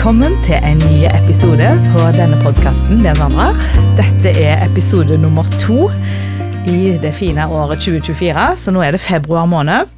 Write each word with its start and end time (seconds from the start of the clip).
Velkommen 0.00 0.32
til 0.46 0.56
en 0.64 0.78
ny 0.80 1.02
episode 1.04 1.66
på 1.92 2.04
denne 2.16 2.38
podkasten 2.40 3.02
Den 3.04 3.18
vandrer. 3.20 3.58
Dette 3.98 4.30
er 4.40 4.62
episode 4.64 5.18
nummer 5.20 5.44
to 5.60 5.90
i 6.72 6.94
det 7.02 7.10
fine 7.18 7.44
året 7.44 7.82
2024, 7.84 8.46
så 8.62 8.72
nå 8.72 8.80
er 8.80 8.96
det 8.96 9.02
februar 9.04 9.44
måned. 9.44 9.92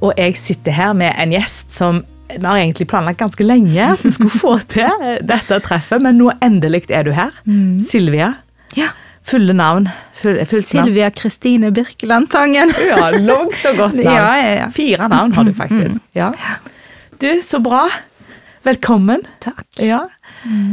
Og 0.00 0.14
jeg 0.16 0.38
sitter 0.40 0.72
her 0.72 0.96
med 0.96 1.12
en 1.20 1.36
gjest 1.36 1.76
som 1.76 2.00
vi 2.30 2.40
har 2.46 2.62
egentlig 2.62 2.88
planlagt 2.88 3.20
ganske 3.20 3.44
lenge 3.44 3.90
at 3.90 4.06
vi 4.06 4.14
skulle 4.14 4.40
få 4.40 4.54
til 4.72 5.04
dette 5.28 5.60
treffet, 5.68 6.00
men 6.00 6.16
nå 6.16 6.32
endelig 6.40 6.86
er 6.88 7.04
du 7.04 7.12
her. 7.12 7.36
Silvia. 7.84 8.32
Ja. 8.72 8.88
Fulle 9.20 9.52
navn. 9.52 9.90
Full. 10.22 10.40
Silvia 10.64 11.12
Kristine 11.12 11.74
Birkeland 11.76 12.32
Tangen. 12.32 12.72
Ja, 12.88 13.12
langt 13.12 13.68
og 13.68 13.84
godt 13.84 14.00
navn. 14.00 14.08
Ja, 14.08 14.32
ja, 14.40 14.58
ja. 14.62 14.72
Fire 14.72 15.12
navn 15.12 15.36
har 15.36 15.44
du 15.44 15.52
faktisk. 15.52 16.00
Ja. 16.16 16.32
Du, 17.20 17.34
så 17.44 17.60
bra. 17.60 17.84
Velkommen. 18.66 19.22
Takk. 19.44 19.62
Ja. 19.78 20.00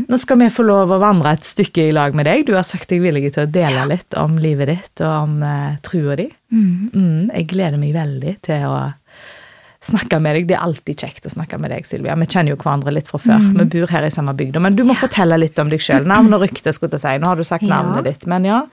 Nå 0.09 0.17
skal 0.17 0.39
vi 0.41 0.47
få 0.53 0.63
lov 0.65 0.89
å 0.95 0.97
vandre 1.01 1.35
et 1.37 1.45
stykke 1.45 1.83
i 1.89 1.93
lag 1.93 2.15
med 2.17 2.25
deg. 2.25 2.47
Du 2.47 2.55
har 2.57 2.65
sagt 2.65 2.89
deg 2.89 3.03
villig 3.03 3.29
til 3.35 3.45
å 3.45 3.51
dele 3.53 3.83
litt 3.91 4.15
om 4.17 4.39
livet 4.41 4.71
ditt 4.71 5.03
og 5.05 5.27
om 5.27 5.35
uh, 5.45 5.75
trua 5.85 6.15
di. 6.17 6.25
Mm, 6.53 7.29
jeg 7.29 7.47
gleder 7.51 7.77
meg 7.81 7.93
veldig 7.93 8.33
til 8.47 8.65
å 8.65 8.79
snakke 9.83 10.17
med 10.23 10.39
deg. 10.39 10.47
Det 10.49 10.55
er 10.57 10.65
alltid 10.65 11.03
kjekt 11.05 11.27
å 11.29 11.33
snakke 11.35 11.59
med 11.61 11.73
deg, 11.75 11.85
Silvia. 11.85 12.15
Vi 12.17 12.27
kjenner 12.31 12.55
jo 12.55 12.59
hverandre 12.63 12.93
litt 12.95 13.09
fra 13.11 13.19
før. 13.21 13.45
Vi 13.59 13.65
bor 13.75 13.91
her 13.93 14.07
i 14.07 14.13
samme 14.15 14.33
bygd. 14.39 14.57
Men 14.63 14.77
du 14.79 14.81
må 14.89 14.95
fortelle 14.97 15.37
litt 15.41 15.59
om 15.61 15.69
deg 15.69 15.83
sjøl. 15.83 16.07
Navn 16.09 16.33
og 16.33 16.45
rykte, 16.47 16.73
skulle 16.73 16.97
jeg 16.97 17.03
si. 17.05 17.17
Nå 17.21 17.29
har 17.29 17.37
du 17.37 17.45
sagt 17.45 17.67
Ja. 17.67 17.75
navnet 17.75 18.07
ditt, 18.09 18.25
men 18.31 18.47
ja. 18.49 18.63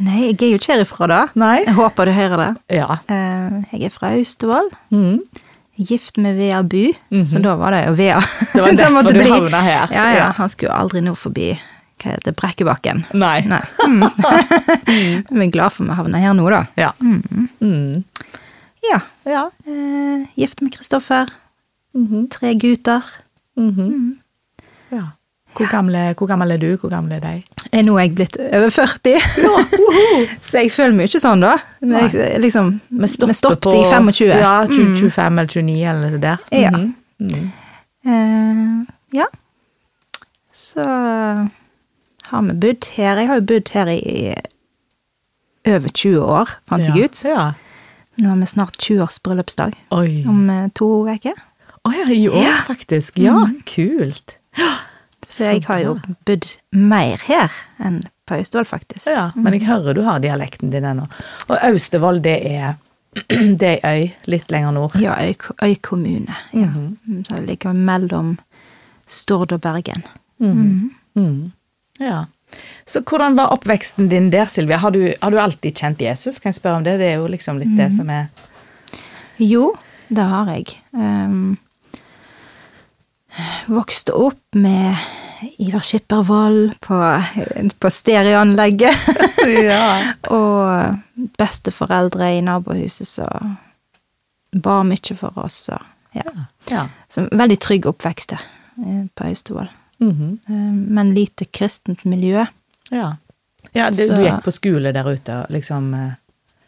Nei, 0.00 0.30
jeg 0.32 0.38
er 0.40 0.50
jo 0.54 0.58
ikke 0.58 0.72
herifra, 0.78 1.06
da. 1.12 1.20
Nei. 1.38 1.58
Jeg 1.66 1.76
håper 1.76 2.08
du 2.08 2.12
hører 2.16 2.42
det. 2.42 2.50
Ja. 2.80 2.98
Uh, 3.06 3.60
Jeg 3.70 3.84
er 3.90 3.94
fra 3.94 4.14
Austevoll. 4.16 4.70
Mm. 4.90 5.20
Gift 5.80 6.18
med 6.20 6.36
Vea 6.36 6.62
Bu, 6.62 6.92
så 7.24 7.40
da 7.40 7.54
var 7.56 7.72
det 7.72 7.84
jo 7.86 7.92
Vea. 7.96 8.20
Det 8.52 8.60
var 8.60 8.72
derfor 8.76 8.92
måtte 8.98 9.14
du 9.16 9.22
havna 9.24 9.60
her. 9.64 9.92
Ja, 9.94 10.06
ja. 10.12 10.26
Han 10.36 10.52
skulle 10.52 10.76
aldri 10.76 11.00
nå 11.04 11.14
forbi 11.16 11.54
hva 12.00 12.14
heter 12.14 12.30
det, 12.30 12.36
Brekkebakken. 12.40 13.04
Nei. 13.12 13.40
Nei. 13.48 13.62
Mm. 14.90 15.24
Men 15.30 15.42
er 15.48 15.50
glad 15.54 15.72
for 15.72 15.86
vi 15.86 15.94
havna 15.94 16.18
her 16.20 16.34
nå, 16.34 16.44
da. 16.52 16.64
Ja. 16.78 16.90
Mm. 17.00 18.04
Ja. 18.84 19.00
Ja. 19.28 19.42
Eh, 19.66 20.26
gift 20.34 20.60
med 20.60 20.72
Kristoffer. 20.74 21.30
-hmm. 21.94 22.28
Tre 22.30 22.54
gutter. 22.54 23.02
Mhm. 23.56 24.18
ja. 24.88 25.04
Hvor, 25.56 25.66
gamle, 25.70 26.14
hvor 26.18 26.26
gammel 26.30 26.50
er 26.54 26.60
du? 26.62 26.68
Hvor 26.80 26.90
gammel 26.92 27.16
er 27.18 27.20
de? 27.24 27.32
Nå 27.84 27.94
er 27.98 28.04
jeg 28.06 28.14
blitt 28.18 28.36
over 28.40 28.70
40. 28.70 29.18
Så 30.48 30.62
jeg 30.62 30.70
føler 30.74 30.94
meg 30.96 31.10
ikke 31.10 31.20
sånn, 31.22 31.42
da. 31.44 31.56
Men 31.82 32.06
jeg, 32.10 32.38
liksom, 32.42 32.70
Vi 33.02 33.08
stopper 33.10 33.60
på 33.66 33.74
i 33.76 33.82
25. 33.84 34.30
Ja, 34.30 34.54
20, 34.70 34.94
25 35.10 35.38
eller 35.42 35.50
29 35.54 35.76
eller 35.92 36.14
noe 36.14 36.22
der. 36.22 36.46
Ja. 36.54 36.72
Mhm. 37.20 37.50
Eh, 38.00 39.18
ja. 39.20 39.26
Så 40.52 40.84
har 42.30 42.42
vi 42.46 42.54
bodd 42.62 42.88
her. 42.96 43.18
Jeg 43.20 43.28
har 43.28 43.40
jo 43.40 43.46
bodd 43.50 43.72
her 43.74 43.90
i, 43.92 44.34
over 45.68 45.88
20 45.92 46.22
år, 46.24 46.54
fant 46.68 46.86
jeg 46.88 47.04
ut. 47.10 47.22
Ja. 47.28 47.50
Nå 48.20 48.28
har 48.32 48.40
vi 48.40 48.48
snart 48.50 48.76
20 48.80 49.02
års 49.04 49.18
bryllupsdag 49.24 49.76
Oi. 49.96 50.24
om 50.28 50.42
eh, 50.52 50.66
to 50.76 50.88
uker. 51.08 51.36
Å 51.88 51.92
ja, 51.96 52.06
i 52.12 52.26
år 52.28 52.42
Ja. 52.44 52.56
faktisk. 52.66 53.18
Ja, 53.20 53.46
kult. 53.68 54.36
Så 55.30 55.44
jeg 55.52 55.64
har 55.68 55.80
jo 55.84 55.92
bodd 56.26 56.46
mer 56.72 57.20
her 57.26 57.52
enn 57.78 58.00
på 58.26 58.34
Austevoll, 58.38 58.66
faktisk. 58.66 59.06
Ja, 59.10 59.30
Men 59.34 59.52
jeg 59.56 59.66
hører 59.66 59.94
du 59.94 60.02
har 60.06 60.20
dialekten 60.22 60.70
din 60.70 60.84
ennå. 60.86 61.06
Og 61.48 61.56
Austevoll, 61.70 62.20
det 62.22 62.36
er 62.46 62.74
det 63.60 63.70
er 63.72 63.80
ei 63.88 64.02
øy 64.04 64.10
litt 64.30 64.50
lenger 64.54 64.70
nord. 64.76 64.92
Ja, 65.02 65.16
Øy-kommune. 65.62 66.36
Ja. 66.54 66.66
Mhm. 66.66 66.96
Mm, 67.08 67.24
Så 67.24 67.36
det 67.40 67.46
ligger 67.48 67.72
mellom 67.74 68.36
Stord 69.06 69.52
og 69.52 69.60
Bergen. 69.60 70.04
Mhm. 70.38 71.52
Ja. 72.00 72.24
Så 72.86 73.00
hvordan 73.02 73.36
var 73.36 73.52
oppveksten 73.54 74.08
din 74.10 74.30
der, 74.30 74.46
Silvia? 74.46 74.76
Har 74.76 74.90
du, 74.90 75.12
har 75.22 75.30
du 75.30 75.38
alltid 75.38 75.74
kjent 75.74 76.00
Jesus? 76.00 76.38
Kan 76.38 76.50
jeg 76.50 76.54
spørre 76.54 76.76
om 76.76 76.84
det? 76.84 76.98
Det 76.98 77.06
er 77.12 77.18
jo 77.20 77.26
liksom 77.30 77.58
litt 77.58 77.76
det 77.76 77.92
som 77.94 78.10
er 78.10 78.26
Jo, 79.38 79.74
det 80.08 80.24
har 80.26 80.46
jeg. 80.50 80.66
Um, 80.92 81.58
vokste 83.66 84.12
opp 84.12 84.54
med 84.54 84.96
Ivar 85.58 85.80
Skippervold 85.80 86.74
på, 86.80 86.98
på 87.78 87.90
stereoanlegget. 87.90 88.96
Ja. 89.40 90.12
og 90.28 90.98
besteforeldre 91.40 92.26
i 92.36 92.42
nabohuset 92.44 93.08
som 93.08 93.54
ba 94.52 94.82
mye 94.84 95.16
for 95.16 95.38
oss. 95.40 95.62
Og, 95.72 95.80
ja. 96.12 96.44
ja. 96.70 96.84
Så 97.08 97.24
veldig 97.32 97.56
trygg 97.62 97.88
oppvekst 97.88 98.34
der, 98.34 98.44
eh, 98.84 99.06
på 99.14 99.24
Austevoll. 99.24 99.70
Mm 100.00 100.12
-hmm. 100.12 100.88
men 100.88 101.14
lite 101.14 101.44
kristent 101.44 102.04
miljø. 102.04 102.46
ja. 102.90 103.16
ja 103.72 103.90
det, 103.90 103.96
Så- 103.96 104.16
du 104.16 104.22
gikk 104.22 104.44
på 104.44 104.50
skole 104.50 104.92
der 104.92 105.12
ute, 105.12 105.46
liksom 105.48 105.94
eh, 105.94 106.12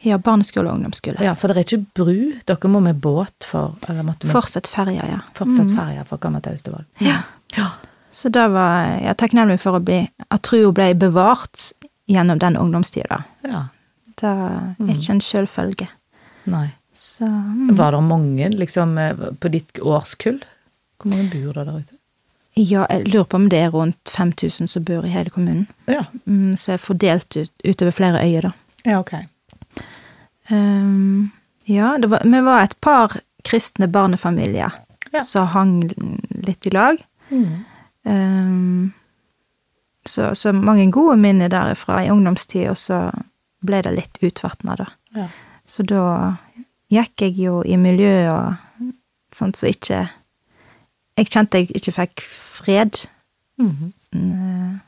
Ja, 0.02 0.18
barneskole 0.18 0.68
og 0.70 0.80
ungdomsskole. 0.80 1.22
Ja, 1.22 1.34
for 1.38 1.48
det 1.48 1.60
er 1.60 1.66
ikke 1.66 1.86
bru. 1.94 2.16
Dere 2.48 2.70
må 2.70 2.80
med 2.82 2.98
båt 3.02 3.46
for 3.46 3.76
Eller 3.88 4.02
måtte 4.06 4.26
med 4.26 4.34
Fortsett 4.34 4.66
ferja, 4.70 5.06
ja. 5.06 5.20
fortsatt 5.36 5.70
ferja 5.76 6.04
for 6.08 6.18
å 6.18 6.22
komme 6.22 6.42
til 6.42 6.56
Austevoll. 6.56 6.84
Ja. 7.04 7.20
Ja. 7.56 7.68
Så 8.12 8.28
da 8.32 8.48
var 8.52 8.90
jeg 9.00 9.16
takknemlig 9.20 9.60
for 9.62 9.78
å 9.78 9.84
bli, 9.84 10.02
at 10.28 10.42
trua 10.44 10.72
ble 10.74 10.90
bevart 10.98 11.70
gjennom 12.10 12.42
den 12.42 12.58
ungdomstida. 12.60 13.22
ja. 13.48 13.68
Det 14.22 14.28
er 14.28 14.90
ikke 14.92 15.14
en 15.14 15.22
selvfølge. 15.24 15.86
Nei. 16.52 16.66
Så 16.94 17.24
mm. 17.26 17.72
Var 17.78 17.94
det 17.94 18.02
mange 18.06 18.50
liksom 18.52 18.92
eh, 19.00 19.22
på 19.40 19.50
ditt 19.50 19.80
årskull? 19.80 20.36
Hvor 21.00 21.10
mange 21.10 21.30
bor 21.32 21.56
det 21.56 21.64
der 21.66 21.78
ute? 21.80 21.96
ja, 22.54 22.84
jeg 22.90 23.08
lurer 23.08 23.24
på 23.24 23.38
om 23.40 23.48
det 23.48 23.58
er 23.64 23.70
rundt 23.72 24.12
5000 24.12 24.68
som 24.68 24.84
bor 24.84 25.06
i 25.08 25.12
hele 25.12 25.30
kommunen. 25.32 25.66
Ja. 25.88 26.04
Mm, 26.26 26.56
så 26.56 26.72
jeg 26.72 26.80
er 26.80 26.84
fordelt 26.84 27.36
ut, 27.36 27.52
utover 27.64 27.94
flere 27.96 28.20
øyer, 28.20 28.48
da. 28.48 28.52
Ja, 28.84 28.98
ok. 29.00 29.14
Um, 30.50 31.30
ja, 31.70 31.96
det 31.98 32.08
var, 32.10 32.24
vi 32.24 32.40
var 32.42 32.62
et 32.64 32.74
par 32.80 33.20
kristne 33.46 33.86
barnefamilier 33.88 34.72
Ja. 35.12 35.20
som 35.20 35.46
hang 35.52 35.74
litt 36.46 36.66
i 36.66 36.70
lag. 36.70 36.96
Mm. 37.30 37.64
Um, 38.04 38.92
så, 40.06 40.34
så 40.34 40.52
mange 40.52 40.90
gode 40.90 41.16
minner 41.20 41.48
derifra 41.52 42.00
i 42.04 42.10
ungdomstid, 42.10 42.70
og 42.72 42.76
så 42.80 43.10
ble 43.62 43.82
det 43.86 43.92
litt 43.94 44.18
utvatna, 44.24 44.74
da. 44.80 44.86
Ja. 45.14 45.28
Så 45.68 45.84
da 45.86 46.02
gikk 46.90 47.22
jeg 47.22 47.36
jo 47.38 47.60
i 47.64 47.76
miljø 47.78 48.26
og 48.32 48.90
sånt 49.32 49.56
som 49.56 49.68
ikke 49.70 50.08
Jeg 51.18 51.28
kjente 51.28 51.58
jeg 51.60 51.68
ikke 51.76 51.92
fikk 51.92 52.22
fred 52.24 53.02
Mhm. 53.60 53.92
eh, 54.16 54.78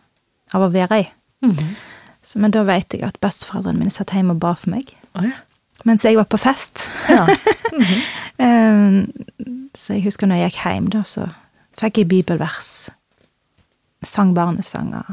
av 0.56 0.62
å 0.64 0.70
være 0.72 0.98
i. 1.02 1.08
Mhm. 1.44 1.74
Så, 2.22 2.38
men 2.40 2.50
da 2.50 2.62
vet 2.64 2.88
jeg 2.96 3.02
at 3.04 3.20
besteforeldrene 3.20 3.78
mine 3.78 3.90
satt 3.92 4.10
hjemme 4.16 4.32
og 4.32 4.40
ba 4.40 4.54
for 4.54 4.70
meg. 4.72 4.94
Å 5.14 5.24
ja. 5.26 5.36
Mens 5.84 6.04
jeg 6.06 6.16
var 6.16 6.24
på 6.30 6.38
fest. 6.40 6.86
Ja. 7.10 7.26
Um, 8.38 9.02
så 9.76 9.96
jeg 9.98 10.04
husker 10.06 10.26
når 10.30 10.40
jeg 10.40 10.52
gikk 10.52 10.60
hjem, 10.64 10.86
da, 10.94 11.02
så 11.04 11.26
fikk 11.76 11.98
jeg 12.00 12.08
bibelvers. 12.08 12.70
Sang 14.06 14.32
barnesanger. 14.36 15.10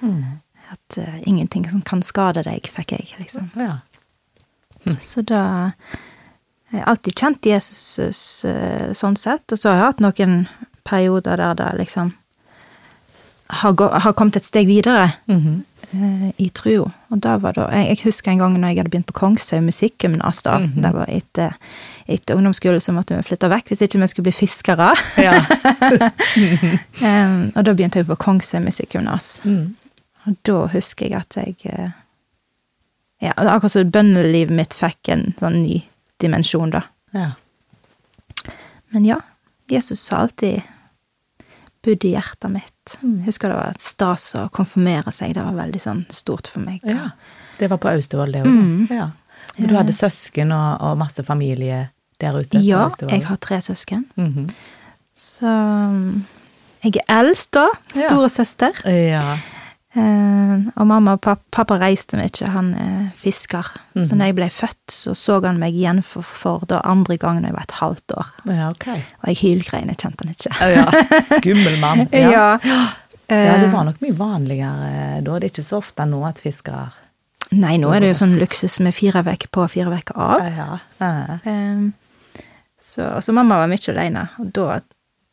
Mm. 0.00 0.38
At 0.72 0.98
uh, 1.02 1.18
ingenting 1.28 1.66
som 1.70 1.82
kan 1.86 2.02
skade 2.06 2.42
deg, 2.46 2.68
fikk 2.72 2.96
jeg, 2.96 3.12
liksom. 3.20 3.50
ja. 3.60 3.78
Så 5.02 5.22
da 5.26 5.72
Jeg 6.70 6.78
har 6.82 6.88
alltid 6.92 7.18
kjent 7.18 7.46
Jesus 7.46 8.20
uh, 8.46 8.92
sånn 8.94 9.16
sett, 9.18 9.50
og 9.52 9.58
så 9.58 9.70
har 9.70 9.76
jeg 9.76 9.86
hatt 9.90 10.02
noen 10.04 10.36
perioder 10.86 11.38
der 11.38 11.54
det 11.58 11.68
liksom 11.80 12.12
har, 13.62 13.74
har 14.02 14.14
kommet 14.18 14.36
et 14.40 14.46
steg 14.48 14.66
videre 14.70 15.12
Mhm. 15.26 15.64
Eh, 15.92 16.28
i 16.42 16.48
trua. 16.54 16.90
Og 17.10 17.20
da 17.22 17.36
var 17.42 17.56
det 17.56 17.66
jeg, 17.70 17.88
jeg 17.90 18.00
husker 18.04 18.32
en 18.32 18.42
gang 18.42 18.56
når 18.58 18.72
jeg 18.72 18.80
hadde 18.80 18.92
begynt 18.92 19.08
på 19.10 19.16
Kongshaug 19.20 19.64
musikkgymnas, 19.66 20.42
da. 20.46 20.58
Det 20.66 20.92
var 20.94 21.10
etter, 21.12 21.56
etter 22.06 22.38
ungdomsskolen 22.38 22.82
så 22.82 22.94
måtte 22.96 23.18
vi 23.18 23.26
flytte 23.26 23.50
vekk 23.52 23.72
hvis 23.72 23.84
ikke 23.86 24.00
vi 24.02 24.10
skulle 24.12 24.28
bli 24.28 24.36
fiskere. 24.36 24.92
ja. 25.26 25.36
um, 27.06 27.52
og 27.54 27.60
da 27.64 27.74
begynte 27.74 28.02
jeg 28.02 28.10
på 28.10 28.18
Kongshaug 28.26 28.66
musikkgymnas. 28.66 29.30
Mm. 29.44 29.74
Og 30.26 30.38
da 30.48 30.58
husker 30.74 31.06
jeg 31.06 31.20
at 31.20 31.38
jeg 31.38 31.56
eh, 31.72 31.94
Ja, 33.24 33.32
akkurat 33.32 33.72
som 33.72 33.88
bøndelivet 33.88 34.52
mitt 34.52 34.74
fikk 34.76 35.08
en 35.08 35.30
sånn 35.40 35.62
ny 35.62 35.78
dimensjon, 36.20 36.74
da. 36.74 36.82
ja. 37.16 37.30
Men 38.92 39.06
ja, 39.08 39.16
Jesus 39.72 40.00
sa 40.04 40.20
alltid 40.24 40.60
bodd 41.86 42.04
i 42.04 42.12
hjertet 42.12 42.52
mitt. 42.52 42.96
Mm. 43.02 43.20
Husker 43.26 43.52
det 43.52 43.58
var 43.58 43.80
stas 43.82 44.28
å 44.38 44.46
konfirmere 44.54 45.14
seg, 45.14 45.36
det 45.38 45.44
var 45.46 45.56
veldig 45.56 45.82
sånn 45.82 46.06
stort 46.12 46.50
for 46.52 46.66
meg. 46.66 46.84
ja. 46.86 47.10
Det 47.56 47.70
var 47.72 47.78
på 47.80 47.88
Austevoll, 47.88 48.34
det 48.34 48.42
òg? 48.44 48.52
Mm. 48.52 48.88
Ja. 48.92 49.06
Men 49.56 49.70
du 49.70 49.76
hadde 49.78 49.94
søsken 49.96 50.50
og, 50.52 50.82
og 50.84 50.98
masse 51.00 51.22
familie 51.24 51.86
der 52.20 52.36
ute? 52.36 52.60
Ja, 52.60 52.90
jeg 53.08 53.24
har 53.24 53.38
tre 53.40 53.62
søsken. 53.64 54.04
Mhm. 54.20 54.50
Så 55.16 55.48
um, 55.48 56.26
jeg 56.84 56.98
er 57.00 57.20
eldst, 57.22 57.54
da. 57.56 57.70
Storesøster. 57.94 58.76
Ja. 58.84 59.22
Eh, 59.38 59.55
og 59.96 60.86
mamma 60.86 61.14
og 61.16 61.20
pappa, 61.24 61.42
pappa 61.50 61.78
reiste 61.80 62.18
mye, 62.18 62.48
han 62.52 62.74
er 62.74 63.06
fisker. 63.16 63.64
Så 63.96 64.12
Mhm. 64.12 64.18
når 64.18 64.24
jeg 64.26 64.34
ble 64.36 64.48
født, 64.50 64.90
så 64.92 65.14
så 65.16 65.40
han 65.44 65.58
meg 65.58 65.74
igjen 65.74 66.02
for, 66.04 66.22
for 66.22 66.64
da 66.68 66.80
andre 66.84 67.16
gangen 67.16 67.42
da 67.42 67.48
jeg 67.48 67.54
var 67.56 67.62
et 67.62 67.78
halvt 67.80 68.12
år. 68.16 68.26
Ja, 68.52 68.68
ok. 68.70 68.86
Og 69.22 69.26
jeg 69.28 69.36
hylgrein, 69.36 69.88
jeg 69.88 69.96
kjente 69.96 70.24
han 70.24 70.34
ikke. 70.34 70.52
Oh, 70.60 70.70
ja. 70.70 70.84
Skummel 71.40 71.80
mann. 71.80 72.08
Ja. 72.12 72.30
Ja. 72.30 72.58
ja, 72.64 72.86
Eh, 73.28 73.58
det 73.60 73.72
var 73.72 73.82
nok 73.84 73.96
mye 74.00 74.14
vanligere 74.14 75.20
da. 75.24 75.38
Det 75.40 75.48
er 75.48 75.50
ikke 75.50 75.64
så 75.66 75.78
ofte 75.80 76.04
nå 76.06 76.20
at 76.28 76.38
fiskere 76.38 76.92
Nei, 77.52 77.76
nå 77.76 77.90
er 77.94 78.00
det 78.00 78.08
jo 78.12 78.18
sånn 78.24 78.36
luksus 78.38 78.78
med 78.80 78.94
fire 78.94 79.22
vekk 79.26 79.48
på, 79.50 79.64
fire 79.68 79.90
vekk 79.90 80.12
av. 80.14 80.44
Ja. 80.46 80.78
ja. 81.00 81.38
Eh, 81.44 81.90
så, 82.78 83.08
så 83.20 83.32
mamma 83.34 83.56
var 83.58 83.66
mye 83.66 83.88
alene, 83.90 84.28
og 84.38 84.52
da 84.52 84.80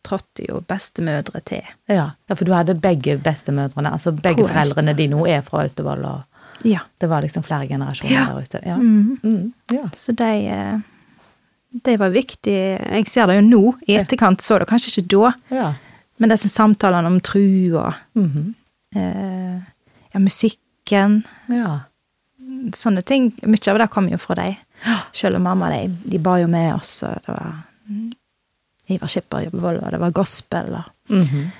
trådte 0.04 0.46
jo 0.50 0.60
bestemødre 0.68 1.40
til. 1.46 1.62
Ja. 1.90 2.10
ja, 2.30 2.36
for 2.36 2.46
du 2.46 2.52
hadde 2.54 2.76
begge 2.76 3.18
bestemødrene. 3.18 3.92
Altså 3.92 4.12
begge 4.12 4.44
På 4.44 4.48
foreldrene 4.52 4.94
dine 4.98 5.28
er 5.30 5.42
fra 5.42 5.64
Austevoll, 5.64 6.06
og 6.06 6.22
Ja. 6.66 6.80
det 7.02 7.10
var 7.10 7.22
liksom 7.22 7.44
flere 7.44 7.68
generasjoner 7.68 8.14
Ja. 8.14 8.26
der 8.26 8.42
ute. 8.42 8.60
Ja. 8.66 8.78
Mm. 8.78 9.20
Mm, 9.24 9.54
ja. 9.72 9.90
Så 9.94 10.12
de, 10.12 10.48
eh, 10.48 10.80
de 11.86 11.98
var 12.00 12.10
viktig. 12.10 12.54
Jeg 12.80 13.08
ser 13.08 13.26
det 13.28 13.36
jo 13.36 13.42
nå, 13.48 13.74
i 13.88 13.96
etterkant 13.98 14.42
så 14.42 14.60
det 14.60 14.68
kanskje 14.68 14.98
ikke 14.98 15.08
da. 15.18 15.34
ja. 15.56 15.74
Men 16.18 16.30
disse 16.30 16.50
samtalene 16.50 17.08
om 17.08 17.20
tru 17.20 17.74
og 17.76 17.94
-hmm. 18.16 18.54
eh, 18.96 19.62
ja, 20.14 20.20
musikken, 20.20 21.24
ja. 21.50 21.80
sånne 22.74 23.02
ting, 23.02 23.34
mye 23.44 23.72
av 23.72 23.78
det 23.80 23.90
kom 23.90 24.10
jo 24.10 24.18
fra 24.18 24.36
dem. 24.36 24.56
Selv 25.14 25.36
om 25.36 25.42
mamma, 25.42 25.70
de, 25.70 25.88
de 26.06 26.20
ba 26.20 26.38
jo 26.40 26.48
med 26.48 26.76
oss, 26.76 27.04
og 27.04 27.10
det 27.14 27.28
var 27.28 27.54
mm, 27.90 28.12
Ivar 28.91 29.07
Skipper 29.12 29.50
Volvo, 29.53 29.85
og 29.85 29.91
det 29.95 30.00
var 30.01 30.12
gospel, 30.12 30.74
og 30.80 30.89
Mhm. 31.13 31.51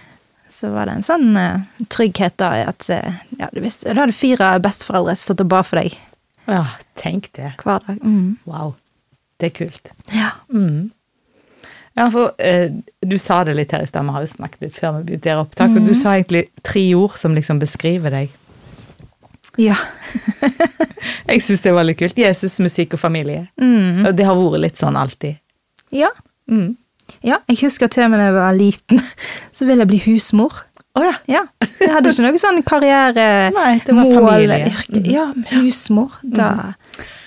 så 0.50 0.70
var 0.72 0.86
det 0.86 0.94
en 0.96 1.04
sånn 1.04 1.36
uh, 1.36 1.60
trygghet 1.90 2.36
da, 2.38 2.50
i 2.58 2.64
at 2.68 2.86
uh, 2.90 3.14
ja, 3.40 3.48
du, 3.54 3.60
visste, 3.62 3.94
du 3.94 4.00
hadde 4.00 4.14
fire 4.14 4.60
besteforeldre 4.64 5.16
som 5.18 5.34
satt 5.34 5.42
og 5.42 5.50
ba 5.50 5.62
for 5.64 5.80
deg 5.82 5.96
ja. 6.48 6.66
Tenk 7.00 7.30
det. 7.34 7.54
hver 7.64 7.80
dag. 7.88 8.00
Mm. 8.04 8.38
Wow. 8.46 8.74
Det 9.40 9.48
er 9.48 9.54
kult. 9.56 9.92
Ja. 10.12 10.30
Mm. 10.52 10.92
Ja, 11.96 12.10
for 12.12 12.34
eh, 12.38 12.72
du 13.02 13.18
sa 13.18 13.44
det 13.48 13.56
litt 13.56 13.72
her 13.72 13.84
i 13.84 13.88
stad, 13.88 14.04
vi 14.04 14.12
har 14.16 14.22
jo 14.26 14.28
snakket 14.32 14.62
litt 14.66 14.76
før 14.82 14.98
vi 14.98 15.04
begynte 15.12 15.30
her 15.32 15.40
opptak, 15.40 15.70
mm. 15.72 15.78
og 15.78 15.88
du 15.88 15.96
sa 15.96 16.16
egentlig 16.18 16.48
tre 16.66 16.84
ord 17.00 17.16
som 17.22 17.34
liksom 17.38 17.60
beskriver 17.64 18.12
deg. 18.12 18.30
ja. 19.58 19.76
Jeg 21.28 21.42
syns 21.42 21.62
det 21.64 21.72
var 21.74 21.84
litt 21.88 21.98
kult. 22.00 22.18
Jesus, 22.20 22.60
musikk 22.60 22.94
og 22.98 23.00
familie. 23.02 23.48
Mm. 23.62 24.06
Og 24.08 24.16
det 24.16 24.26
har 24.28 24.36
vært 24.38 24.62
litt 24.64 24.80
sånn 24.80 24.98
alltid. 25.00 25.40
Ja. 25.96 26.10
Mm. 26.52 26.74
Ja, 27.22 27.38
jeg 27.48 27.58
husker 27.62 27.88
til 27.92 28.06
og 28.08 28.12
med 28.14 28.20
da 28.20 28.26
jeg 28.32 28.36
var 28.38 28.54
liten, 28.58 29.02
så 29.56 29.66
ville 29.70 29.86
jeg 29.86 29.92
bli 29.94 30.02
husmor. 30.08 30.64
Oh, 30.96 31.02
ja. 31.06 31.14
Ja, 31.28 31.42
Jeg 31.82 31.90
hadde 31.90 32.12
ikke 32.14 32.22
noe 32.28 32.38
sånn 32.42 32.60
karriere, 32.68 33.24
Nei, 33.56 33.72
det 33.86 33.96
var 33.98 34.12
familie. 34.14 34.74
Ja, 35.10 35.30
husmor. 35.56 36.20
Da 36.22 36.50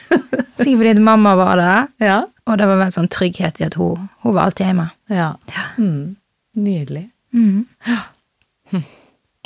Sikkert 0.06 0.79
fordi 0.79 1.03
mamma 1.03 1.33
var 1.38 1.56
det, 1.59 1.73
Ja. 2.06 2.21
og 2.47 2.59
det 2.61 2.69
var 2.71 2.85
en 2.85 2.94
sånn 2.94 3.09
trygghet 3.11 3.59
i 3.61 3.67
at 3.67 3.75
hun, 3.75 4.06
hun 4.23 4.35
var 4.37 4.47
alltid 4.50 4.67
hjemme. 4.71 4.91
ja. 5.11 5.33
Ja. 5.50 5.65
Mm. 5.83 6.15
Nydelig. 6.56 7.11
Mm. 7.37 7.67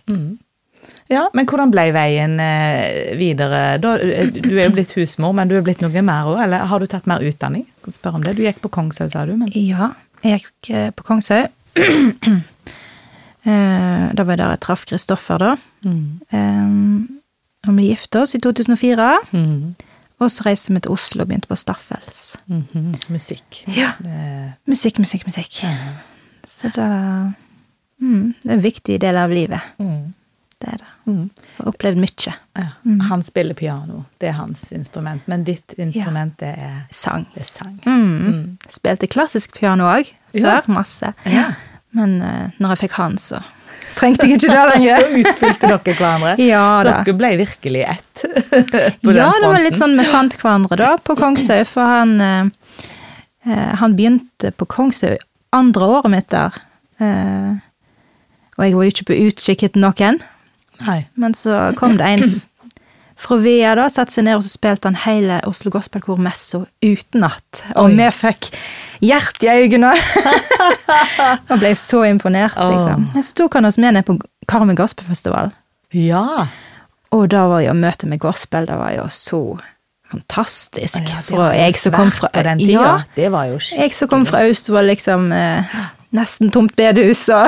Mm. 0.07 0.39
Ja, 1.11 1.25
men 1.35 1.47
hvordan 1.51 1.73
ble 1.75 1.89
veien 1.95 2.37
eh, 2.43 3.17
videre? 3.19 3.79
Da, 3.83 3.97
eh, 3.99 4.29
du 4.31 4.53
er 4.55 4.69
jo 4.69 4.75
blitt 4.77 4.93
husmor, 4.95 5.33
men 5.35 5.51
du 5.51 5.57
er 5.59 5.65
blitt 5.67 5.83
noe 5.83 6.03
mer 6.07 6.29
òg, 6.31 6.39
eller 6.45 6.69
har 6.71 6.79
du 6.83 6.87
tatt 6.91 7.09
mer 7.11 7.25
utdanning? 7.27 7.65
Spør 7.91 8.21
om 8.21 8.23
det. 8.27 8.37
Du 8.39 8.45
gikk 8.45 8.61
på 8.63 8.71
Kongshaug, 8.77 9.11
sa 9.11 9.25
du, 9.27 9.33
men 9.41 9.51
Ja, 9.59 9.91
jeg 10.23 10.41
gikk 10.41 10.71
eh, 10.75 10.91
på 10.97 11.03
Kongshaug. 11.03 11.49
Eh, 13.41 14.11
da 14.13 14.25
var 14.27 14.35
jeg 14.35 14.39
der 14.43 14.51
jeg 14.53 14.61
traff 14.61 14.83
Kristoffer, 14.85 15.39
da. 15.41 15.55
mm. 15.81 16.21
Eh, 16.37 17.69
Og 17.69 17.77
vi 17.77 17.87
gifta 17.91 18.21
oss 18.23 18.35
i 18.37 18.39
2004. 18.41 19.07
Mm. 19.33 19.75
Og 20.21 20.31
så 20.33 20.45
reiste 20.45 20.73
vi 20.75 20.81
til 20.85 20.93
Oslo 20.93 21.23
og 21.25 21.29
begynte 21.29 21.49
på 21.49 21.57
Staffels. 21.57 22.37
Mhm. 22.47 22.95
Musikk. 23.09 23.63
Ja. 23.77 23.93
Det- 23.99 24.53
Musikk, 24.69 24.99
musikk, 24.99 25.25
musikk. 25.27 25.63
Så 26.47 26.69
da 26.77 26.87
mm, 28.01 28.35
Det 28.43 28.51
er 28.51 28.55
en 28.59 28.63
viktig 28.63 29.01
del 29.01 29.17
av 29.17 29.31
livet. 29.31 29.61
Mm. 29.79 30.13
Det 30.61 30.69
er 30.73 30.77
det. 30.77 31.31
Mm. 31.63 31.69
Opplevd 31.73 32.01
mye. 32.03 32.33
Ja. 32.59 32.67
Han 33.11 33.23
spiller 33.27 33.55
piano, 33.55 34.05
det 34.21 34.29
er 34.33 34.37
hans 34.39 34.67
instrument, 34.73 35.23
men 35.31 35.45
ditt 35.45 35.75
instrument, 35.79 36.35
det 36.41 36.55
er, 36.59 36.83
Sang. 36.93 37.27
det 37.35 37.43
er 37.43 37.49
sang. 37.51 37.79
Mm. 37.87 38.59
Spilte 38.69 39.07
klassisk 39.11 39.59
piano 39.59 39.85
òg, 39.91 40.11
Ja. 40.33 40.61
før. 40.61 40.73
Masse. 40.81 41.13
Ja. 41.27 41.49
Men 41.93 42.21
uh, 42.23 42.51
når 42.61 42.77
jeg 42.77 42.79
fikk 42.85 42.93
han, 43.01 43.17
så 43.19 43.41
trengte 43.99 44.27
jeg 44.29 44.37
ikke 44.39 44.49
det 44.49 44.59
Da 44.61 44.67
lenger. 44.71 45.07
utfylte 45.21 45.67
dere 45.73 45.95
hverandre. 45.99 46.35
Ja 46.53 46.67
da. 46.87 46.99
Dere 47.05 47.17
ble 47.19 47.33
virkelig 47.41 47.83
ett. 47.83 48.23
på 49.03 49.15
Ja, 49.17 49.31
den 49.33 49.43
det 49.43 49.49
var 49.51 49.65
litt 49.65 49.79
sånn 49.81 49.97
vi 49.99 50.05
fant 50.07 50.37
hverandre 50.39 50.77
da, 50.79 50.93
på 51.03 51.17
Kongshaug, 51.19 51.67
for 51.67 51.83
han 51.91 52.15
eh, 52.21 52.45
eh, 53.51 53.75
Han 53.83 53.97
begynte 53.99 54.53
på 54.55 54.67
Kongshaug 54.71 55.19
andre 55.53 55.89
året 55.99 56.11
mitt 56.13 56.29
der. 56.31 56.55
Eh, 57.03 57.59
og 58.57 58.65
jeg 58.67 58.75
var 58.77 58.85
jo 58.87 58.93
ikke 58.93 59.09
på 59.11 59.19
utkikk 59.27 59.63
etter 59.67 59.81
noen, 59.83 60.21
Nei. 60.87 61.03
men 61.15 61.35
så 61.35 61.71
kom 61.77 61.99
det 62.01 62.07
en 62.07 62.41
fra 63.21 63.37
Vea, 63.37 63.75
da, 63.77 63.85
satte 63.93 64.15
seg 64.15 64.25
ned 64.25 64.39
og 64.39 64.45
så 64.47 64.49
spilte 64.55 64.89
han 64.89 64.97
hele 65.03 65.41
Oslo 65.45 65.69
Gospelkor-messa 65.75 66.63
utenat. 66.81 67.63
Og 67.75 67.91
Oi. 67.91 67.97
vi 67.99 68.07
fikk 68.17 68.49
hjerte 69.05 69.45
i 69.45 69.67
øynene! 69.67 69.91
og 71.51 71.59
ble 71.61 71.75
så 71.77 72.01
imponert, 72.09 72.57
liksom. 72.57 73.11
Så 73.21 73.37
tok 73.43 73.59
han 73.59 73.69
oss 73.69 73.77
med 73.83 73.99
ned 73.99 74.09
på 74.09 74.17
Karmøy 74.49 74.73
Gospelfestival. 74.79 75.53
Ja. 75.93 76.47
Og 77.13 77.29
da 77.33 77.45
var 77.51 77.61
jo 77.67 77.77
møtet 77.77 78.09
med 78.09 78.23
gospel, 78.23 78.69
det 78.71 78.79
var 78.81 78.95
jo 78.97 79.05
så 79.13 79.43
fantastisk. 80.11 81.05
Ja, 81.05 81.21
for 81.27 81.53
jeg 81.55 81.77
som 81.79 81.95
kom 81.95 82.11
fra. 82.15 82.31
Ja, 82.35 83.03
Det 83.17 83.31
var 83.33 83.51
jo 83.51 83.59
skikkelig. 83.61 83.83
jeg 83.91 83.97
som 83.99 84.09
kom 84.09 84.27
fra 84.27 84.43
Austevoll, 84.47 84.89
liksom 84.91 85.31
eh, 85.33 85.77
nesten 86.17 86.51
tomt 86.51 86.75
bedehus, 86.77 87.29
og, 87.35 87.47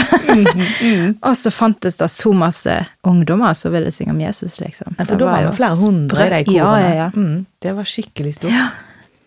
Mm, 0.83 1.19
og 1.29 1.35
så 1.37 1.51
fantes 1.51 1.97
det 2.01 2.09
så 2.11 2.33
masse 2.37 2.77
ungdommer 3.09 3.55
som 3.59 3.73
ville 3.75 3.91
synge 3.95 4.11
om 4.15 4.21
Jesus, 4.23 4.59
liksom. 4.61 4.95
Ja, 4.99 5.05
for 5.05 5.17
da 5.21 5.25
var 5.31 5.43
jo 5.47 5.53
flere 5.57 5.77
hundre 5.81 6.27
i 6.27 6.31
de 6.45 6.45
korene. 6.45 6.57
Ja, 6.57 6.79
ja, 6.79 6.95
ja. 6.95 7.11
Mm, 7.15 7.47
det 7.63 7.75
var 7.77 7.85
skikkelig 7.85 8.35
stort. 8.39 8.81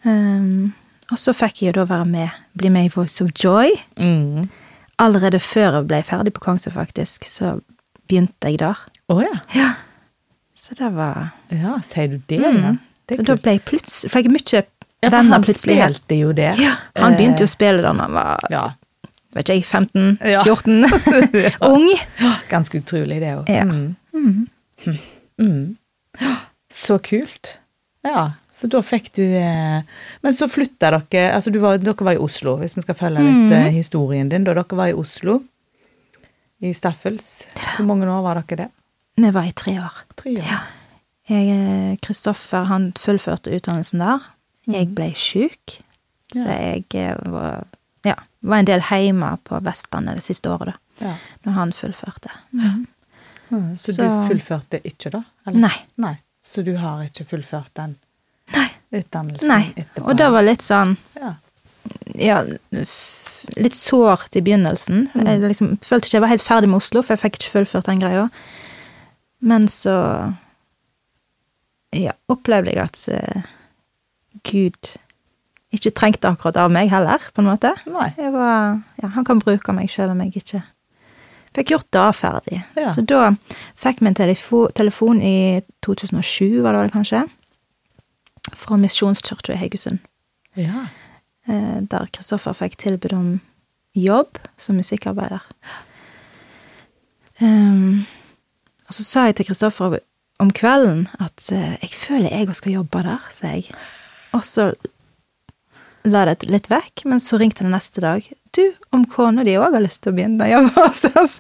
Um, 0.06 0.74
og 1.12 1.20
så 1.22 1.34
fikk 1.38 1.62
jeg 1.64 1.72
jo 1.74 1.80
da 1.82 1.86
være 1.90 2.06
med, 2.10 2.30
bli 2.58 2.70
med 2.74 2.88
i 2.90 2.92
Voice 2.96 3.22
of 3.26 3.32
Joy. 3.38 3.72
Mm. 4.00 4.48
Allerede 5.02 5.40
før 5.44 5.80
jeg 5.82 5.88
ble 5.90 6.00
ferdig 6.08 6.34
på 6.34 6.44
Kongsø, 6.46 6.72
faktisk, 6.74 7.26
så 7.28 7.58
begynte 8.08 8.48
jeg 8.50 8.60
der. 8.62 8.80
Oh, 9.12 9.22
ja. 9.22 9.34
Ja. 9.56 9.74
Så 10.56 10.74
det 10.80 10.88
var 10.96 11.34
Ja, 11.54 11.76
sier 11.86 12.08
du 12.16 12.22
det, 12.30 12.40
ja? 12.42 12.72
Det 13.06 13.18
Så 13.20 13.22
kult. 13.22 13.28
da 13.28 13.36
ble 13.38 13.52
jeg 13.54 13.62
plutselig 13.68 14.10
Fikk 14.10 14.26
jeg 14.26 14.34
mye 14.34 14.62
Ja, 15.04 15.10
for 15.12 15.18
han 15.30 15.44
plutselig. 15.46 15.76
spilte 15.78 16.16
jo 16.18 16.32
det. 16.34 16.48
Ja, 16.58 16.72
han 16.98 17.14
begynte 17.20 17.44
jo 17.44 17.46
Eh, 17.46 17.52
å 17.52 17.54
spille 17.54 17.82
da 17.84 17.92
han 17.94 18.14
var 18.16 18.40
Ja. 18.50 18.64
Vet 19.36 19.50
ikke 19.50 19.60
jeg, 19.60 19.66
15? 19.68 20.18
Ja. 20.24 20.42
14? 20.44 20.86
Ung. 21.74 21.90
Ganske 22.52 22.82
utrolig, 22.82 23.20
det 23.24 23.36
òg. 23.38 23.52
Ja. 23.52 23.66
Mm. 23.66 24.48
Mm. 25.38 25.78
Så 26.72 26.98
kult. 27.04 27.58
Ja, 28.06 28.36
så 28.54 28.68
da 28.70 28.82
fikk 28.86 29.08
du 29.18 29.24
eh, 29.24 29.82
Men 30.22 30.34
så 30.38 30.46
flytta 30.52 30.92
dere 30.94 31.24
Altså, 31.34 31.50
du 31.50 31.58
var, 31.64 31.80
dere 31.82 32.06
var 32.06 32.14
i 32.14 32.22
Oslo, 32.22 32.54
hvis 32.62 32.76
vi 32.78 32.84
skal 32.86 32.98
følge 33.00 33.24
litt 33.26 33.54
eh, 33.56 33.72
historien 33.74 34.30
din. 34.30 34.46
Da 34.46 34.54
dere 34.54 34.78
var 34.78 34.92
i 34.92 34.98
Oslo, 34.98 35.40
i 36.62 36.74
Staffels. 36.78 37.48
Hvor 37.78 37.88
mange 37.90 38.08
år 38.10 38.22
var 38.26 38.42
dere 38.44 38.66
det? 38.66 38.70
Vi 39.18 39.32
var 39.32 39.48
i 39.48 39.56
tre 39.56 39.78
år. 39.80 40.02
Tre 40.20 40.36
år. 40.38 40.46
Ja. 40.46 40.60
Jeg, 41.32 41.50
eh, 41.50 41.98
Kristoffer 42.06 42.68
han 42.70 42.92
fullførte 43.00 43.54
utdannelsen 43.56 44.04
der. 44.04 44.30
Jeg 44.70 44.92
ble 44.98 45.10
sjuk, 45.18 45.80
så 46.34 46.46
jeg 46.46 46.86
eh, 46.98 47.18
var, 47.34 47.66
var 48.46 48.62
en 48.62 48.68
del 48.70 48.82
hjemme 48.86 49.32
på 49.48 49.60
Vestlandet 49.66 50.20
det 50.20 50.26
siste 50.26 50.52
året, 50.54 50.74
da. 50.74 51.08
Ja. 51.08 51.14
Når 51.46 51.58
han 51.60 51.74
fullførte. 51.76 52.32
Mm, 52.54 52.86
Så, 53.78 53.94
Så- 53.94 54.02
du 54.04 54.28
fullførte 54.28 54.80
ikke, 54.84 55.12
da? 55.14 55.24
eller? 55.46 55.60
Nei. 55.68 55.76
Nei. 56.02 56.16
Så 56.42 56.64
du 56.66 56.76
har 56.78 57.04
ikke 57.06 57.26
fullført 57.30 57.74
den 57.78 57.96
Nei. 58.54 58.70
utdannelsen 58.92 59.48
Nei. 59.48 59.74
etterpå? 59.76 60.08
Og 60.10 60.18
det 60.18 60.30
var 60.32 60.42
litt 60.46 60.62
sånn 60.66 60.96
ja. 61.16 61.34
ja, 62.16 62.40
litt 63.58 63.76
sårt 63.78 64.36
i 64.36 64.42
begynnelsen. 64.42 65.08
Mm. 65.14 65.26
Jeg 65.28 65.42
liksom, 65.42 65.78
følte 65.86 66.08
ikke 66.10 66.18
jeg 66.18 66.26
var 66.26 66.34
helt 66.34 66.46
ferdig 66.48 66.70
med 66.70 66.78
Oslo, 66.82 67.04
for 67.04 67.14
jeg 67.16 67.22
fikk 67.26 67.40
ikke 67.40 67.54
fullført 67.60 67.86
den 67.92 68.02
greia. 68.02 68.30
Men 69.42 69.68
så 69.68 69.96
ja, 71.96 72.14
opplevde 72.32 72.74
jeg 72.74 72.82
at 72.82 73.02
eh, 73.14 73.42
Gud 74.50 74.96
ikke 75.78 75.92
trengte 75.96 76.30
akkurat 76.30 76.58
av 76.64 76.72
meg 76.74 76.90
heller, 76.92 77.22
på 77.34 77.42
en 77.44 77.50
måte. 77.50 77.72
Var, 77.86 78.14
ja, 79.02 79.08
han 79.16 79.26
kan 79.28 79.40
bruke 79.44 79.74
meg 79.76 79.90
selv 79.92 80.12
om 80.16 80.22
jeg 80.26 80.36
ikke 80.42 80.64
fikk 81.56 81.72
gjort 81.72 81.88
det 81.96 82.06
ferdig. 82.18 82.58
Ja. 82.76 82.90
Så 82.92 83.02
da 83.08 83.30
fikk 83.80 84.02
vi 84.04 84.10
en 84.12 84.18
telefo 84.18 84.66
telefon 84.76 85.22
i 85.24 85.62
2007, 85.88 86.62
var 86.66 86.76
det 86.76 86.82
vel 86.84 86.92
kanskje, 86.98 87.22
fra 88.54 88.76
Misjonskirka 88.78 89.54
i 89.56 89.58
Haugesund 89.62 90.00
Ja. 90.60 90.88
eh, 91.48 91.80
der 91.82 92.10
Kristoffer 92.14 92.54
fikk 92.54 92.76
tilbud 92.78 93.14
om 93.16 93.30
jobb 93.96 94.38
som 94.58 94.76
musikkarbeider. 94.76 95.42
Um, 97.42 98.06
Og 98.88 98.94
så 98.94 99.04
sa 99.04 99.24
jeg 99.26 99.36
til 99.40 99.48
Kristoffer 99.50 99.98
om 100.40 100.52
kvelden 100.52 101.08
at 101.20 101.48
eh, 101.52 101.78
jeg 101.82 101.90
føler 101.96 102.30
jeg 102.30 102.48
òg 102.48 102.54
skal 102.60 102.76
jobbe 102.76 103.02
der, 103.02 103.24
sa 103.34 103.48
jeg. 103.56 103.72
Og 104.36 104.44
så 104.46 104.68
la 106.06 106.24
det 106.30 106.48
litt 106.50 106.70
vekk, 106.72 107.06
men 107.10 107.22
så 107.24 107.40
ringte 107.42 107.66
han 107.66 107.74
neste 107.74 108.02
dag. 108.04 108.26
Du, 108.56 108.64
om 108.96 109.04
kona 109.10 109.44
di 109.44 109.58
òg 109.60 109.76
har 109.76 109.84
lyst 109.84 110.04
til 110.04 110.14
å 110.14 110.18
begynne 110.18 110.46
å 110.46 110.52
jobbe 110.52 110.74
hos 110.86 111.04
oss. 111.18 111.36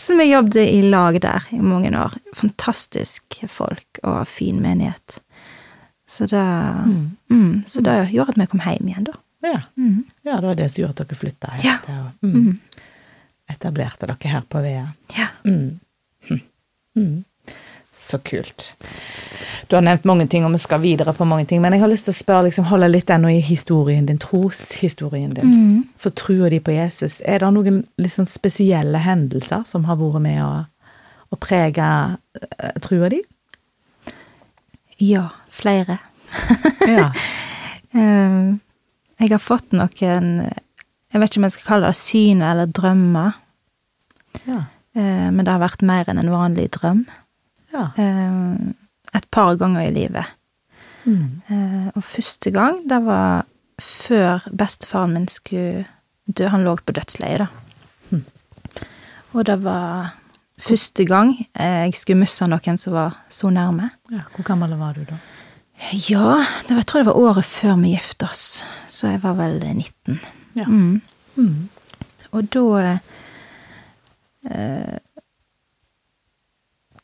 Så 0.00 0.16
vi 0.18 0.30
jobbet 0.30 0.60
i 0.60 0.82
lag 0.82 1.18
der 1.22 1.46
i 1.54 1.60
mange 1.62 1.92
år. 1.96 2.16
Fantastisk 2.36 3.40
folk 3.48 4.02
og 4.02 4.22
fin 4.28 4.60
menighet. 4.62 5.20
Så 6.10 6.26
det, 6.26 6.42
mm. 7.30 7.62
så 7.70 7.84
det 7.86 7.96
gjorde 8.10 8.34
at 8.34 8.40
vi 8.42 8.48
kom 8.50 8.62
hjem 8.66 8.88
igjen, 8.90 9.06
da. 9.06 9.18
Ja. 9.46 9.60
Mm. 9.78 10.04
ja, 10.26 10.40
det 10.40 10.46
var 10.46 10.58
det 10.58 10.68
som 10.72 10.82
gjorde 10.82 10.96
at 10.96 11.02
dere 11.04 11.20
flytta 11.20 11.52
hit. 11.56 11.64
Ja. 11.64 11.78
og, 11.88 12.26
Mm. 12.26 12.58
Etablerte 13.50 14.06
dere 14.06 14.30
her 14.30 14.42
på 14.46 14.60
Vea. 14.62 14.84
Ja. 15.16 15.26
Mm. 15.46 15.80
Så 17.92 18.18
kult. 18.18 18.74
Du 19.66 19.76
har 19.76 19.82
nevnt 19.82 20.04
mange 20.06 20.26
ting, 20.30 20.44
og 20.46 20.52
vi 20.54 20.58
skal 20.62 20.80
videre 20.82 21.12
på 21.14 21.26
mange 21.28 21.44
ting, 21.46 21.60
men 21.62 21.74
jeg 21.74 21.82
har 21.82 21.90
lyst 21.90 22.06
til 22.06 22.14
å 22.14 22.18
spørre, 22.18 22.46
liksom, 22.48 22.68
holde 22.70 22.88
litt 22.90 23.10
ennå 23.10 23.30
i 23.34 23.40
historien 23.44 24.06
din, 24.06 24.18
troshistorien 24.22 25.34
din. 25.34 25.50
Mm. 25.50 25.82
For 26.00 26.14
trua 26.14 26.50
di 26.50 26.60
på 26.62 26.74
Jesus, 26.74 27.20
er 27.26 27.42
det 27.42 27.50
noen 27.54 27.82
liksom 28.00 28.28
spesielle 28.30 29.02
hendelser 29.02 29.66
som 29.66 29.86
har 29.90 29.98
vært 30.00 30.24
med 30.26 30.40
å, 30.42 30.50
å 31.30 31.38
prege 31.38 31.90
uh, 32.14 32.72
trua 32.82 33.10
di? 33.12 33.20
Ja, 35.02 35.28
flere. 35.50 35.98
Ja. 36.86 37.10
Um, 37.94 38.60
jeg 39.20 39.32
har 39.32 39.42
fått 39.42 39.72
noen 39.74 40.44
Jeg 41.10 41.18
vet 41.18 41.32
ikke 41.32 41.40
om 41.40 41.46
jeg 41.48 41.54
skal 41.56 41.66
kalle 41.66 41.88
det 41.90 41.98
syn 41.98 42.42
eller 42.46 42.70
drømmer, 42.70 43.34
ja. 44.46 44.66
Uh, 44.94 45.30
men 45.30 45.44
det 45.44 45.52
har 45.52 45.62
vært 45.62 45.82
mer 45.86 46.08
enn 46.10 46.18
en 46.18 46.32
vanlig 46.32 46.72
drøm. 46.74 47.04
Ja. 47.72 47.86
Eh, 47.96 49.16
et 49.18 49.30
par 49.30 49.56
ganger 49.58 49.88
i 49.88 49.94
livet. 49.94 50.36
Mm. 51.04 51.40
Eh, 51.48 51.88
og 51.94 52.04
første 52.04 52.50
gang, 52.54 52.82
det 52.88 53.00
var 53.06 53.46
før 53.80 54.44
bestefaren 54.52 55.14
min 55.16 55.28
skulle 55.28 55.86
dø. 56.28 56.46
Han 56.52 56.64
lå 56.64 56.76
på 56.84 56.94
dødsleiet, 56.96 57.46
da. 57.46 57.46
Og 59.32 59.46
det 59.46 59.60
var 59.62 60.16
første 60.60 61.04
gang 61.06 61.36
eh, 61.54 61.86
jeg 61.86 61.94
skulle 61.94 62.20
miste 62.24 62.48
noen 62.50 62.78
som 62.80 62.96
var 62.96 63.20
så 63.30 63.50
nærme. 63.54 63.90
ja. 64.10 64.24
Hvor 64.34 64.44
gammel 64.44 64.74
var 64.78 64.98
du 64.98 65.04
da? 65.06 65.20
Ja, 66.10 66.42
det 66.66 66.74
var, 66.74 66.82
jeg 66.82 66.86
tror 66.86 67.00
det 67.00 67.06
var 67.06 67.20
året 67.20 67.44
før 67.48 67.78
vi 67.80 67.94
gifta 67.94 68.26
oss, 68.28 68.62
så 68.86 69.14
jeg 69.14 69.22
var 69.22 69.38
vel 69.38 69.62
19. 69.64 70.18
Ja. 70.58 70.66
Mm. 70.66 71.00
Mm. 71.36 71.70
Og 72.36 72.50
da 72.52 72.64
eh, 74.50 74.98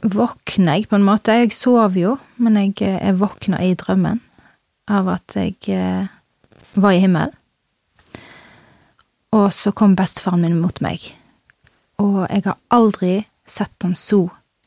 våkna 0.03 0.77
jeg 0.77 0.89
på 0.91 0.99
en 0.99 1.07
måte. 1.07 1.35
Jeg 1.41 1.55
sov 1.57 1.97
jo, 1.99 2.17
men 2.43 2.59
jeg, 2.61 2.77
eh, 2.85 3.01
jeg 3.01 3.19
våkna 3.21 3.63
i 3.65 3.75
drømmen 3.79 4.21
av 4.93 5.09
at 5.17 5.37
jeg 5.39 5.57
eh, 5.73 6.09
var 6.77 6.95
i 6.95 7.03
himmelen. 7.03 7.35
Og 9.37 9.53
så 9.53 9.73
kom 9.77 9.97
bestefaren 9.99 10.45
min 10.45 10.61
mot 10.61 10.79
meg. 10.85 11.03
Og 12.01 12.27
jeg 12.29 12.45
har 12.47 12.59
aldri 12.73 13.27
sett 13.47 13.75
han 13.85 13.97
så 13.99 14.27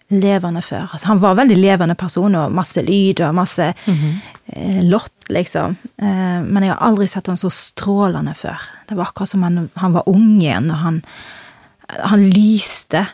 levende 0.09 0.61
før. 0.65 0.87
Altså, 0.89 1.11
han 1.11 1.21
var 1.21 1.35
en 1.35 1.41
veldig 1.43 1.57
levende 1.59 1.95
person, 1.97 2.35
og 2.35 2.53
masse 2.53 2.81
lyd 2.85 3.21
og 3.25 3.35
masse 3.37 3.67
eh, 3.69 4.81
lott, 4.89 5.29
liksom. 5.29 5.75
Eh, 6.01 6.39
men 6.45 6.65
jeg 6.65 6.73
har 6.73 6.81
aldri 6.87 7.07
sett 7.09 7.29
han 7.29 7.37
så 7.37 7.51
strålende 7.53 8.33
før. 8.37 8.65
Det 8.89 8.97
var 8.97 9.11
akkurat 9.11 9.29
som 9.29 9.45
han, 9.45 9.67
han 9.77 9.93
var 9.93 10.09
ung 10.09 10.39
igjen, 10.41 10.71
og 10.73 10.81
han, 10.83 11.01
han 11.87 12.25
lyste. 12.33 13.05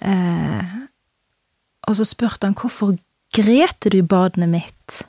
Eh, 0.00 0.85
og 1.86 1.98
så 1.98 2.06
spurte 2.08 2.48
han 2.48 2.56
hvorfor 2.58 2.96
gret 3.36 3.86
du 3.86 3.98
i 3.98 4.06
badet 4.06 4.48
mitt? 4.50 5.00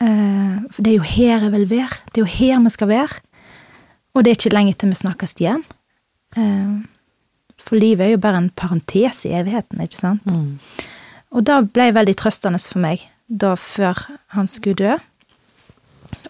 Eh, 0.00 0.56
for 0.70 0.84
det 0.84 0.92
er 0.92 0.98
jo 0.98 1.08
her 1.08 1.44
jeg 1.46 1.52
vil 1.54 1.68
være. 1.70 2.00
Det 2.10 2.20
er 2.20 2.24
jo 2.24 2.38
her 2.38 2.64
vi 2.64 2.72
skal 2.76 2.90
være. 2.90 3.20
Og 4.14 4.24
det 4.24 4.32
er 4.32 4.38
ikke 4.38 4.56
lenge 4.56 4.74
til 4.74 4.90
vi 4.92 5.00
snakkes 5.00 5.36
igjen. 5.38 5.64
Eh, 6.36 6.72
for 7.60 7.76
livet 7.76 8.06
er 8.06 8.14
jo 8.14 8.22
bare 8.22 8.40
en 8.40 8.50
parentes 8.50 9.24
i 9.28 9.34
evigheten, 9.36 9.80
ikke 9.84 10.00
sant? 10.00 10.26
Mm. 10.26 10.58
Og 11.30 11.44
det 11.46 11.58
ble 11.74 11.90
veldig 11.94 12.16
trøstende 12.18 12.58
for 12.58 12.82
meg 12.82 13.04
da 13.30 13.54
før 13.54 13.98
han 14.34 14.48
skulle 14.50 14.80
dø. 14.80 14.96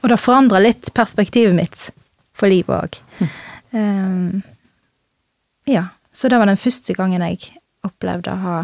Og 0.02 0.10
det 0.12 0.20
forandra 0.20 0.60
litt 0.60 0.90
perspektivet 0.94 1.56
mitt 1.56 1.86
for 2.36 2.50
livet 2.52 2.74
òg. 2.76 2.98
Um, 3.70 4.42
ja, 5.70 5.86
så 6.12 6.28
det 6.28 6.40
var 6.40 6.50
den 6.50 6.60
første 6.60 6.94
gangen 6.98 7.22
jeg 7.22 7.54
opplevde 7.86 8.32
å 8.34 8.40
ha 8.44 8.56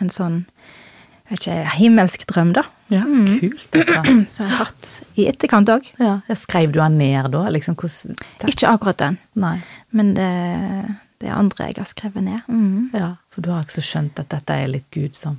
en 0.00 0.10
sånn 0.12 0.44
jeg 1.30 1.36
vet 1.36 1.44
ikke, 1.46 1.74
himmelsk 1.78 2.22
drøm, 2.26 2.48
da. 2.56 2.64
Ja, 2.90 3.04
kult, 3.06 3.68
altså. 3.78 4.00
Som 4.34 4.48
jeg 4.48 4.50
har 4.50 4.64
hatt 4.64 4.88
i 5.14 5.26
etterkant 5.30 5.70
òg. 5.70 5.84
Ja. 6.02 6.16
Ja, 6.26 6.34
Skrev 6.34 6.72
du 6.74 6.80
den 6.80 6.96
ned 6.98 7.28
da? 7.30 7.44
Liksom, 7.54 7.76
hvordan 7.78 8.16
Ikke 8.50 8.72
akkurat 8.72 8.98
den, 8.98 9.18
Nei. 9.38 9.60
men 9.94 10.10
det, 10.16 10.26
det 11.22 11.30
andre 11.30 11.68
jeg 11.68 11.78
har 11.78 11.86
skrevet 11.86 12.26
ned. 12.26 12.42
Mm. 12.50 12.88
Ja, 12.98 13.12
for 13.30 13.46
du 13.46 13.52
har 13.54 13.62
ikke 13.62 13.76
så 13.78 13.86
skjønt 13.92 14.18
at 14.18 14.32
dette 14.34 14.56
er 14.64 14.72
litt 14.74 14.88
Gud 14.90 15.14
som 15.14 15.38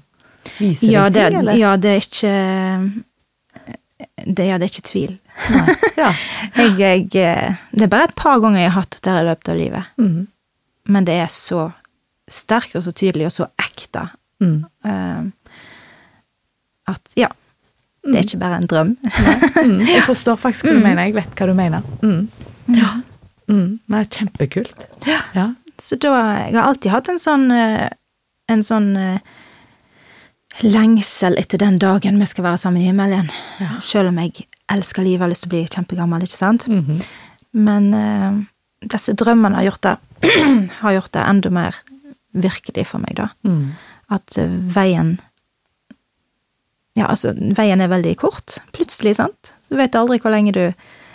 viser 0.62 0.94
Ja, 0.94 1.10
det, 1.12 1.26
ting, 1.28 1.42
eller? 1.42 1.60
ja, 1.60 1.74
det 1.76 1.92
er 1.98 2.08
ikke 2.08 2.36
det, 4.26 4.46
Ja, 4.48 4.58
det 4.62 4.70
er 4.70 4.72
ikke 4.72 4.88
tvil. 4.94 5.14
Nei. 5.52 5.76
Ja. 6.00 6.14
Jeg, 6.80 7.10
jeg, 7.14 7.56
det 7.76 7.84
er 7.86 7.92
bare 7.92 8.08
et 8.10 8.16
par 8.18 8.40
ganger 8.42 8.62
jeg 8.64 8.72
har 8.72 8.82
hatt 8.84 8.96
dette 8.96 9.14
i 9.20 9.28
løpet 9.28 9.50
av 9.52 9.58
livet. 9.60 9.92
Mm. 10.02 10.24
Men 10.96 11.06
det 11.08 11.20
er 11.24 11.30
så 11.32 11.68
sterkt 12.32 12.76
og 12.80 12.84
så 12.86 12.94
tydelig 12.96 13.30
og 13.30 13.38
så 13.42 13.52
ekte 13.62 14.10
Mm. 14.42 14.66
Uh, 14.86 15.30
at 16.90 17.02
ja. 17.16 17.28
Det 18.02 18.16
er 18.16 18.24
ikke 18.26 18.40
bare 18.42 18.58
en 18.58 18.68
drøm. 18.68 18.96
Mm. 19.66 19.82
Jeg 19.94 20.04
forstår 20.08 20.40
faktisk 20.42 20.66
hva 20.66 20.74
du 20.74 20.82
mener. 20.82 21.04
Jeg 21.06 21.14
vet 21.20 21.36
hva 21.38 21.46
du 21.46 21.54
mener. 21.54 21.86
Mm. 22.02 22.24
Ja. 22.74 22.96
Mm. 23.52 23.76
Nei, 23.94 24.02
kjempekult. 24.10 24.88
Ja. 25.06 25.20
Ja. 25.38 25.52
Så 25.82 26.00
da 26.02 26.16
Jeg 26.48 26.56
har 26.58 26.72
alltid 26.72 26.92
hatt 26.94 27.10
en 27.10 27.20
sånn 27.22 27.48
eh, 27.54 27.88
En 28.52 28.62
sånn 28.66 28.90
eh, 28.98 29.22
lengsel 30.62 31.38
etter 31.40 31.62
den 31.62 31.78
dagen 31.82 32.20
vi 32.20 32.28
skal 32.28 32.44
være 32.50 32.60
sammen 32.62 32.82
i 32.82 32.90
himmelen 32.90 33.30
igjen. 33.30 33.78
Selv 33.82 34.12
om 34.12 34.18
jeg 34.20 34.48
elsker 34.72 35.06
livet 35.06 35.22
og 35.22 35.28
har 35.28 35.32
lyst 35.32 35.46
til 35.46 35.52
å 35.52 35.54
bli 35.54 35.62
kjempegammel, 35.70 36.26
ikke 36.26 36.38
sant? 36.38 36.68
Mhm. 36.68 37.00
Men 37.52 37.88
uh, 37.94 38.42
disse 38.88 39.14
drømmene 39.20 39.58
har 39.60 39.70
gjort 39.70 39.82
det 39.84 39.96
har 40.84 40.94
gjort 40.98 41.12
det 41.16 41.24
enda 41.28 41.50
mer 41.52 41.80
virkelig 42.34 42.86
for 42.88 43.00
meg, 43.04 43.16
da. 43.18 43.30
Mm. 43.48 43.74
At 44.10 44.38
eh, 44.38 44.48
veien 44.76 45.18
Ja, 46.94 47.06
altså, 47.08 47.32
veien 47.56 47.80
er 47.82 47.88
veldig 47.92 48.18
kort, 48.20 48.58
plutselig, 48.76 49.16
sant? 49.22 49.54
Du 49.70 49.78
vet 49.80 49.96
aldri 49.96 50.18
hvor 50.20 50.34
lenge 50.34 50.52
du 50.52 50.66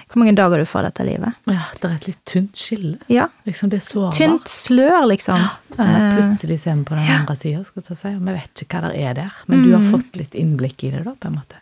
Hvor 0.06 0.20
mange 0.22 0.36
dager 0.38 0.58
du 0.62 0.64
får 0.64 0.86
dette 0.86 1.04
livet. 1.04 1.34
ja, 1.50 1.64
det 1.80 1.88
er 1.88 1.94
et 1.96 2.04
litt 2.06 2.20
tynt 2.30 2.54
skille. 2.56 2.96
Ja. 3.10 3.24
Liksom 3.44 3.68
det 3.72 3.80
er 3.80 3.84
sårbart. 3.84 4.14
Tynt 4.16 4.46
slør, 4.48 5.06
liksom. 5.10 5.36
Ja, 5.36 5.48
Eh, 5.82 6.12
plutselig 6.16 6.60
ser 6.62 6.76
vi 6.78 6.84
på 6.88 6.94
den 6.94 7.10
andre 7.10 7.34
sida, 7.36 7.64
skal 7.66 7.82
jeg 7.88 7.96
si. 7.98 8.08
Vi 8.14 8.32
vet 8.32 8.62
ikke 8.62 8.78
hva 8.80 8.92
det 8.92 9.00
er 9.02 9.14
der, 9.18 9.32
men 9.50 9.64
du 9.66 9.72
har 9.74 9.82
fått 9.90 10.14
litt 10.16 10.32
innblikk 10.38 10.84
i 10.86 10.90
det, 10.94 11.02
da, 11.04 11.12
på 11.20 11.26
en 11.28 11.34
måte. 11.40 11.58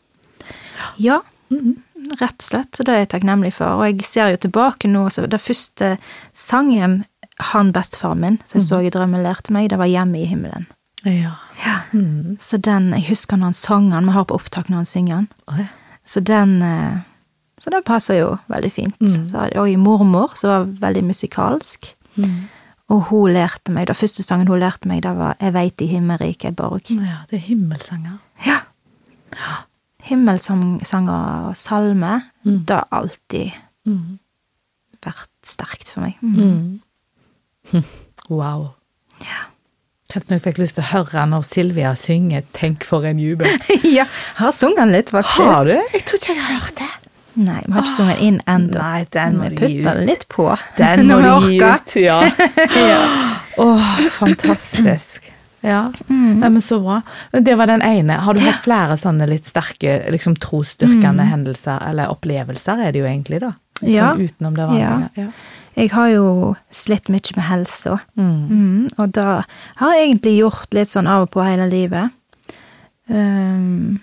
Ja, 1.02 1.16
rett 2.20 2.36
og 2.38 2.46
slett. 2.46 2.78
Og 2.78 2.84
det 2.86 2.92
er 2.94 2.98
jeg 3.02 3.08
takknemlig 3.16 3.54
for. 3.56 3.80
Og 3.80 3.88
jeg 3.88 4.04
ser 4.06 4.28
jo 4.30 4.36
tilbake 4.44 4.86
nå, 4.92 5.08
så 5.10 5.24
det 5.26 5.40
første 5.40 5.96
sangen 6.36 7.00
han 7.40 7.72
bestefaren 7.72 8.20
min, 8.20 8.38
som 8.44 8.60
jeg 8.60 8.68
så 8.68 8.78
i 8.86 8.90
drømmen, 8.90 9.22
lærte 9.22 9.52
meg, 9.52 9.70
det 9.70 9.78
var 9.78 9.86
'Hjemme 9.86 10.18
i 10.22 10.26
himmelen'. 10.26 10.66
Ja. 11.04 11.32
Mm. 11.92 12.36
Så 12.40 12.56
den, 12.56 12.90
jeg 12.92 13.04
husker 13.08 13.36
når 13.36 13.44
han 13.44 13.54
sang 13.54 13.90
den, 13.90 14.04
vi 14.06 14.10
har 14.12 14.24
på 14.24 14.34
opptak 14.34 14.68
når 14.68 14.76
han 14.76 14.84
synger 14.86 15.16
den. 15.16 15.28
Så 16.06 16.20
den 16.20 16.62
eh, 16.62 16.98
Så 17.60 17.70
det 17.70 17.84
passer 17.84 18.14
jo 18.18 18.36
veldig 18.48 18.72
fint. 18.72 19.00
Mm. 19.00 19.26
Så, 19.28 19.48
og 19.56 19.70
i 19.70 19.76
mormor, 19.76 20.32
som 20.36 20.50
var 20.50 20.64
veldig 20.64 21.04
musikalsk. 21.04 21.94
Mm. 22.16 22.48
Og 22.88 23.00
hun 23.02 23.32
lærte 23.32 23.72
meg, 23.72 23.86
den 23.86 23.94
første 23.96 24.22
sangen 24.22 24.46
hun 24.48 24.58
lærte 24.60 24.86
meg, 24.88 25.02
det 25.02 25.16
var 25.16 25.36
'Jeg 25.40 25.52
veit 25.52 25.80
i 25.80 25.86
himmelriket 25.86 26.44
ei 26.44 26.50
borg'. 26.52 26.90
ja, 26.90 27.16
det 27.30 27.36
er 27.36 27.40
himmelsanger. 27.40 28.18
Ja. 28.46 28.58
Himmelsanger 30.02 31.46
og 31.48 31.56
salme, 31.56 32.22
Mm. 32.44 32.64
det 32.66 32.70
har 32.76 32.88
alltid 32.92 33.52
Mm. 33.86 34.18
vært 35.02 35.28
sterkt 35.44 35.90
for 35.92 36.00
meg. 36.00 36.14
Mm. 36.22 36.80
Mm. 37.72 37.84
Wow. 38.28 38.68
Ja. 39.24 39.44
Når 40.14 40.36
jeg 40.36 40.42
fikk 40.44 40.58
lyst 40.62 40.76
til 40.78 40.84
å 40.84 40.90
høre 40.92 41.24
når 41.26 41.42
Silvia 41.48 41.94
synger 41.98 42.44
'Tenk 42.54 42.84
for 42.86 43.02
en 43.08 43.18
jubel'. 43.18 43.50
ja, 43.96 44.04
har 44.38 44.52
sunget 44.54 44.84
den 44.84 44.92
litt, 44.94 45.10
faktisk. 45.10 45.42
Har 45.42 45.64
du? 45.66 45.74
Jeg 45.74 46.04
tror 46.06 46.20
ikke 46.20 46.34
jeg 46.34 46.42
har 46.42 46.60
hørt 46.60 46.76
det. 46.78 46.90
Nei, 47.34 47.60
vi 47.66 47.72
har 47.74 47.82
ikke 47.82 47.96
sunget 47.96 48.20
den 48.20 48.26
inn 48.28 48.40
ennå. 48.46 48.84
Vi 49.50 49.56
putter 49.58 49.98
den 49.98 50.06
litt 50.06 50.28
på. 50.30 50.46
Den 50.78 51.06
når 51.10 51.24
vi 51.24 51.60
orker. 51.60 51.80
ut. 51.82 51.96
Ja. 52.04 52.20
Oh, 53.54 53.78
fantastisk. 54.10 55.28
Ja. 55.62 55.92
Nei, 56.08 56.48
men 56.48 56.58
så 56.60 56.80
bra. 56.82 56.96
Det 57.30 57.54
var 57.54 57.70
den 57.70 57.82
ene. 57.86 58.16
Har 58.26 58.34
du 58.34 58.40
hatt 58.42 58.64
flere 58.64 58.96
sånne 58.98 59.28
litt 59.30 59.46
sterke, 59.46 60.00
liksom 60.10 60.34
trosstyrkende 60.42 61.22
hendelser, 61.30 61.78
eller 61.88 62.10
opplevelser 62.10 62.82
er 62.82 62.90
det 62.92 63.04
jo 63.04 63.06
egentlig, 63.06 63.38
da? 63.44 63.52
Ja. 63.86 64.10
Sånn 64.10 64.26
utenom 64.26 64.58
det 64.58 64.66
vanlige. 64.72 65.08
Ja. 65.22 65.28
Jeg 65.76 65.90
har 65.90 66.08
jo 66.12 66.54
slitt 66.70 67.08
mye 67.10 67.34
med 67.36 67.44
helsa, 67.48 67.98
Mm. 68.16 68.48
mm, 68.48 68.88
og 68.98 69.12
da 69.12 69.42
har 69.80 69.94
jeg 69.96 70.08
egentlig 70.10 70.36
gjort 70.38 70.74
litt 70.74 70.88
sånn 70.88 71.08
av 71.10 71.22
og 71.26 71.30
på 71.34 71.42
hele 71.44 71.66
livet. 71.70 72.10
Um, 73.08 74.00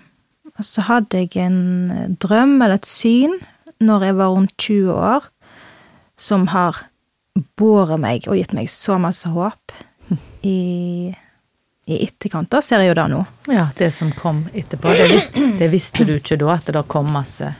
og 0.58 0.64
så 0.68 0.84
hadde 0.86 1.18
jeg 1.24 1.36
en 1.42 2.16
drøm 2.20 2.58
eller 2.62 2.76
et 2.78 2.86
syn 2.86 3.32
når 3.82 4.04
jeg 4.06 4.14
var 4.20 4.34
rundt 4.36 4.52
20 4.62 4.92
år, 4.94 5.24
som 6.16 6.46
har 6.52 6.76
båret 7.58 7.98
meg 7.98 8.28
og 8.28 8.36
gitt 8.38 8.52
meg 8.54 8.68
så 8.70 8.98
masse 9.00 9.28
håp. 9.32 9.72
I, 10.46 11.08
i 11.88 11.98
etterkant, 12.04 12.50
da 12.52 12.60
ser 12.62 12.82
jeg 12.84 12.92
jo 12.92 12.98
det 13.00 13.08
nå. 13.10 13.22
ja, 13.50 13.64
det 13.78 13.88
som 13.96 14.12
kom 14.14 14.44
etterpå. 14.52 14.92
Det 14.98 15.08
visste, 15.10 15.46
det 15.58 15.70
visste 15.72 16.04
du 16.06 16.14
ikke 16.18 16.36
da, 16.38 16.52
at 16.54 16.68
det 16.68 16.76
da 16.76 16.82
kom 16.86 17.08
masse 17.14 17.54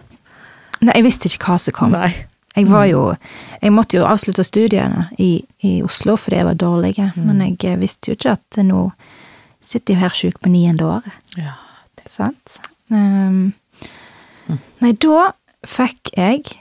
Nei, 0.83 0.97
jeg 0.99 1.05
visste 1.07 1.29
ikke 1.31 1.47
hva 1.47 1.57
som 1.63 1.75
kom. 1.77 1.93
Nei. 1.95 2.09
Jeg 2.57 2.69
var 2.69 2.85
jo 2.87 3.15
Jeg 3.63 3.73
måtte 3.73 3.97
jo 3.97 4.05
avslutte 4.05 4.45
studiene 4.45 5.07
i, 5.19 5.45
i 5.63 5.83
Oslo 5.83 6.17
fordi 6.19 6.41
jeg 6.41 6.49
var 6.49 6.59
dårlig, 6.59 6.97
men 7.15 7.41
jeg 7.41 7.59
eh, 7.71 7.79
visste 7.79 8.11
jo 8.11 8.17
ikke 8.19 8.35
at 8.35 8.59
nå 8.67 8.89
sitter 9.63 9.95
jeg 9.95 10.03
her 10.03 10.17
sjuk 10.17 10.41
på 10.43 10.51
niende 10.51 10.85
året. 10.85 11.15
Ja. 11.39 11.55
det. 11.97 12.11
Sant? 12.11 12.59
Ehm, 12.91 13.53
Nei, 14.83 14.93
da 14.99 15.31
fikk 15.63 16.11
jeg 16.17 16.59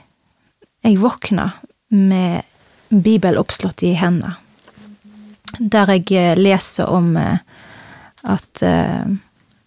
Jeg 0.82 0.98
våkna 0.98 1.50
med 1.90 2.42
Bibel 2.88 3.36
oppslått 3.38 3.82
i 3.86 3.92
hendene. 3.94 4.34
Der 5.58 5.90
jeg 5.92 6.08
eh, 6.16 6.38
leser 6.38 6.90
om 6.90 7.16
eh, 7.16 7.38
at 8.22 8.62
uh, 8.62 9.06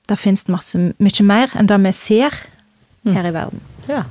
det 0.08 0.18
finnes 0.20 0.48
masse 0.48 0.80
mye 0.80 1.24
mer 1.28 1.52
enn 1.60 1.68
det 1.68 1.78
vi 1.84 1.92
ser 1.96 2.36
her 3.04 3.28
i 3.28 3.34
verden. 3.36 3.64
ja. 3.88 4.04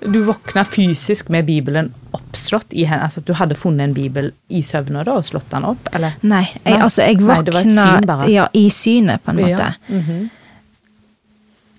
Du 0.00 0.22
våkna 0.22 0.64
fysisk 0.64 1.28
med 1.28 1.44
Bibelen 1.44 1.92
oppslått 2.16 2.72
i 2.72 2.84
henne? 2.88 3.04
Altså 3.04 3.20
at 3.20 3.26
du 3.28 3.34
hadde 3.36 3.56
funnet 3.58 3.84
en 3.84 3.94
bibel 3.94 4.30
i 4.48 4.62
søvne 4.64 5.04
da 5.04 5.18
og 5.20 5.26
slått 5.28 5.50
den 5.52 5.66
opp, 5.68 5.90
eller? 5.92 6.16
Nei, 6.24 6.46
jeg, 6.54 6.62
Nei. 6.64 6.78
altså 6.80 7.04
jeg 7.04 7.18
Nei, 7.20 7.26
våkna 7.28 7.86
syn 8.00 8.32
ja, 8.32 8.46
i 8.56 8.64
synet, 8.72 9.24
på 9.24 9.34
en 9.34 9.42
måte. 9.42 9.66
Ja. 9.68 9.98
mhm. 9.98 10.30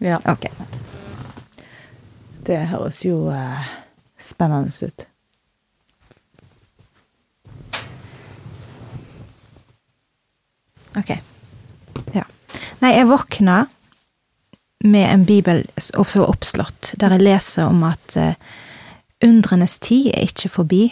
ja. 0.05 0.19
Ok. 0.29 0.49
Det 2.45 2.59
høres 2.69 3.01
jo 3.05 3.29
uh, 3.33 3.65
spennende 4.21 4.69
ut. 4.69 5.07
Ok. 10.97 11.13
Ja. 12.13 12.25
Nei, 12.81 12.95
jeg 12.97 13.07
våkna 13.09 13.63
med 14.83 15.05
en 15.05 15.25
bibel 15.25 15.63
også 15.97 16.25
oppslått, 16.25 16.93
der 16.99 17.15
jeg 17.15 17.25
leser 17.25 17.69
om 17.69 17.83
at 17.85 18.17
eh, 18.17 18.35
undrenes 19.25 19.77
tid 19.79 20.11
er 20.13 20.29
ikke 20.29 20.49
forbi, 20.49 20.83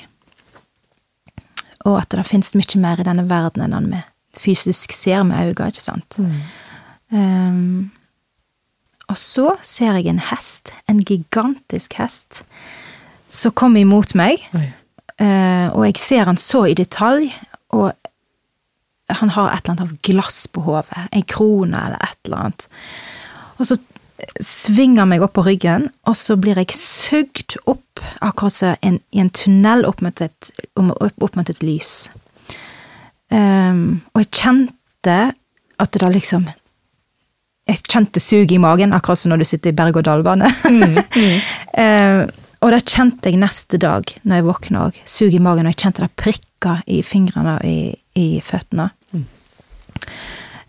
og 1.87 2.01
at 2.01 2.11
det 2.11 2.27
finnes 2.27 2.55
mye 2.59 2.81
mer 2.81 2.99
i 2.99 3.07
denne 3.07 3.25
verden 3.29 3.63
enn 3.65 3.75
den 3.77 3.93
vi 3.93 4.01
fysisk 4.39 4.93
ser 4.93 5.23
med 5.25 5.49
øynene, 5.49 5.71
ikke 5.71 5.83
sant? 5.83 6.19
Um, 7.09 7.89
og 9.09 9.17
så 9.17 9.55
ser 9.65 9.97
jeg 9.97 10.11
en 10.11 10.21
hest, 10.21 10.69
en 10.89 11.01
gigantisk 11.01 11.97
hest, 11.97 12.43
som 13.29 13.55
kommer 13.57 13.81
imot 13.81 14.13
meg, 14.17 14.43
eh, 14.53 15.67
og 15.73 15.85
jeg 15.87 15.97
ser 16.01 16.29
han 16.29 16.37
så 16.37 16.67
i 16.69 16.77
detalj, 16.77 17.31
og 17.73 17.93
han 19.09 19.33
har 19.33 19.49
et 19.49 19.63
eller 19.63 19.73
annet 19.73 19.85
av 19.87 19.95
glass 20.05 20.43
på 20.53 20.61
hodet, 20.67 21.07
en 21.09 21.25
krone 21.25 21.81
eller 21.87 22.05
et 22.05 22.19
eller 22.27 22.43
annet. 22.45 22.67
Og 23.59 23.67
så 23.67 23.77
svinger 24.43 25.07
meg 25.07 25.23
opp 25.23 25.35
på 25.37 25.43
ryggen, 25.45 25.89
og 26.07 26.15
så 26.17 26.35
blir 26.39 26.59
jeg 26.59 26.75
sugd 26.75 27.57
opp, 27.69 28.01
akkurat 28.23 28.55
som 28.55 28.99
i 29.11 29.21
en 29.21 29.31
tunnel 29.35 29.85
opp 29.87 30.03
mot 30.03 30.23
et, 30.23 30.51
opp, 30.75 31.35
mot 31.35 31.49
et 31.49 31.63
lys. 31.63 32.09
Um, 33.29 34.01
og 34.15 34.23
jeg 34.23 34.31
kjente 34.39 35.17
at 35.79 35.91
det 35.93 36.01
da 36.01 36.09
liksom 36.09 36.47
Jeg 37.69 37.83
kjente 37.85 38.17
suget 38.17 38.55
i 38.55 38.57
magen, 38.57 38.95
akkurat 38.97 39.19
som 39.21 39.29
når 39.29 39.43
du 39.43 39.45
sitter 39.45 39.69
i 39.69 39.77
berg-og-dal-bane. 39.77 40.47
Ehm, 41.79 42.23
og 42.65 42.71
det 42.73 42.79
kjente 42.89 43.29
jeg 43.29 43.37
neste 43.37 43.77
dag 43.77 44.09
når 44.23 44.39
jeg 44.39 44.45
våkna 44.47 44.87
òg. 44.87 44.97
Sug 45.05 45.35
i 45.37 45.41
magen, 45.43 45.69
og 45.69 45.75
jeg 45.75 45.83
kjente 45.83 46.01
det 46.01 46.09
prikka 46.17 46.73
i 46.89 47.03
fingrene 47.05 47.59
og 47.59 47.67
i, 47.69 47.93
i 48.17 48.41
føttene. 48.41 48.89
Ehm, 49.13 49.27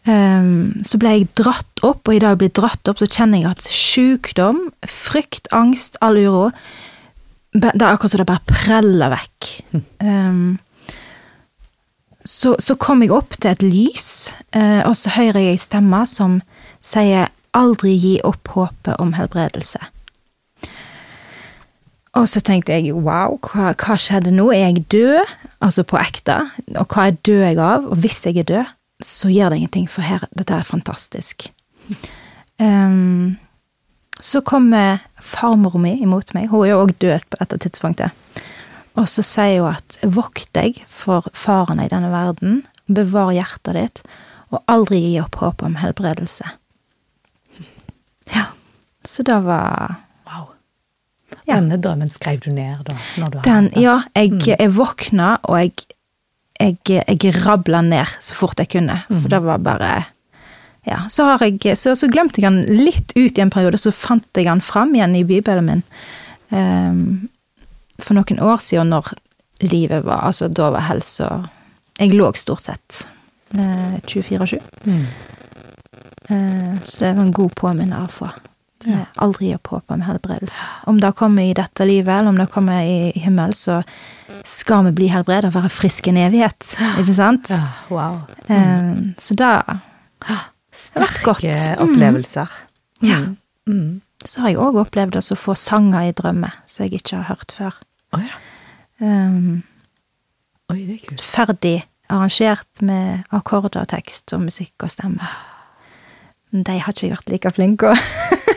så 0.07 0.99
ble 1.01 1.11
jeg 1.13 1.29
dratt 1.37 1.83
opp, 1.85 2.09
og 2.09 2.15
i 2.15 2.21
dag 2.23 2.33
jeg 2.33 2.41
blir 2.41 2.55
dratt 2.57 2.89
opp, 2.89 3.01
så 3.01 3.09
kjenner 3.11 3.43
jeg 3.43 3.51
at 3.51 3.67
sykdom, 3.69 4.63
frykt, 4.89 5.51
angst, 5.53 5.99
all 6.01 6.17
uro 6.17 6.51
Det 7.53 7.75
er 7.75 7.89
akkurat 7.91 8.13
som 8.13 8.21
det 8.23 8.29
bare 8.31 8.47
preller 8.47 9.11
vekk. 9.11 9.49
Ehm, 10.07 10.59
så, 12.25 12.55
så 12.63 12.77
kom 12.79 13.03
jeg 13.03 13.11
opp 13.11 13.35
til 13.41 13.51
et 13.51 13.65
lys, 13.65 14.35
eh, 14.55 14.87
og 14.87 14.95
så 14.97 15.11
hører 15.17 15.41
jeg 15.41 15.57
ei 15.57 15.61
stemme 15.61 16.05
som 16.07 16.41
sier 16.81 17.27
'aldri 17.53 17.97
gi 17.99 18.21
opp 18.23 18.49
håpet 18.55 19.01
om 19.03 19.15
helbredelse'. 19.19 19.83
Og 22.15 22.29
så 22.29 22.41
tenkte 22.43 22.75
jeg 22.75 22.95
wow, 22.95 23.39
hva, 23.39 23.73
hva 23.75 23.97
skjedde 23.99 24.33
nå? 24.35 24.51
Er 24.51 24.71
jeg 24.71 24.87
død? 24.91 25.35
Altså 25.63 25.83
på 25.87 25.99
ekte? 25.99 26.41
Og 26.77 26.87
hva 26.87 27.07
er 27.07 27.19
død 27.27 27.43
jeg 27.47 27.59
av? 27.59 27.87
Og 27.87 28.03
hvis 28.03 28.27
jeg 28.27 28.37
er 28.43 28.49
død, 28.49 28.73
så 29.05 29.31
gjør 29.33 29.53
det 29.53 29.61
ingenting, 29.61 29.87
for 29.91 30.05
her, 30.07 30.25
dette 30.37 30.55
er 30.57 30.67
fantastisk. 30.67 31.51
Um, 32.61 33.39
så 34.21 34.43
kommer 34.45 35.01
farmor 35.25 35.79
mi 35.81 35.95
imot 36.03 36.35
meg. 36.37 36.51
Hun 36.53 36.67
er 36.67 36.75
jo 36.75 36.83
òg 36.85 36.93
død 37.01 37.29
på 37.31 37.41
dette 37.41 37.61
tidspunktet. 37.65 38.17
Og 38.99 39.07
så 39.09 39.25
sier 39.25 39.63
hun 39.63 39.77
at 39.79 39.99
vokt 40.05 40.51
deg 40.57 40.83
for 40.89 41.25
farene 41.37 41.87
i 41.87 41.93
denne 41.93 42.11
verden, 42.13 42.61
bevar 42.91 43.33
hjertet 43.33 43.79
ditt, 43.79 44.03
og 44.51 44.65
aldri 44.71 44.99
gi 44.99 45.15
opp 45.23 45.39
håpet 45.41 45.69
om 45.69 45.79
helbredelse. 45.81 46.57
Ja. 48.35 48.51
Så 49.07 49.25
det 49.27 49.41
var 49.47 49.97
Wow. 50.29 50.51
Ja. 51.47 51.57
Denne 51.57 51.79
drømmen 51.81 52.11
skrev 52.11 52.43
du 52.45 52.51
ned 52.55 52.85
da? 52.87 52.97
Når 53.19 53.31
du 53.31 53.39
Den, 53.45 53.71
hadde 53.71 53.81
ja, 53.83 53.97
jeg, 54.15 54.43
jeg 54.47 54.75
våkna, 54.77 55.39
og 55.43 55.59
jeg, 55.63 55.73
jeg, 56.61 57.03
jeg 57.09 57.35
rabla 57.45 57.81
ned 57.83 58.17
så 58.21 58.37
fort 58.37 58.61
jeg 58.61 58.71
kunne. 58.77 58.99
For 59.09 59.33
det 59.33 59.43
var 59.47 59.59
bare 59.65 59.93
Ja. 60.87 61.03
Så, 61.09 61.25
har 61.25 61.43
jeg, 61.45 61.77
så, 61.77 61.93
så 61.95 62.09
glemte 62.09 62.41
jeg 62.41 62.49
han 62.49 62.63
litt 62.65 63.13
ut 63.17 63.39
i 63.39 63.43
en 63.43 63.51
periode, 63.53 63.79
så 63.79 63.93
fant 63.93 64.25
jeg 64.37 64.49
han 64.49 64.63
fram 64.65 64.95
igjen 64.97 65.17
i 65.19 65.25
bibelen 65.29 65.67
min. 65.67 65.83
Um, 66.51 67.29
for 68.01 68.17
noen 68.17 68.41
år 68.41 68.59
siden, 68.65 68.89
når 68.91 69.13
livet 69.61 70.05
var 70.05 70.25
Altså, 70.27 70.49
da 70.49 70.71
var 70.75 70.89
helsa 70.89 71.29
Jeg 72.01 72.15
lå 72.17 72.33
stort 72.35 72.65
sett 72.65 73.05
uh, 73.55 74.01
24-7. 74.09 74.57
Mm. 74.89 75.05
Uh, 76.31 76.81
Så 76.83 76.99
det 76.99 77.07
er 77.07 77.13
en 77.13 77.21
sånn 77.27 77.37
god 77.37 77.55
påminner 77.61 78.07
å 78.07 78.11
få. 78.11 78.31
Ja. 78.87 79.03
Eh, 79.03 79.07
Aldri 79.25 79.51
gi 79.51 79.55
opp 79.59 79.73
håpet 79.75 79.97
om 79.97 80.05
helbredelse. 80.07 80.69
Om 80.89 81.01
det 81.03 81.13
kommer 81.19 81.45
i 81.45 81.55
dette 81.57 81.85
livet, 81.85 82.15
eller 82.21 82.33
om 82.33 82.39
det 82.41 82.49
kommer 82.53 82.81
i 82.83 83.13
himmel, 83.21 83.53
så 83.55 83.83
skal 84.49 84.87
vi 84.89 84.95
bli 85.03 85.11
helbredet 85.13 85.51
og 85.51 85.57
være 85.59 85.73
friske 85.73 86.13
en 86.13 86.21
evighet. 86.23 86.75
Ikke 87.03 87.17
sant? 87.17 87.51
Ja, 87.53 87.67
wow. 87.93 88.21
Mm. 88.49 89.15
Så 89.21 89.37
da 89.39 89.53
Sterke 90.73 91.25
godt. 91.25 91.43
Mm. 91.43 91.81
opplevelser. 91.83 92.51
Ja. 93.03 93.19
Mm. 93.69 94.01
Så 94.25 94.41
har 94.41 94.53
jeg 94.53 94.61
òg 94.61 94.79
opplevd 94.81 95.17
å 95.19 95.37
få 95.39 95.57
sanger 95.59 96.11
i 96.11 96.15
drømmer 96.17 96.55
som 96.69 96.87
jeg 96.87 97.01
ikke 97.01 97.21
har 97.21 97.31
hørt 97.35 97.55
før. 97.57 97.79
Oh, 98.15 98.23
ja. 98.23 98.37
um, 99.01 99.63
Oi, 100.71 100.85
det 100.87 100.95
er 100.95 101.07
kult. 101.09 101.25
Ferdig 101.25 101.77
arrangert 102.11 102.83
med 102.85 103.25
akkorder, 103.35 103.87
tekst 103.91 104.35
og 104.37 104.45
musikk 104.45 104.87
og 104.87 104.93
stemme. 104.93 105.31
Men 106.51 106.65
De 106.67 106.79
har 106.83 106.93
ikke 106.95 107.07
jeg 107.07 107.17
vært 107.17 107.33
like 107.35 107.53
flink 107.55 107.85
å 107.87 107.95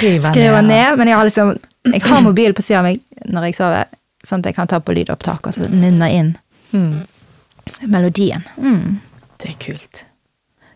Skrive 0.00 0.32
skrive 0.34 0.60
ned, 0.66 0.96
men 0.98 1.08
jeg 1.12 1.16
har 1.20 1.28
liksom 1.28 1.54
Jeg 1.94 2.02
har 2.04 2.20
mobil 2.24 2.52
på 2.56 2.62
sida 2.64 2.80
av 2.82 2.84
meg 2.90 3.00
når 3.30 3.46
jeg 3.48 3.54
sover, 3.60 3.84
sånn 4.26 4.42
at 4.42 4.50
jeg 4.50 4.56
kan 4.58 4.68
ta 4.68 4.80
på 4.84 4.92
lydopptak 4.96 5.46
og 5.48 5.54
så 5.56 5.68
nynne 5.70 6.08
inn 6.12 6.30
Mm. 6.72 7.00
melodien. 7.90 8.42
Mm. 8.58 9.00
Det 9.42 9.48
er 9.50 9.56
kult. 9.58 10.04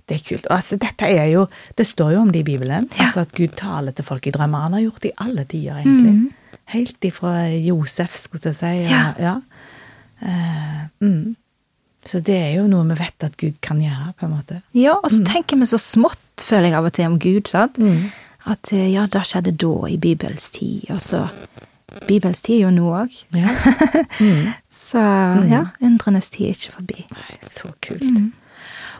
Det 0.09 0.17
er 0.17 0.25
kult. 0.29 0.47
Og 0.51 0.57
altså, 0.57 0.77
dette 0.81 1.07
er 1.07 1.29
jo 1.33 1.47
Det 1.77 1.87
står 1.87 2.13
jo 2.15 2.21
om 2.21 2.33
det 2.33 2.41
i 2.41 2.47
Bibelen. 2.49 2.89
Ja. 2.99 3.05
Altså 3.07 3.21
at 3.21 3.33
Gud 3.37 3.55
taler 3.57 3.93
til 3.93 4.05
folk 4.05 4.27
i 4.27 4.31
drømmer. 4.35 4.59
Han 4.67 4.73
har 4.73 4.81
gjort 4.81 5.01
det 5.03 5.13
i 5.13 5.19
alle 5.25 5.45
tider, 5.45 5.77
egentlig. 5.81 6.33
Helt 6.73 7.05
ifra 7.05 7.35
Josef, 7.61 8.17
skulle 8.17 8.43
jeg 8.51 8.57
si. 8.57 8.73
Ja. 8.91 9.13
ja. 9.21 9.35
Uh, 10.25 10.85
mm. 11.05 11.37
Så 12.05 12.21
det 12.21 12.37
er 12.37 12.51
jo 12.59 12.67
noe 12.69 12.85
vi 12.91 12.99
vet 13.01 13.25
at 13.25 13.37
Gud 13.41 13.57
kan 13.65 13.81
gjøre, 13.81 14.13
på 14.19 14.27
en 14.27 14.35
måte. 14.37 14.61
Ja, 14.77 14.99
og 14.99 15.11
så 15.13 15.23
tenker 15.25 15.57
vi 15.61 15.69
så 15.69 15.79
smått, 15.81 16.21
føler 16.45 16.69
jeg 16.69 16.75
av 16.79 16.85
og 16.91 16.93
til, 16.93 17.07
om 17.09 17.19
Gud. 17.19 17.49
sant? 17.49 17.79
At 18.47 18.73
eh, 18.77 18.91
ja, 18.93 19.07
det 19.09 19.23
skjedde 19.29 19.55
da, 19.57 19.73
i 19.89 19.97
Bibels 19.97 20.51
tid, 20.53 20.85
og 20.93 21.01
så 21.01 21.25
Bibels 22.09 22.43
tid 22.43 22.59
er 22.59 22.63
jo 22.67 22.71
nå 22.75 22.89
òg. 23.05 23.13
Ja. 23.37 23.49
Så 24.75 24.99
ja, 25.47 25.61
undrenes 25.87 26.27
tid 26.35 26.49
er 26.49 26.57
ikke 26.57 26.73
forbi. 26.75 27.05
Nei, 27.15 27.37
så 27.47 27.69
kult. 27.85 28.17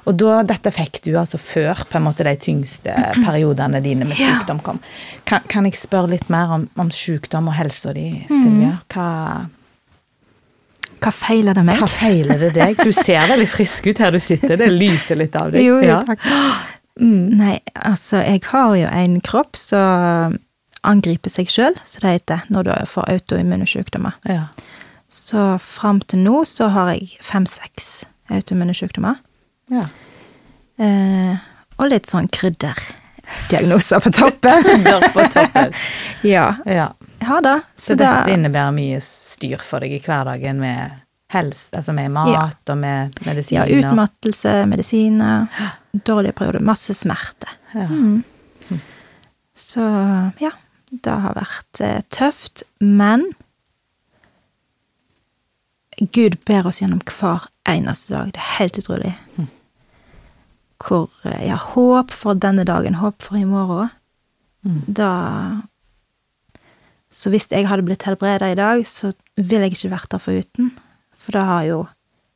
Og 0.07 0.15
da, 0.21 0.37
dette 0.47 0.71
fikk 0.71 1.01
du 1.03 1.17
altså 1.19 1.41
før 1.43 1.81
på 1.91 1.99
en 1.99 2.05
måte 2.07 2.23
de 2.29 2.35
tyngste 2.39 2.95
periodene 3.27 3.81
dine 3.83 4.07
med 4.07 4.21
Ja. 4.23 4.37
sykdom 4.39 4.61
kom. 4.63 4.79
Kan, 5.27 5.43
kan 5.51 5.67
jeg 5.67 5.75
spørre 5.81 6.13
litt 6.15 6.31
mer 6.31 6.53
om, 6.55 6.69
om 6.79 6.93
sykdom 6.95 7.51
og 7.51 7.57
helsa 7.59 7.93
di, 7.97 8.07
Mm. 8.31 8.45
Silje? 8.45 8.71
Hva, 8.95 9.09
Hva 11.03 11.13
feiler 11.13 11.59
det 11.59 11.65
meg? 11.67 11.83
hva 11.83 11.89
feiler 11.91 12.39
det 12.47 12.53
deg? 12.55 12.79
Du 12.85 12.93
ser 12.95 13.27
veldig 13.29 13.49
frisk 13.51 13.91
ut 13.91 13.99
her 14.01 14.15
du 14.15 14.21
sitter, 14.23 14.55
det 14.57 14.71
lyser 14.73 15.19
litt 15.21 15.35
av 15.37 15.51
deg. 15.53 15.65
Jo, 15.67 15.81
jo, 15.83 15.91
Ja. 15.91 16.01
takk. 16.99 17.37
Nei, 17.39 17.59
altså, 17.75 18.17
jeg 18.23 18.43
har 18.53 18.75
jo 18.77 18.87
en 18.87 19.21
kropp 19.21 19.57
som 19.57 20.39
angriper 20.85 21.31
seg 21.31 21.49
sjøl, 21.49 21.75
som 21.85 22.01
det 22.05 22.13
heter, 22.21 22.43
når 22.53 22.65
du 22.69 22.73
får 22.87 23.09
autoimmune 23.15 23.67
sykdommer. 23.67 24.13
Ja. 24.29 24.47
Så 25.09 25.59
fram 25.63 26.01
til 26.01 26.19
nå 26.25 26.45
så 26.45 26.69
har 26.75 26.93
jeg 26.95 27.17
fem-seks 27.23 28.05
autoimmune 28.31 28.75
sykdommer. 28.75 29.17
ja. 29.71 29.87
Eh, 30.79 31.37
og 31.79 31.87
litt 31.91 32.07
sånn 32.11 32.27
krydderdiagnoser 32.35 34.01
på 34.03 34.11
toppen. 34.15 34.63
Krydder 34.67 35.05
på 35.15 35.25
toppen. 35.31 35.73
ja, 36.35 36.55
Ja. 36.67 36.93
Ja 37.25 37.39
da. 37.41 37.61
Så, 37.77 37.93
Så 37.93 37.95
dette 37.97 38.35
innebærer 38.35 38.73
mye 38.75 38.99
styr 39.01 39.63
for 39.65 39.81
deg 39.81 39.95
i 39.97 40.01
hverdagen 40.05 40.59
med 40.61 40.91
helse, 41.33 41.71
altså 41.79 41.95
med 41.97 42.11
mat 42.13 42.29
Ja. 42.35 42.43
og 42.75 42.79
med 42.79 43.15
medisiner? 43.25 43.71
ja, 43.71 43.79
utmattelse, 43.81 44.67
medisiner, 44.69 45.47
dårlige 45.95 46.35
perioder, 46.39 46.65
masse 46.65 46.95
smerte. 46.95 47.49
Ja. 47.75 47.89
Så 49.55 49.87
ja, 50.43 50.51
det 50.91 51.17
har 51.25 51.37
vært 51.39 51.81
eh, 51.83 52.01
tøft, 52.11 52.65
men 52.83 53.29
Gud 55.99 56.41
ber 56.49 56.67
oss 56.67 56.81
gjennom 56.83 57.03
hver 57.07 57.47
eneste 57.71 58.17
dag. 58.17 58.33
Det 58.35 58.43
er 58.43 58.57
helt 58.59 58.81
utrolig. 58.83 59.13
Hvor 60.83 61.11
eh, 61.23 61.45
jeg 61.47 61.55
har 61.55 61.69
håp 61.75 62.15
for 62.15 62.39
denne 62.39 62.67
dagen, 62.67 62.99
håp 62.99 63.23
for 63.23 63.39
i 63.39 63.47
morgen. 63.49 63.93
Da 64.65 65.63
Så 67.13 67.31
hvis 67.31 67.47
jeg 67.53 67.69
hadde 67.69 67.85
blitt 67.87 68.03
helbreda 68.09 68.49
i 68.51 68.59
dag, 68.59 68.81
så 68.89 69.13
ville 69.37 69.69
jeg 69.69 69.77
ikke 69.77 69.93
vært 69.93 70.11
der 70.11 70.23
foruten. 70.23 70.73
For 71.15 71.37
det 71.37 71.45
har 71.47 71.67
jo 71.69 71.81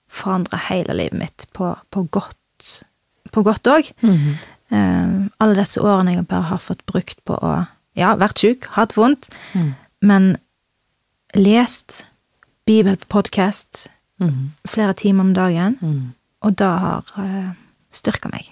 forandra 0.09 0.61
hele 0.68 0.94
livet 0.94 1.18
mitt 1.18 1.47
på, 1.53 1.73
på 1.90 2.05
godt 2.14 2.85
på 3.33 3.43
godt 3.45 3.62
òg. 3.67 3.93
Mhm. 4.03 4.37
uh, 4.73 5.27
alle 5.41 5.55
disse 5.57 5.81
årene 5.81 6.14
jeg 6.14 6.27
bare 6.29 6.43
har 6.51 6.59
fått 6.61 6.85
brukt 6.87 7.19
på 7.25 7.38
å 7.41 7.67
ja, 7.97 8.14
vært 8.17 8.38
sjuk, 8.43 8.67
hatt 8.77 8.93
vondt, 8.95 9.29
Mm. 9.55 9.75
men 10.03 10.37
lest 11.35 12.05
Bibel 12.67 12.97
på 12.97 13.07
podkast 13.23 13.88
Mhm. 14.21 14.51
flere 14.67 14.95
timer 14.95 15.21
om 15.21 15.33
dagen, 15.35 15.79
Mhm. 15.81 16.12
og 16.43 16.57
det 16.57 16.67
har 16.67 17.03
uh, 17.19 17.53
styrka 17.93 18.29
meg. 18.31 18.45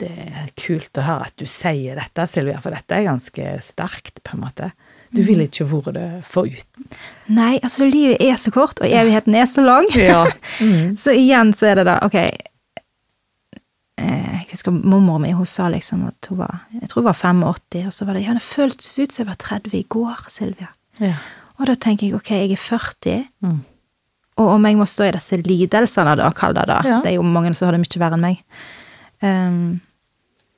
Det 0.00 0.08
er 0.08 0.48
kult 0.56 0.96
å 0.96 1.02
høre 1.04 1.26
at 1.28 1.36
du 1.36 1.44
sier 1.46 1.98
dette, 1.98 2.24
Silvia, 2.30 2.60
for 2.60 2.70
dette 2.70 2.90
er 2.96 3.04
ganske 3.04 3.60
sterkt, 3.62 4.22
på 4.24 4.34
en 4.34 4.40
måte. 4.46 4.70
Du 5.12 5.20
ville 5.26 5.44
ikke 5.48 5.66
vært 5.68 5.94
det 5.94 6.24
foruten. 6.24 6.86
Nei, 7.28 7.58
altså, 7.62 7.84
livet 7.90 8.20
er 8.22 8.38
så 8.40 8.52
kort, 8.54 8.80
og 8.80 8.86
evigheten 8.88 9.34
er 9.34 9.44
så 9.50 9.64
lang. 9.66 9.88
Ja. 9.98 10.24
Mm. 10.60 10.96
så 11.00 11.12
igjen 11.16 11.52
så 11.56 11.70
er 11.70 11.74
det 11.80 11.86
da, 11.86 11.98
ok 12.04 12.14
eh, 12.14 12.30
Jeg 14.00 14.46
husker 14.50 14.72
mormor 14.72 15.18
mi, 15.22 15.30
hun 15.36 15.46
sa 15.46 15.68
liksom 15.68 16.06
at 16.08 16.26
hun 16.30 16.38
var 16.38 16.60
Jeg 16.72 16.88
tror 16.88 17.02
hun 17.02 17.08
var 17.10 17.18
85, 17.20 17.86
og 17.86 17.92
så 17.92 18.06
var 18.08 18.14
det 18.16 18.22
Ja, 18.24 18.32
det 18.36 18.42
føltes 18.42 18.98
ut 18.98 19.12
som 19.12 19.24
jeg 19.24 19.28
var 19.30 19.36
30 19.38 19.74
i 19.78 19.82
går, 19.88 20.24
Silvia. 20.28 20.68
Ja. 21.00 21.14
Og 21.60 21.66
da 21.68 21.74
tenker 21.74 22.06
jeg 22.08 22.14
ok, 22.16 22.30
jeg 22.30 22.52
er 22.52 22.56
40, 22.56 23.26
Mm. 23.42 23.60
og 24.40 24.48
om 24.54 24.64
jeg 24.66 24.76
må 24.76 24.84
stå 24.88 25.04
i 25.08 25.12
disse 25.12 25.36
lidelsene, 25.36 26.16
da, 26.16 26.30
kall 26.32 26.54
det 26.54 26.66
det, 26.66 26.78
Ja. 26.84 27.00
det 27.04 27.10
er 27.12 27.16
jo 27.18 27.22
mange 27.22 27.54
som 27.54 27.66
har 27.68 27.72
det 27.76 27.80
mye 27.82 28.00
verre 28.00 28.14
enn 28.16 28.20
meg, 28.20 28.38
um, 29.22 29.80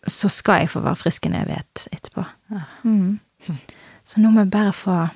så 0.07 0.29
skal 0.31 0.61
jeg 0.61 0.71
få 0.71 0.81
være 0.83 0.97
frisk 0.97 1.27
en 1.27 1.35
evighet 1.35 1.89
etterpå. 1.93 2.25
Mm. 2.85 3.19
Så 4.05 4.19
nå 4.21 4.31
må 4.31 4.41
jeg 4.45 4.51
bare 4.51 4.73
få 4.73 5.09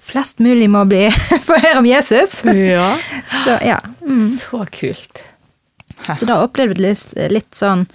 Flest 0.00 0.38
mulig 0.40 0.68
må 0.70 0.84
bli 0.88 1.10
få 1.46 1.58
høre 1.60 1.78
om 1.78 1.86
Jesus. 1.86 2.40
ja. 2.44 2.96
Så 3.44 3.58
ja. 3.62 3.78
Mm. 4.02 4.22
Så 4.38 4.64
kult. 4.72 5.22
Så 6.14 6.28
da 6.28 6.40
opplevde 6.44 6.78
jeg 6.80 6.84
litt, 6.84 7.32
litt 7.32 7.58
sånn 7.58 7.86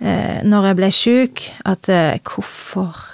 eh, 0.00 0.40
når 0.44 0.68
jeg 0.68 0.78
ble 0.78 0.90
sjuk, 0.96 1.44
at 1.68 1.88
eh, 1.92 2.18
hvorfor 2.24 3.08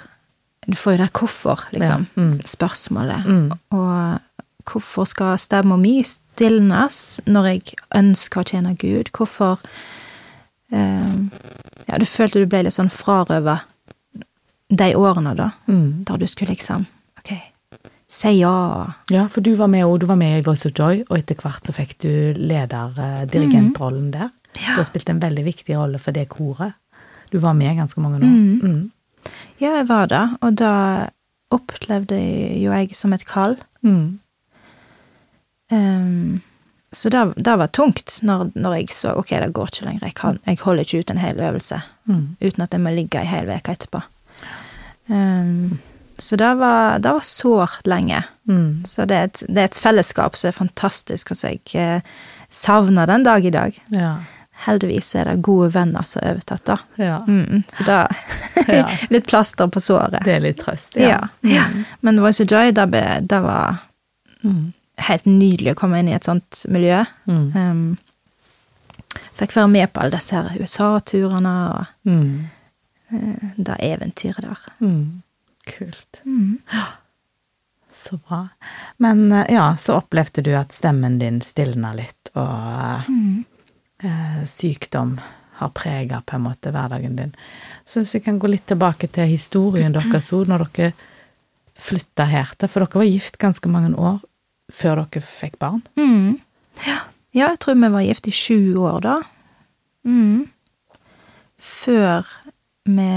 Du 0.69 0.75
får 0.77 0.91
jo 0.93 0.97
det 0.97 1.13
'hvorfor', 1.13 1.63
liksom. 1.73 2.05
Ja, 2.15 2.21
mm. 2.21 2.41
Spørsmålet. 2.45 3.25
Mm. 3.25 3.51
Og 3.71 4.19
hvorfor 4.69 5.07
skal 5.07 5.37
stemma 5.37 5.77
mi 5.77 6.03
stilnes 6.03 7.19
når 7.25 7.47
jeg 7.47 7.73
ønsker 7.95 8.41
å 8.41 8.45
tjene 8.45 8.75
Gud? 8.77 9.09
Hvorfor 9.11 9.57
eh, 10.71 11.15
Ja, 11.89 11.97
du 11.97 12.05
følte 12.05 12.39
du 12.39 12.45
ble 12.45 12.63
litt 12.63 12.73
sånn 12.77 12.91
frarøva 12.93 13.61
de 14.69 14.95
årene, 14.95 15.33
da. 15.35 15.51
Mm. 15.67 16.05
Der 16.05 16.17
du 16.17 16.27
skulle 16.27 16.53
liksom 16.53 16.85
Ok, 17.17 17.33
si 18.09 18.31
ja. 18.39 18.53
Ja, 19.13 19.27
for 19.29 19.45
du 19.45 19.51
var 19.59 19.69
med, 19.71 19.85
òg. 19.85 19.99
du 20.01 20.07
var 20.09 20.17
med 20.19 20.39
i 20.39 20.45
Voice 20.45 20.65
of 20.65 20.73
Joy, 20.77 21.03
og 21.09 21.17
etter 21.17 21.37
hvert 21.39 21.65
så 21.65 21.75
fikk 21.75 21.97
du 22.01 22.09
lederdirigentrollen 22.37 24.07
mm. 24.09 24.13
der. 24.15 24.29
Ja. 24.57 24.73
Du 24.73 24.81
har 24.81 24.87
spilt 24.89 25.09
en 25.09 25.21
veldig 25.21 25.45
viktig 25.45 25.77
rolle 25.77 25.99
for 26.01 26.15
det 26.15 26.27
koret. 26.33 26.73
Du 27.29 27.37
var 27.37 27.53
med 27.53 27.77
ganske 27.77 28.01
mange 28.01 28.17
år. 28.17 28.25
Mm. 28.25 28.91
Ja, 29.59 29.75
jeg 29.77 29.87
var 29.89 30.07
det, 30.09 30.23
og 30.41 30.55
da 30.57 30.73
opplevde 31.53 32.17
jo 32.57 32.73
jeg 32.73 32.95
som 32.97 33.13
et 33.13 33.25
kall. 33.29 33.57
Mm. 33.85 34.19
Ehm, 35.71 36.39
så 36.91 37.09
det, 37.13 37.21
det 37.37 37.55
var 37.61 37.67
tungt 37.67 38.19
når, 38.25 38.51
når 38.55 38.73
jeg 38.79 38.89
så 38.89 39.13
ok, 39.17 39.29
det 39.43 39.53
går 39.53 39.69
ikke 39.69 39.85
lenger. 39.85 40.05
Jeg, 40.09 40.15
kan, 40.17 40.39
jeg 40.45 40.57
holder 40.63 40.85
ikke 40.87 40.99
ut 41.03 41.11
en 41.13 41.21
hel 41.25 41.39
øvelse 41.51 41.81
Mm. 42.09 42.37
uten 42.41 42.63
at 42.63 42.73
jeg 42.73 42.81
må 42.81 42.89
ligge 42.89 43.19
ei 43.21 43.27
hel 43.29 43.49
uke 43.53 43.69
etterpå. 43.75 43.99
Ehm, 45.13 45.77
så 46.21 46.35
det 46.39 46.49
var, 46.59 46.99
det 46.99 47.11
var 47.15 47.25
sårt 47.25 47.87
lenge. 47.87 48.23
Mm. 48.49 48.83
Så 48.85 49.05
det 49.09 49.15
er, 49.17 49.23
et, 49.29 49.43
det 49.47 49.61
er 49.63 49.69
et 49.69 49.79
fellesskap 49.79 50.35
som 50.37 50.49
er 50.49 50.57
fantastisk, 50.57 51.31
og 51.31 51.37
som 51.39 51.49
jeg 51.53 51.61
eh, 51.79 52.01
savner 52.49 53.07
den 53.09 53.23
dag 53.23 53.45
i 53.45 53.51
dag. 53.53 53.77
Ja. 53.93 54.11
Heldigvis 54.65 55.13
er 55.15 55.29
det 55.29 55.37
gode 55.45 55.69
venner 55.71 56.03
som 56.03 56.19
har 56.23 56.33
overtatt, 56.35 56.65
da. 56.67 56.77
ja. 56.99 57.19
Mm, 57.27 57.61
så 57.71 57.85
da 57.87 57.99
Litt 59.13 59.25
plaster 59.29 59.67
på 59.71 59.79
såret. 59.79 60.19
Det 60.25 60.33
er 60.35 60.43
litt 60.43 60.59
trøst. 60.59 60.97
Ja. 60.99 61.21
Ja. 61.47 61.63
Men 62.01 62.19
Voice 62.21 62.43
of 62.43 62.51
Joy, 62.51 62.71
det, 62.75 62.89
det 63.29 63.39
var 63.45 63.77
Mm. 64.43 64.71
helt 65.07 65.25
nydelig 65.27 65.73
å 65.73 65.75
komme 65.79 65.97
inn 65.99 66.07
i 66.07 66.13
et 66.15 66.23
sånt 66.27 66.61
miljø. 66.71 67.01
Mm. 67.27 67.47
Um, 67.55 67.97
fikk 69.39 69.55
være 69.57 69.67
med 69.71 69.91
på 69.91 69.99
alle 70.03 70.15
disse 70.15 70.39
USA-turene 70.59 71.55
og 71.73 71.85
Mm. 72.07 72.49
eh, 73.11 73.49
det 73.57 73.75
eventyret 73.79 74.41
der. 74.45 74.61
Mm. 74.79 75.21
Kult. 75.77 76.21
Så 77.89 78.19
bra. 78.21 78.47
Men 79.01 79.31
eh, 79.31 79.49
ja, 79.55 79.71
så 79.77 79.95
opplevde 79.97 80.43
du 80.45 80.51
at 80.53 80.75
stemmen 80.75 81.17
din 81.19 81.39
stilna 81.41 81.89
litt, 81.97 82.29
og 82.37 83.07
eh, 84.05 84.43
sykdom 84.45 85.15
har 85.59 85.71
prega 85.75 86.21
på 86.21 86.37
en 86.37 86.45
måte 86.45 86.71
hverdagen 86.71 87.17
din. 87.17 87.31
Så 87.89 88.03
hvis 88.03 88.13
jeg 88.15 88.27
kan 88.27 88.37
gå 88.39 88.47
litt 88.47 88.67
tilbake 88.69 89.09
til 89.11 89.27
historien 89.27 89.95
deres 89.95 90.29
òg, 90.35 90.45
når 90.47 90.67
dere 90.69 90.93
flytta 91.79 92.27
her 92.29 92.53
til, 92.55 92.69
for 92.71 92.85
dere 92.85 93.01
var 93.01 93.09
gift 93.09 93.39
ganske 93.41 93.71
mange 93.71 93.91
år 93.97 94.21
før 94.71 95.03
dere 95.03 95.25
fikk 95.25 95.57
barn. 95.59 95.81
Mm. 95.99 96.37
Ja. 96.85 96.99
ja, 97.33 97.49
jeg 97.49 97.59
tror 97.59 97.79
vi 97.81 97.91
var 97.97 98.05
gift 98.05 98.29
i 98.29 98.35
sju 98.35 98.61
år 98.85 99.01
da. 99.03 99.17
Mm. 100.07 100.45
Før 101.59 102.29
vi 102.87 103.11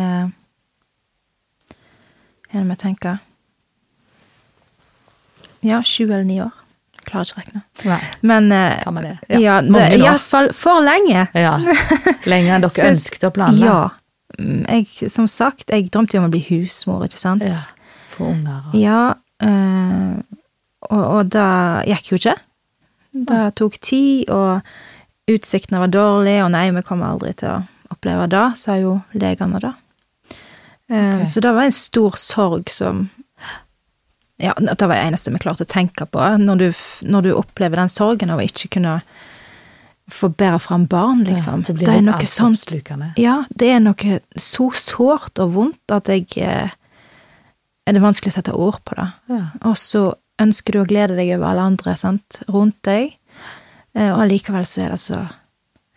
Er 2.52 2.64
å 2.68 2.76
tenke 2.76 3.18
Ja, 5.62 5.82
sju 5.82 6.04
eller 6.10 6.24
ni 6.26 6.40
år. 6.42 6.50
Jeg 6.98 7.06
klarer 7.06 7.26
ikke 7.28 7.38
å 7.38 7.42
regne. 7.42 7.62
Nei. 7.86 7.98
Men 8.26 8.52
eh, 8.54 8.80
Samme 8.82 9.02
det. 9.04 9.12
Ja, 9.30 9.38
Ja, 9.42 9.54
det, 9.62 9.70
mange 9.70 9.88
år. 9.94 10.04
iallfall 10.06 10.48
for 10.58 10.82
lenge. 10.82 11.26
Ja. 11.38 11.52
Lenger 12.26 12.56
enn 12.56 12.64
dere 12.64 12.74
Så- 12.78 12.88
ønsket 12.90 13.26
å 13.28 13.32
planlegge. 13.34 13.66
Ja. 13.66 13.90
Mm, 14.40 14.62
Jeg, 14.68 15.10
som 15.12 15.28
sagt, 15.28 15.68
jeg 15.70 15.90
drømte 15.92 16.16
jo 16.16 16.22
om 16.22 16.28
å 16.30 16.32
bli 16.32 16.42
husmor, 16.48 17.04
ikke 17.06 17.20
sant? 17.20 17.42
Ja. 17.46 17.58
For 18.14 18.32
unger 18.32 18.70
og 18.72 18.78
Ja, 18.78 19.00
eh, 19.44 20.38
og, 20.90 21.02
og 21.02 21.30
det 21.34 21.46
gikk 21.92 22.10
jo 22.12 22.18
ikke. 22.20 22.36
Det 23.12 23.42
tok 23.60 23.76
tid, 23.84 24.30
og 24.32 24.62
utsiktene 25.30 25.78
var 25.82 25.92
dårlige, 25.92 26.42
og 26.46 26.50
nei, 26.54 26.70
vi 26.74 26.82
kommer 26.86 27.12
aldri 27.12 27.34
til 27.38 27.50
å 27.52 27.58
oppleve 27.92 28.26
det, 28.32 28.44
sa 28.58 28.78
jo 28.80 28.96
legene 29.14 29.60
da. 29.62 29.74
Eh, 30.92 31.20
Ok. 31.22 31.26
Så 31.28 31.40
det 31.40 31.52
var 31.56 31.64
en 31.66 31.72
stor 31.72 32.16
sorg 32.20 32.70
som 32.70 33.08
Ja, 34.42 34.52
det 34.58 34.80
var 34.82 34.96
det 34.96 35.04
eneste 35.06 35.30
vi 35.30 35.38
klarte 35.38 35.62
å 35.64 35.70
tenke 35.70 36.04
på. 36.10 36.18
Når 36.38 36.58
du, 36.58 36.72
når 37.06 37.22
du 37.22 37.32
opplever 37.36 37.78
den 37.78 37.88
sorgen 37.92 38.30
av 38.32 38.40
å 38.40 38.46
ikke 38.46 38.68
kunne 38.74 38.96
få 40.10 40.28
bære 40.34 40.58
fram 40.60 40.86
barn, 40.90 41.22
liksom. 41.24 41.62
Ja, 41.62 41.66
det 41.68 41.74
blir 41.76 41.86
det 41.86 41.94
er 41.94 42.02
noe 42.02 42.26
sånt 42.26 42.72
ja, 43.16 43.36
det 43.54 43.68
er 43.70 43.80
noe 43.80 44.18
så 44.36 44.66
sårt 44.74 45.38
og 45.38 45.54
vondt 45.54 45.94
at 45.94 46.10
jeg 46.10 46.26
eh, 46.42 46.74
Er 47.86 47.92
det 47.96 48.02
vanskelig 48.02 48.32
å 48.32 48.36
sette 48.36 48.52
ord 48.54 48.82
på 48.84 48.94
det. 48.98 49.08
Ja. 49.30 49.44
Og 49.64 49.78
så 49.78 50.14
ønsker 50.42 50.72
du 50.72 50.80
å 50.82 50.86
glede 50.90 51.16
deg 51.16 51.32
over 51.36 51.48
alle 51.52 51.68
andre 51.72 51.96
sant, 51.96 52.42
rundt 52.48 52.78
deg, 52.82 53.16
Eh, 53.94 54.08
Og 54.08 54.22
allikevel 54.24 54.64
så 54.64 54.86
er 54.86 54.94
det 54.94 55.00
så 55.02 55.18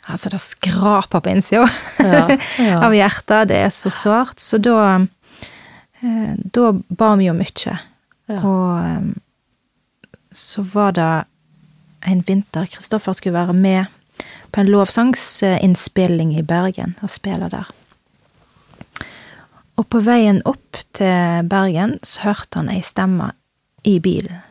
Altså, 0.06 0.30
det 0.30 0.40
skraper 0.42 1.20
på 1.20 1.30
innsida 1.34 1.66
Ja, 2.00 2.38
ja. 2.60 2.80
av 2.86 2.94
hjertet. 2.94 3.50
Det 3.50 3.58
er 3.66 3.72
så 3.74 3.90
sårt. 3.90 4.40
Så 4.40 4.60
da 4.62 4.78
eh, 6.02 6.34
Da 6.38 6.72
ba 6.74 7.16
vi 7.18 7.30
jo 7.30 7.34
mye. 7.38 7.78
Ja. 8.30 8.42
Og 8.42 8.68
eh, 8.86 10.20
så 10.36 10.66
var 10.74 10.92
det 10.98 11.12
en 12.06 12.22
vinter 12.28 12.68
Kristoffer 12.70 13.16
skulle 13.18 13.40
være 13.40 13.54
med 13.54 13.86
på 14.52 14.62
en 14.62 14.70
lovsangsinnspilling 14.70 16.36
i 16.38 16.44
Bergen 16.46 16.94
og 17.02 17.10
spille 17.10 17.50
der. 17.50 17.72
Og 19.76 19.88
på 19.92 20.00
veien 20.06 20.42
opp 20.48 20.78
til 20.96 21.48
Bergen 21.52 21.98
så 22.04 22.30
hørte 22.30 22.62
han 22.62 22.70
ei 22.72 22.82
stemme 22.86 23.32
i 23.84 23.98
bilen 24.00 24.44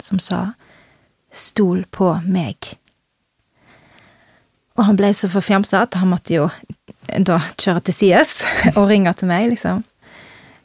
som 0.00 0.18
sa 0.18 0.52
'Stol 1.32 1.86
på 1.90 2.20
meg'. 2.28 2.74
Og 4.78 4.86
han 4.88 4.96
ble 4.96 5.12
så 5.16 5.28
forfjamsa 5.32 5.84
at 5.86 5.98
han 6.00 6.10
måtte 6.12 6.34
jo 6.36 6.48
da 7.12 7.38
kjøre 7.60 7.82
til 7.88 7.96
sides 7.96 8.38
og 8.76 8.86
ringe 8.88 9.12
til 9.18 9.28
meg, 9.30 9.50
liksom. 9.52 9.82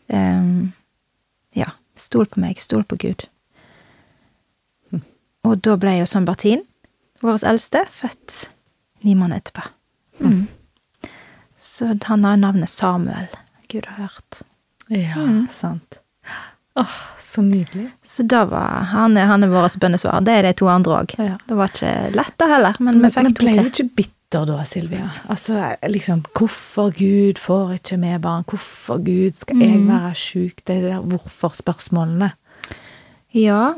Um, 0.08 0.72
ja. 1.58 1.74
Stol 1.98 2.28
på 2.30 2.39
meg, 2.39 2.60
stol 2.62 2.86
på 2.86 3.00
Gud. 3.02 3.26
Og 5.48 5.62
da 5.65 5.78
ble 5.80 5.96
jo 6.00 6.08
San 6.10 6.28
Bertin, 6.28 6.62
vår 7.24 7.41
eldste, 7.50 7.82
født 7.89 8.52
ni 9.06 9.15
måneder 9.17 9.41
etterpå. 9.41 9.63
Mm. 10.20 10.43
Så 11.58 11.96
han 12.06 12.26
har 12.26 12.38
navnet 12.38 12.70
Samuel. 12.70 13.28
Gud 13.72 13.88
har 13.89 14.04
hørt. 14.08 14.43
Ja, 14.93 15.26
sant. 15.52 16.00
Åh, 16.78 16.96
så 17.20 17.42
nydelig. 17.42 17.88
Så 18.06 18.24
da 18.30 18.44
var 18.46 18.84
han, 18.92 19.16
han 19.18 19.44
er 19.44 19.50
vårt 19.50 19.80
bønnesvar. 19.82 20.20
Det 20.26 20.34
er 20.38 20.46
de 20.46 20.52
to 20.60 20.68
andre 20.70 21.00
òg. 21.02 21.16
Ja. 21.18 21.38
Det 21.50 21.56
var 21.58 21.72
ikke 21.74 21.94
lett, 22.13 22.36
da 22.38 22.48
heller, 22.52 22.78
men 22.86 23.00
vi 23.02 23.10
fikk 23.16 23.24
men 23.26 23.34
ble 23.40 23.54
du 23.58 23.70
ikke 23.72 23.88
bitter 23.98 24.46
da, 24.46 24.58
Silvia? 24.68 25.08
Altså, 25.32 25.58
liksom, 25.90 26.22
hvorfor 26.38 26.92
Gud 26.98 27.40
får 27.42 27.74
ikke 27.80 27.98
vi 28.04 28.12
barn? 28.22 28.46
Hvorfor 28.52 29.02
Gud 29.02 29.40
skal 29.42 29.63
jeg 29.63 29.82
være 29.88 30.13
sjuk? 30.20 30.62
Det 30.68 30.76
er 30.76 30.82
det 30.86 30.92
der 30.92 31.02
hvorfor-spørsmålene. 31.16 32.30
Ja, 33.34 33.74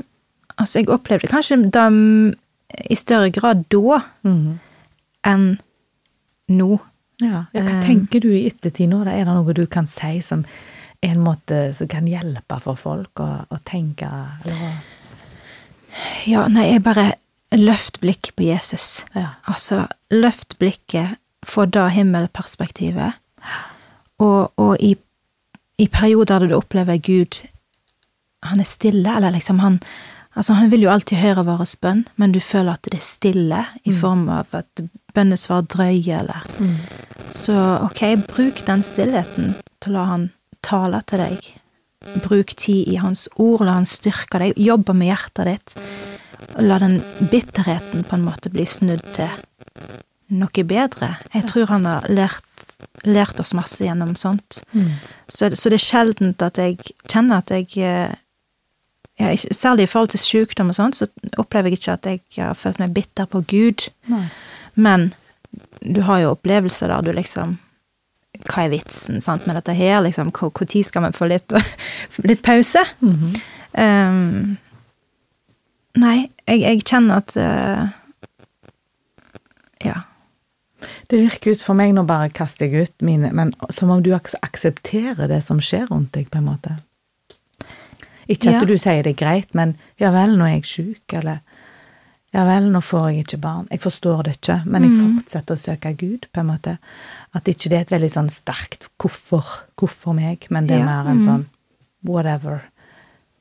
altså 0.58 0.80
jeg 0.82 0.90
opplevde 0.94 1.28
kanskje 1.32 1.62
dem 1.74 2.02
i 2.90 2.96
større 3.00 3.32
grad 3.34 3.64
da 3.72 4.02
enn 5.26 5.48
nå. 6.50 6.80
Ja. 7.20 7.46
ja, 7.54 7.62
hva 7.62 7.78
Eh. 7.80 7.82
tenker 7.86 8.22
du 8.24 8.30
i 8.32 8.46
ettertid 8.48 8.90
nå? 8.90 9.04
Da? 9.04 9.12
Er 9.12 9.26
det 9.28 9.34
noe 9.36 9.54
du 9.54 9.66
kan 9.68 9.86
si 9.88 10.20
som 10.24 10.46
en 11.02 11.20
måte 11.24 11.74
som 11.74 11.88
kan 11.88 12.08
hjelpe 12.08 12.60
for 12.64 12.80
folk 12.80 13.22
å, 13.24 13.30
å 13.50 13.60
tenke 13.68 14.10
eller 14.44 14.80
Ja, 16.30 16.46
nei, 16.52 16.68
jeg 16.70 16.84
bare 16.86 17.06
løft 17.56 18.00
blikk 18.04 18.34
på 18.38 18.46
Jesus. 18.46 19.06
Ja. 19.16 19.40
Altså, 19.50 19.88
løft 20.14 20.60
blikket, 20.60 21.18
få 21.46 21.66
da 21.66 21.88
himmelperspektivet. 21.90 23.18
Og, 24.20 24.52
og 24.60 24.76
i, 24.84 24.94
i 25.80 25.88
perioder 25.88 26.44
der 26.44 26.52
du 26.52 26.58
opplever 26.58 26.98
Gud 27.00 27.38
Han 28.44 28.60
er 28.60 28.68
stille, 28.68 29.14
eller 29.16 29.32
liksom 29.32 29.62
han 29.64 29.80
Altså, 30.36 30.54
han 30.54 30.70
vil 30.72 30.84
jo 30.86 30.92
alltid 30.92 31.18
høre 31.18 31.44
vår 31.44 31.64
bønn, 31.82 32.04
men 32.16 32.32
du 32.32 32.40
føler 32.40 32.78
at 32.78 32.86
det 32.86 33.00
er 33.00 33.04
stille 33.04 33.64
i 33.84 33.92
form 33.96 34.28
av 34.32 34.54
at 34.56 34.84
bønnesvar 35.16 35.66
drøyer, 35.66 36.22
eller 36.22 36.46
Så 37.36 37.56
ok, 37.90 38.04
bruk 38.30 38.62
den 38.68 38.84
stillheten 38.86 39.56
til 39.82 39.92
å 39.92 39.98
la 39.98 40.06
han 40.14 40.30
tale 40.70 41.02
til 41.10 41.24
deg. 41.24 41.50
Bruk 42.24 42.54
tid 42.56 42.88
i 42.94 43.00
hans 43.02 43.28
ord, 43.36 43.66
la 43.66 43.80
han 43.80 43.90
styrke 43.90 44.40
deg, 44.42 44.60
jobbe 44.60 44.96
med 44.96 45.12
hjertet 45.12 45.50
ditt. 45.50 45.76
La 46.64 46.80
den 46.82 47.00
bitterheten 47.32 48.06
på 48.08 48.16
en 48.16 48.26
måte 48.26 48.52
bli 48.54 48.66
snudd 48.70 49.04
til 49.18 49.32
noe 50.30 50.64
bedre. 50.68 51.16
Jeg 51.34 51.48
tror 51.50 51.72
han 51.74 51.88
har 51.90 52.08
lært, 52.10 52.66
lært 53.04 53.40
oss 53.42 53.56
masse 53.58 53.84
gjennom 53.84 54.16
sånt. 54.20 54.62
Så, 55.28 55.50
så 55.56 55.72
det 55.72 55.80
er 55.80 55.86
sjeldent 55.86 56.46
at 56.46 56.62
jeg 56.62 56.80
kjenner 57.10 57.42
at 57.42 57.54
jeg 57.54 57.70
eh, 57.84 58.18
ja, 59.20 59.34
Særlig 59.36 59.84
i 59.84 59.92
forhold 59.92 60.14
til 60.14 60.22
sykdom 60.24 60.70
og 60.72 60.78
sånt, 60.78 60.96
så 60.96 61.10
opplever 61.42 61.74
jeg 61.74 61.82
ikke 61.82 61.96
at 61.98 62.06
jeg 62.08 62.22
har 62.38 62.56
følt 62.56 62.80
meg 62.80 62.94
bitter 62.96 63.28
på 63.28 63.42
Gud. 63.52 63.90
Nei. 64.08 64.30
Men 64.80 65.10
du 65.84 66.00
har 66.08 66.22
jo 66.24 66.36
opplevelser 66.38 66.88
der 66.88 67.04
du 67.04 67.12
liksom 67.18 67.58
Hva 68.50 68.64
er 68.66 68.70
vitsen 68.72 69.22
sant, 69.22 69.46
med 69.48 69.56
dette 69.58 69.74
her? 69.76 70.02
liksom, 70.06 70.30
Når 70.32 70.84
skal 70.86 71.04
vi 71.04 71.12
få 71.18 71.28
litt, 71.28 71.52
litt 72.30 72.42
pause? 72.46 72.84
um, 73.02 74.58
nei, 75.98 76.30
jeg, 76.48 76.62
jeg 76.62 76.84
kjenner 76.86 77.24
at 77.24 77.36
uh, 77.38 77.90
Ja. 79.84 80.02
Det 81.10 81.18
virker 81.20 81.52
ut 81.58 81.64
for 81.66 81.76
meg, 81.76 81.92
nå 81.96 82.04
bare 82.08 82.30
kaster 82.32 82.68
jeg 82.70 82.88
ut 82.88 83.02
mine, 83.04 83.32
men 83.36 83.52
som 83.74 83.90
om 83.92 84.02
du 84.04 84.12
aks- 84.16 84.38
aksepterer 84.46 85.28
det 85.28 85.42
som 85.44 85.60
skjer 85.60 85.88
rundt 85.90 86.14
deg, 86.16 86.30
på 86.32 86.38
en 86.40 86.46
måte. 86.48 86.78
Ikke 88.30 88.50
at 88.54 88.62
Ja. 88.62 88.66
du 88.70 88.78
sier 88.78 89.04
det 89.04 89.16
er 89.18 89.26
greit, 89.26 89.54
men 89.58 89.76
ja 90.00 90.12
vel, 90.12 90.38
nå 90.38 90.46
er 90.46 90.60
jeg 90.60 90.64
sjuk, 90.70 91.14
eller 91.18 91.40
ja 92.32 92.44
vel, 92.46 92.70
nå 92.72 92.80
får 92.86 93.08
jeg 93.10 93.24
ikke 93.26 93.40
barn. 93.42 93.68
Jeg 93.72 93.82
forstår 93.82 94.24
det 94.24 94.36
ikke, 94.38 94.60
men 94.70 94.84
jeg 94.86 95.00
fortsetter 95.02 95.56
å 95.58 95.64
søke 95.64 95.94
Gud, 95.98 96.28
på 96.32 96.40
en 96.44 96.46
måte. 96.52 96.78
At 97.38 97.48
ikke 97.48 97.70
det 97.70 97.78
er 97.78 97.86
et 97.86 97.94
veldig 97.94 98.10
sånn 98.14 98.30
sterkt 98.34 98.88
hvorfor, 99.02 99.46
hvorfor 99.78 100.16
meg, 100.18 100.48
men 100.50 100.70
det 100.70 100.80
er 100.80 100.84
Ja, 100.84 100.90
mer 100.90 101.12
en 101.12 101.22
sånn 101.22 101.46
whatever. 102.06 102.64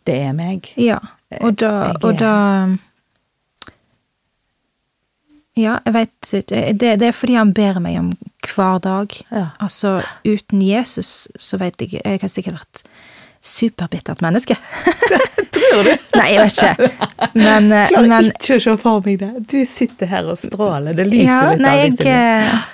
Det 0.04 0.16
er 0.28 0.34
meg. 0.36 0.68
Ja, 0.80 0.98
og 1.40 1.56
da, 1.60 1.72
og 2.02 2.18
da 2.20 2.34
Ja, 5.58 5.80
jeg 5.84 5.94
veit. 5.94 6.30
Det, 6.30 6.78
det 7.00 7.02
er 7.08 7.16
fordi 7.16 7.34
han 7.34 7.50
ber 7.52 7.80
meg 7.82 7.98
om 7.98 8.12
hver 8.46 8.78
dag. 8.84 9.14
Ja. 9.32 9.48
Altså, 9.58 9.98
uten 10.24 10.62
Jesus 10.62 11.28
så 11.36 11.58
veit 11.58 11.80
jeg 11.82 11.98
Jeg 11.98 12.20
har 12.22 12.30
sikkert 12.30 12.60
vært 12.60 12.84
superbittert 13.40 14.20
menneske. 14.20 14.56
Tror 15.58 15.84
du? 15.84 15.92
Nei, 16.18 16.28
jeg 16.32 16.44
vet 16.44 16.62
ikke. 16.62 17.08
Men, 17.34 17.72
eh, 17.72 17.90
Klarer 17.90 18.08
men 18.08 18.30
ikke 18.32 18.56
å 18.58 18.62
se 18.64 18.74
for 18.82 19.04
meg 19.04 19.20
det. 19.20 19.30
Du 19.50 19.60
sitter 19.68 20.10
her 20.10 20.30
og 20.32 20.38
stråler, 20.40 20.96
det 20.96 21.06
lyser 21.08 21.30
ja, 21.30 21.40
litt 21.52 21.62
nei, 21.62 21.76
av 21.76 21.98
deg, 22.00 22.10
eh, 22.12 22.66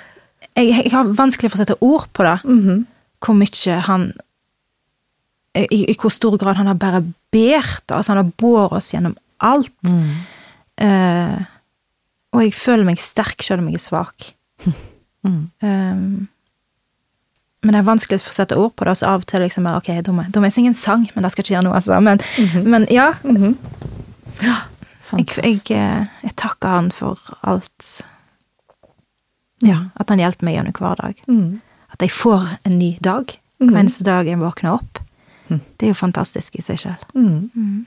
jeg, 0.55 0.69
jeg 0.85 0.91
har 0.93 1.09
vanskelig 1.17 1.51
for 1.51 1.59
å 1.59 1.63
sette 1.65 1.77
ord 1.83 2.07
på 2.15 2.23
det. 2.27 2.37
Mhm. 2.45 2.85
Hvor 3.25 3.33
mye 3.39 3.79
han 3.87 4.13
i, 5.55 5.85
I 5.89 5.95
hvor 5.95 6.11
stor 6.11 6.35
grad 6.37 6.57
han 6.59 6.67
har 6.67 6.75
bare 6.75 6.99
båret 7.31 7.91
Altså, 7.91 8.11
han 8.11 8.19
har 8.25 8.31
båret 8.37 8.75
oss 8.75 8.91
gjennom 8.93 9.15
alt. 9.39 9.71
Mm. 9.87 10.09
Uh, 10.81 11.39
og 12.35 12.43
jeg 12.43 12.53
føler 12.53 12.87
meg 12.87 12.99
sterk 12.99 13.43
selv 13.43 13.63
om 13.63 13.69
jeg 13.71 13.79
er 13.81 13.85
svak. 13.89 14.31
Mm. 15.25 15.49
Um, 15.65 16.27
men 17.65 17.73
det 17.73 17.79
er 17.79 17.87
vanskelig 17.87 18.19
å 18.21 18.33
sette 18.35 18.57
ord 18.61 18.75
på 18.77 18.85
det, 18.85 18.93
så 18.99 19.07
av 19.09 19.23
og 19.23 19.25
til 19.25 19.41
liksom 19.41 19.65
bare, 19.65 19.79
ok, 19.81 19.87
da 20.05 20.13
må, 20.13 20.21
jeg- 20.21 20.33
da 20.35 20.39
må 20.43 20.45
jeg 20.45 20.53
synge 20.53 20.69
en 20.69 20.77
sang, 20.77 21.07
men 21.15 21.25
det 21.25 21.31
skal 21.33 21.41
ikke 21.41 21.53
gjøre 21.55 21.65
noe, 21.65 21.79
altså. 21.79 21.97
Men, 21.99 22.21
men 22.69 22.85
ja, 22.93 23.07
-hmm. 23.23 23.55
ja 24.45 24.55
jeg, 25.17 25.27
jeg, 25.43 26.07
jeg 26.23 26.35
takker 26.37 26.67
han 26.69 26.91
for 26.91 27.17
alt. 27.41 28.05
Ja, 29.63 29.77
at 29.95 30.09
han 30.11 30.19
hjelper 30.19 30.47
meg 30.47 30.57
gjennom 30.57 30.75
hver 30.75 30.99
dag. 30.99 31.21
Mm. 31.31 31.61
At 31.95 32.01
jeg 32.03 32.11
får 32.11 32.47
en 32.67 32.79
ny 32.79 32.95
dag 33.03 33.31
hver 33.63 33.77
eneste 33.79 34.03
dag 34.03 34.27
jeg 34.27 34.39
våkner 34.41 34.75
opp. 34.81 34.99
Det 35.47 35.85
er 35.85 35.93
jo 35.93 35.97
fantastisk 35.97 36.57
i 36.59 36.63
seg 36.65 36.79
selv. 36.81 37.05
Mm. 37.15 37.85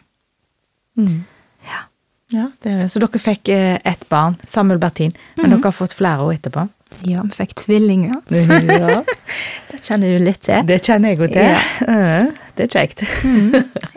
Mm. 0.96 1.18
Ja. 1.66 1.84
Ja, 2.32 2.46
det 2.62 2.74
det. 2.78 2.88
Så 2.92 3.00
dere 3.02 3.20
fikk 3.20 3.48
eh, 3.52 3.78
ett 3.84 4.08
barn, 4.08 4.36
Samuel 4.46 4.78
Bertin, 4.80 5.12
men 5.36 5.50
dere 5.50 5.64
har 5.64 5.76
fått 5.76 5.96
flere 5.96 6.24
år 6.24 6.36
etterpå? 6.38 6.68
ja, 7.04 7.22
vi 7.22 7.30
fikk 7.36 7.54
tvillinger. 7.54 8.14
Ja, 8.30 9.02
Det 9.70 9.82
kjenner 9.84 10.14
du 10.16 10.24
litt 10.24 10.40
til. 10.46 10.64
det 10.66 10.78
kjenner 10.86 11.12
jeg 11.12 11.18
jo 11.20 11.26
til. 11.28 11.44
Ja. 11.44 12.22
Det 12.56 12.64
er 12.64 12.72
kjekt. 12.72 13.02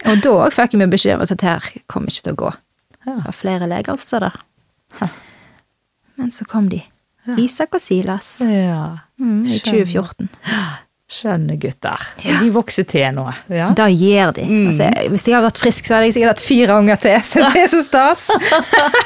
Og 0.06 0.20
da 0.22 0.34
òg 0.44 0.54
fikk 0.54 0.76
vi 0.78 0.88
beskjed 0.92 1.16
om 1.16 1.24
at 1.24 1.32
dette 1.32 1.48
her 1.48 1.70
kommer 1.90 2.12
ikke 2.12 2.26
til 2.28 2.36
å 2.36 2.40
gå. 2.44 2.52
Det 3.08 3.16
var 3.24 3.34
flere 3.34 3.70
leger 3.72 3.96
som 3.98 4.04
sa 4.06 4.20
det. 4.28 5.10
Men 6.20 6.30
så 6.36 6.46
kom 6.46 6.68
de. 6.70 6.84
Isak 7.38 7.76
og 7.78 7.82
Silas 7.84 8.40
Ja. 8.46 8.98
mm, 9.20 9.44
i 9.46 9.60
2014. 9.60 10.30
Skjønne 11.12 11.58
gutter. 11.60 12.00
Ja. 12.24 12.38
De 12.40 12.48
vokser 12.56 12.86
til 12.88 13.10
nå. 13.18 13.26
Ja. 13.52 13.74
Da 13.76 13.90
gjør 13.92 14.32
de. 14.38 14.46
Mm. 14.48 14.68
Altså, 14.70 14.86
hvis 15.12 15.26
jeg 15.28 15.36
hadde 15.36 15.50
vært 15.50 15.60
frisk, 15.60 15.86
så 15.90 15.98
hadde 15.98 16.06
jeg 16.08 16.14
sikkert 16.16 16.32
hatt 16.38 16.44
fire 16.46 16.78
unger 16.80 17.02
til. 17.04 17.18
Så 17.28 17.44
det 17.52 17.64
er 17.66 17.68
så 17.68 17.82
stas. 17.84 18.24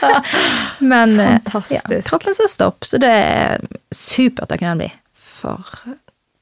Men 0.91 1.15
eh, 1.19 1.39
ja, 1.73 1.81
kroppen 2.05 2.37
sa 2.37 2.45
stopp, 2.51 2.85
så 2.85 2.99
det 3.01 3.09
er 3.09 3.63
supertakknemlig 3.95 4.91
for 5.17 5.65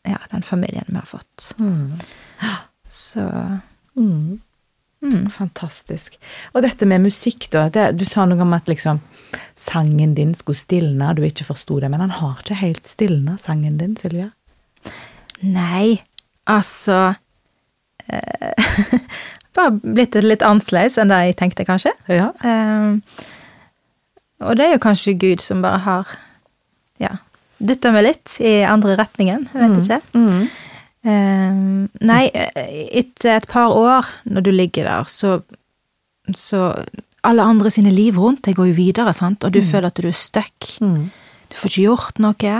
ja, 0.03 0.19
den 0.33 0.43
familien 0.43 0.85
vi 0.89 0.99
har 0.99 1.07
fått. 1.09 1.53
Mm. 1.57 1.93
Så 2.91 3.29
Mm. 3.95 4.39
Mm. 5.03 5.25
Fantastisk. 5.35 6.15
Og 6.53 6.63
dette 6.65 6.87
med 6.89 7.03
musikk, 7.05 7.49
da. 7.53 7.67
Det, 7.73 7.89
du 7.99 8.05
sa 8.07 8.25
noe 8.29 8.41
om 8.41 8.55
at 8.55 8.69
liksom 8.71 9.01
sangen 9.59 10.13
din 10.17 10.33
skulle 10.37 10.59
stilne, 10.59 11.11
du 11.17 11.23
ikke 11.25 11.45
forsto 11.47 11.79
det. 11.83 11.89
Men 11.91 12.03
han 12.05 12.15
har 12.19 12.39
ikke 12.41 12.57
helt 12.61 12.87
stilna, 12.89 13.37
sangen 13.41 13.77
din, 13.81 13.95
Silvia. 13.99 14.29
Nei, 15.43 15.99
altså 16.47 17.13
eh, 18.07 18.99
Bare 19.53 19.75
blitt 19.83 20.15
litt 20.23 20.41
annerledes 20.41 20.95
enn 20.97 21.11
det 21.11 21.19
jeg 21.27 21.35
tenkte, 21.37 21.65
kanskje. 21.67 21.91
Ja. 22.09 22.31
Eh, 22.41 22.95
Og 24.43 24.57
det 24.57 24.65
er 24.65 24.73
jo 24.73 24.81
kanskje 24.83 25.13
Gud 25.21 25.43
som 25.43 25.61
bare 25.63 25.77
har 25.85 26.09
ja, 26.99 27.11
dytta 27.63 27.91
meg 27.93 28.03
litt 28.07 28.33
i 28.43 28.61
andre 28.67 28.97
retningen. 28.99 29.45
Jeg 29.53 29.61
vet 29.61 29.83
ikke. 29.83 29.99
Mm. 30.17 30.47
Ehm, 31.03 31.89
nei, 31.99 32.21
etter 32.31 33.35
et 33.35 33.47
par 33.51 33.75
år, 33.75 34.07
når 34.23 34.45
du 34.45 34.51
ligger 34.55 34.87
der, 34.87 35.09
så, 35.11 35.41
så 36.35 36.71
Alle 37.23 37.43
andre 37.47 37.69
sine 37.71 37.91
liv 37.91 38.17
rundt 38.19 38.41
deg 38.43 38.57
går 38.57 38.73
jo 38.73 38.75
videre, 38.75 39.13
sant, 39.15 39.45
og 39.47 39.53
du 39.55 39.61
føler 39.63 39.87
at 39.87 39.95
du 39.95 40.09
er 40.09 40.15
stuck. 40.17 40.65
Mm. 40.83 41.05
Du 41.47 41.55
får 41.55 41.69
ikke 41.69 41.85
gjort 41.85 42.17
noe. 42.19 42.55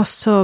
Og 0.00 0.06
så 0.08 0.36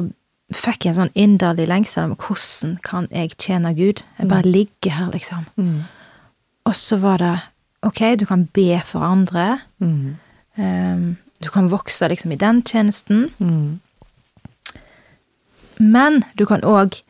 fikk 0.52 0.84
jeg 0.84 0.92
en 0.92 0.98
sånn 0.98 1.14
inderlig 1.16 1.64
lengsel 1.70 2.10
om 2.10 2.12
hvordan 2.18 2.74
kan 2.84 3.08
jeg 3.08 3.38
tjene 3.40 3.72
Gud? 3.78 4.02
Jeg 4.18 4.28
bare 4.28 4.44
ligger 4.44 4.92
her, 4.98 5.08
liksom. 5.14 5.46
Mm. 5.56 5.80
Og 6.68 6.76
så 6.76 6.98
var 7.00 7.24
det 7.24 7.32
ok, 7.88 8.02
du 8.20 8.26
kan 8.28 8.44
be 8.52 8.82
for 8.84 9.00
andre. 9.00 9.62
Mm. 9.80 10.16
ehm, 10.60 11.06
du 11.40 11.48
kan 11.48 11.70
vokse 11.72 12.08
liksom 12.12 12.32
i 12.32 12.40
den 12.40 12.60
tjenesten. 12.62 13.30
Mm. 15.80 15.90
Men 15.92 16.20
du 16.36 16.44
kan 16.46 16.60
òg 16.68 17.00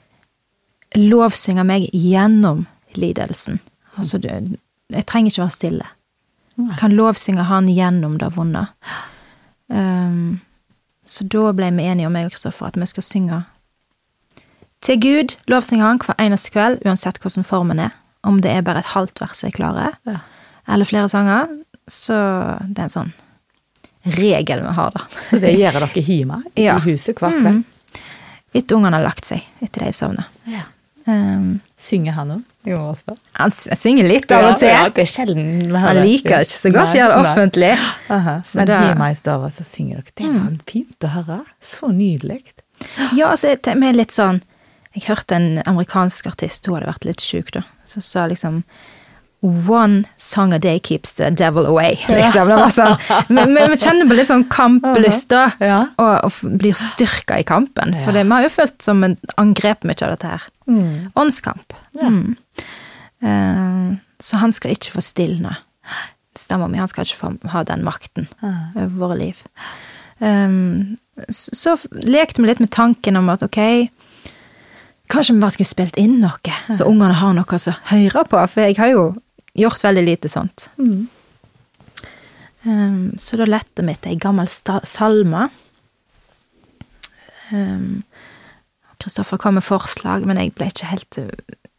lovsynge 0.97 1.65
meg 1.67 1.89
gjennom 1.95 2.65
lidelsen. 2.99 3.61
Altså, 3.99 4.19
du, 4.23 4.29
jeg 4.91 5.07
trenger 5.07 5.31
ikke 5.33 5.43
være 5.45 5.55
stille. 5.57 5.87
Jeg 6.61 6.77
kan 6.79 6.93
lovsynge 6.95 7.45
han 7.49 7.69
gjennom 7.73 8.19
det 8.21 8.33
vonde. 8.37 8.67
Um, 9.71 10.41
så 11.07 11.25
da 11.31 11.53
ble 11.57 11.71
vi 11.77 11.87
enige 11.89 12.07
om 12.09 12.13
meg 12.15 12.27
og 12.29 12.35
Kristoffer 12.35 12.69
at 12.71 12.77
vi 12.79 12.87
skal 12.91 13.07
synge 13.07 13.39
til 14.85 14.97
Gud, 15.03 15.35
lovsynge 15.53 15.85
han 15.85 15.99
hver 16.01 16.17
eneste 16.23 16.51
kveld, 16.55 16.79
uansett 16.89 17.19
hvordan 17.21 17.45
formen 17.45 17.83
er. 17.85 17.91
Om 18.25 18.39
det 18.45 18.51
er 18.55 18.63
bare 18.65 18.81
et 18.83 18.93
halvt 18.95 19.21
vers 19.21 19.43
jeg 19.45 19.53
klarer, 19.57 19.95
Ja. 20.09 20.19
eller 20.69 20.85
flere 20.89 21.09
sanger. 21.09 21.49
Så 21.89 22.15
det 22.69 22.79
er 22.79 22.87
en 22.89 22.95
sånn 22.95 23.13
regel 24.17 24.63
vi 24.65 24.73
har, 24.77 24.91
da. 24.95 25.05
Så 25.21 25.39
det 25.41 25.53
gjør 25.59 25.81
dere 25.81 26.03
hjemme 26.07 26.43
Ja. 26.57 26.77
i 26.79 26.81
huset 26.91 27.19
hver 27.19 27.31
kveld? 27.41 27.61
Mm. 27.61 27.65
Etter 28.55 28.77
ungene 28.77 28.99
har 28.99 29.05
lagt 29.07 29.29
seg, 29.29 29.45
etter 29.63 29.85
de 29.87 29.93
sovner. 29.95 30.27
Ja. 30.51 30.67
Um, 31.07 31.61
Synger 31.81 32.13
han 32.19 32.33
òg? 32.35 32.41
Han 33.33 33.51
synger 33.51 34.05
litt 34.05 34.31
av 34.37 34.45
og 34.51 34.59
til. 34.61 34.69
Ja, 34.69 34.83
det 34.93 35.07
er 35.07 35.09
sjelden 35.09 35.73
Han 35.73 36.01
liker 36.05 36.45
ikke 36.45 36.59
så 36.59 36.73
godt 36.75 36.93
å 36.93 36.99
gjøre 36.99 37.15
det 37.15 37.31
offentlig. 37.31 37.71
Aha. 38.17 38.35
Så 38.45 38.61
Men 38.61 38.69
da- 38.69 38.81
hjemme 38.85 39.09
i 39.09 39.17
stua 39.17 39.49
så 39.55 39.65
synger 39.65 40.03
dere. 40.03 40.13
Det 40.21 40.29
var 40.35 40.59
fint 40.69 41.07
å 41.09 41.13
høre. 41.17 41.41
Så 41.63 41.93
nydelig. 41.95 42.43
Ja, 43.17 43.31
altså, 43.31 43.51
vi 43.53 43.89
er 43.91 43.93
litt 43.93 44.15
sånn 44.15 44.39
Jeg 44.97 45.03
hørte 45.05 45.37
en 45.37 45.59
amerikansk 45.69 46.27
artist, 46.31 46.65
hun 46.67 46.79
hadde 46.79 46.89
vært 46.89 47.05
litt 47.05 47.21
sjuk, 47.21 47.51
da, 47.53 47.61
som 47.85 48.03
sa 48.03 48.25
liksom 48.27 48.63
One 49.43 50.05
song 50.21 50.53
a 50.53 50.59
day 50.61 50.79
keeps 50.79 51.15
the 51.17 51.31
devil 51.31 51.65
away. 51.65 51.95
Liksom. 52.09 52.51
Ja. 52.53 52.67
sånn, 52.77 52.97
vi, 53.31 53.45
vi, 53.55 53.63
vi 53.73 53.79
kjenner 53.81 54.09
på 54.11 54.19
litt 54.19 54.29
sånn 54.29 54.45
kamplyst, 54.53 55.31
da, 55.33 55.47
Ja. 55.65 55.79
og, 55.97 56.27
og 56.29 56.57
blir 56.61 56.77
styrka 56.77 57.39
i 57.41 57.47
kampen. 57.49 57.95
For 58.05 58.13
det, 58.13 58.27
vi 58.29 58.35
har 58.37 58.45
jo 58.45 58.53
følt 58.53 58.77
som 58.85 59.01
en 59.07 59.17
angrep 59.41 59.87
mye 59.89 59.97
av 60.05 60.13
dette 60.13 60.29
her. 60.35 60.45
Mm. 60.69 60.91
Åndskamp. 61.17 61.73
Mm. 62.03 62.37
Uh, 63.25 63.97
så 64.21 64.37
han 64.45 64.53
skal 64.53 64.75
ikke 64.77 64.93
få 64.99 65.03
stilne. 65.05 65.57
Stemmer 66.37 66.69
mi, 66.71 66.79
han 66.81 66.89
skal 66.89 67.09
ikke 67.09 67.19
få 67.25 67.33
ha 67.55 67.65
den 67.69 67.83
makten 67.85 68.29
Ah. 68.45 68.71
over 68.77 68.93
våre 69.07 69.17
liv. 69.19 69.41
Um, 70.21 70.99
så, 71.33 71.57
så 71.57 71.75
lekte 72.05 72.43
vi 72.45 72.49
litt 72.53 72.61
med 72.61 72.71
tanken 72.77 73.17
om 73.17 73.29
at 73.33 73.43
ok, 73.43 73.59
kanskje 75.11 75.35
vi 75.35 75.41
bare 75.43 75.57
skulle 75.57 75.73
spilt 75.73 75.97
inn 75.99 76.21
noe, 76.23 76.55
så 76.71 76.87
ungene 76.87 77.17
har 77.19 77.33
noe 77.35 77.59
å 77.59 77.75
høre 77.91 78.25
på, 78.31 78.45
for 78.53 78.63
jeg 78.69 78.77
har 78.79 78.93
jo 78.93 79.03
gjort 79.59 79.85
veldig 79.85 80.05
lite 80.07 80.29
sånt. 80.29 80.69
Mm. 80.79 81.09
Um, 82.63 83.15
så 83.19 83.39
da 83.41 83.47
lette 83.49 83.85
vi 83.87 83.95
til 83.97 84.13
ei 84.15 84.21
gammel 84.21 84.49
salme. 84.51 85.49
Um, 87.51 88.03
Kristoffer 89.01 89.41
kom 89.41 89.57
med 89.57 89.65
forslag, 89.65 90.27
men 90.29 90.39
jeg 90.39 90.53
ble 90.59 90.69
ikke 90.69 90.91
helt 90.91 91.19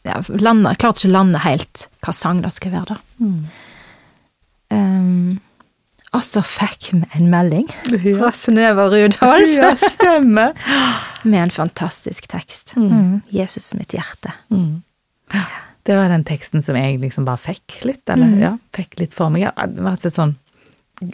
ja, 0.08 0.18
landa, 0.42 0.74
Klarte 0.82 1.04
ikke 1.04 1.12
å 1.12 1.18
lande 1.20 1.42
helt 1.44 1.86
hva 2.02 2.14
sang 2.18 2.42
det 2.42 2.50
skulle 2.56 2.80
være, 2.82 2.98
da. 2.98 3.28
Um, 4.72 5.40
og 6.12 6.24
så 6.28 6.42
fikk 6.44 6.90
vi 6.96 7.02
en 7.20 7.30
melding 7.32 7.68
fra 8.18 8.32
Synnøve 8.36 8.88
Rudolf 8.92 9.54
Ja, 9.54 9.72
stemmer. 9.80 10.58
med 11.24 11.44
en 11.46 11.54
fantastisk 11.54 12.28
tekst. 12.32 12.74
Mm. 12.76 13.22
'Jesus 13.30 13.74
mitt 13.78 13.94
hjerte'. 13.96 14.34
Mm. 14.50 14.82
Det 15.84 15.96
var 15.98 16.10
den 16.10 16.24
teksten 16.24 16.62
som 16.64 16.76
jeg 16.78 17.00
liksom 17.02 17.26
bare 17.26 17.38
fikk 17.42 17.80
litt, 17.86 18.04
eller 18.10 18.26
Mm. 18.28 18.40
ja, 18.40 18.58
fikk 18.74 19.00
litt 19.00 19.14
for 19.14 19.30
meg. 19.30 19.50
Det 19.56 19.82
var 19.84 19.94
et 19.94 20.02
sånn 20.14 20.36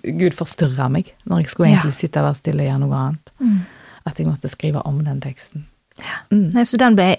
Gud 0.03 0.33
forstyrra 0.35 0.89
meg 0.91 1.13
når 1.25 1.37
jeg 1.39 1.49
skulle 1.49 1.69
Ja. 1.69 1.77
egentlig 1.79 1.95
sitte 1.95 2.19
og 2.19 2.25
være 2.27 2.35
stille 2.35 2.61
og 2.63 2.67
gjøre 2.67 2.79
noe 2.79 2.95
annet. 2.97 3.31
Mm. 3.39 3.59
At 4.05 4.17
jeg 4.17 4.27
måtte 4.27 4.49
skrive 4.49 4.81
om 4.85 5.03
den 5.03 5.21
teksten. 5.21 5.65
Mm. 6.31 6.51
Nei, 6.53 6.63
så 6.63 6.77
den 6.77 6.95
ble 6.95 7.15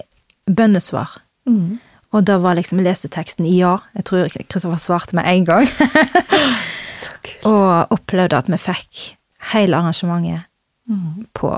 bønnesvar. 0.47 1.09
Mm. 1.47 1.79
Og 2.13 2.25
da 2.25 2.37
var 2.37 2.55
liksom, 2.55 2.77
jeg 2.77 2.85
leste 2.85 3.09
teksten 3.09 3.45
i 3.45 3.57
ja. 3.59 3.79
Jeg 3.95 4.05
tror 4.05 4.29
Kristoffer 4.47 4.77
svarte 4.77 5.13
med 5.15 5.25
en 5.25 5.45
gang. 5.45 5.65
Så 6.99 7.09
kult. 7.23 7.45
og 7.45 7.87
opplevde 7.95 8.37
at 8.37 8.47
vi 8.47 8.57
fikk 8.57 9.15
hele 9.53 9.77
arrangementet 9.77 10.45
Mm. 10.89 11.27
på, 11.35 11.51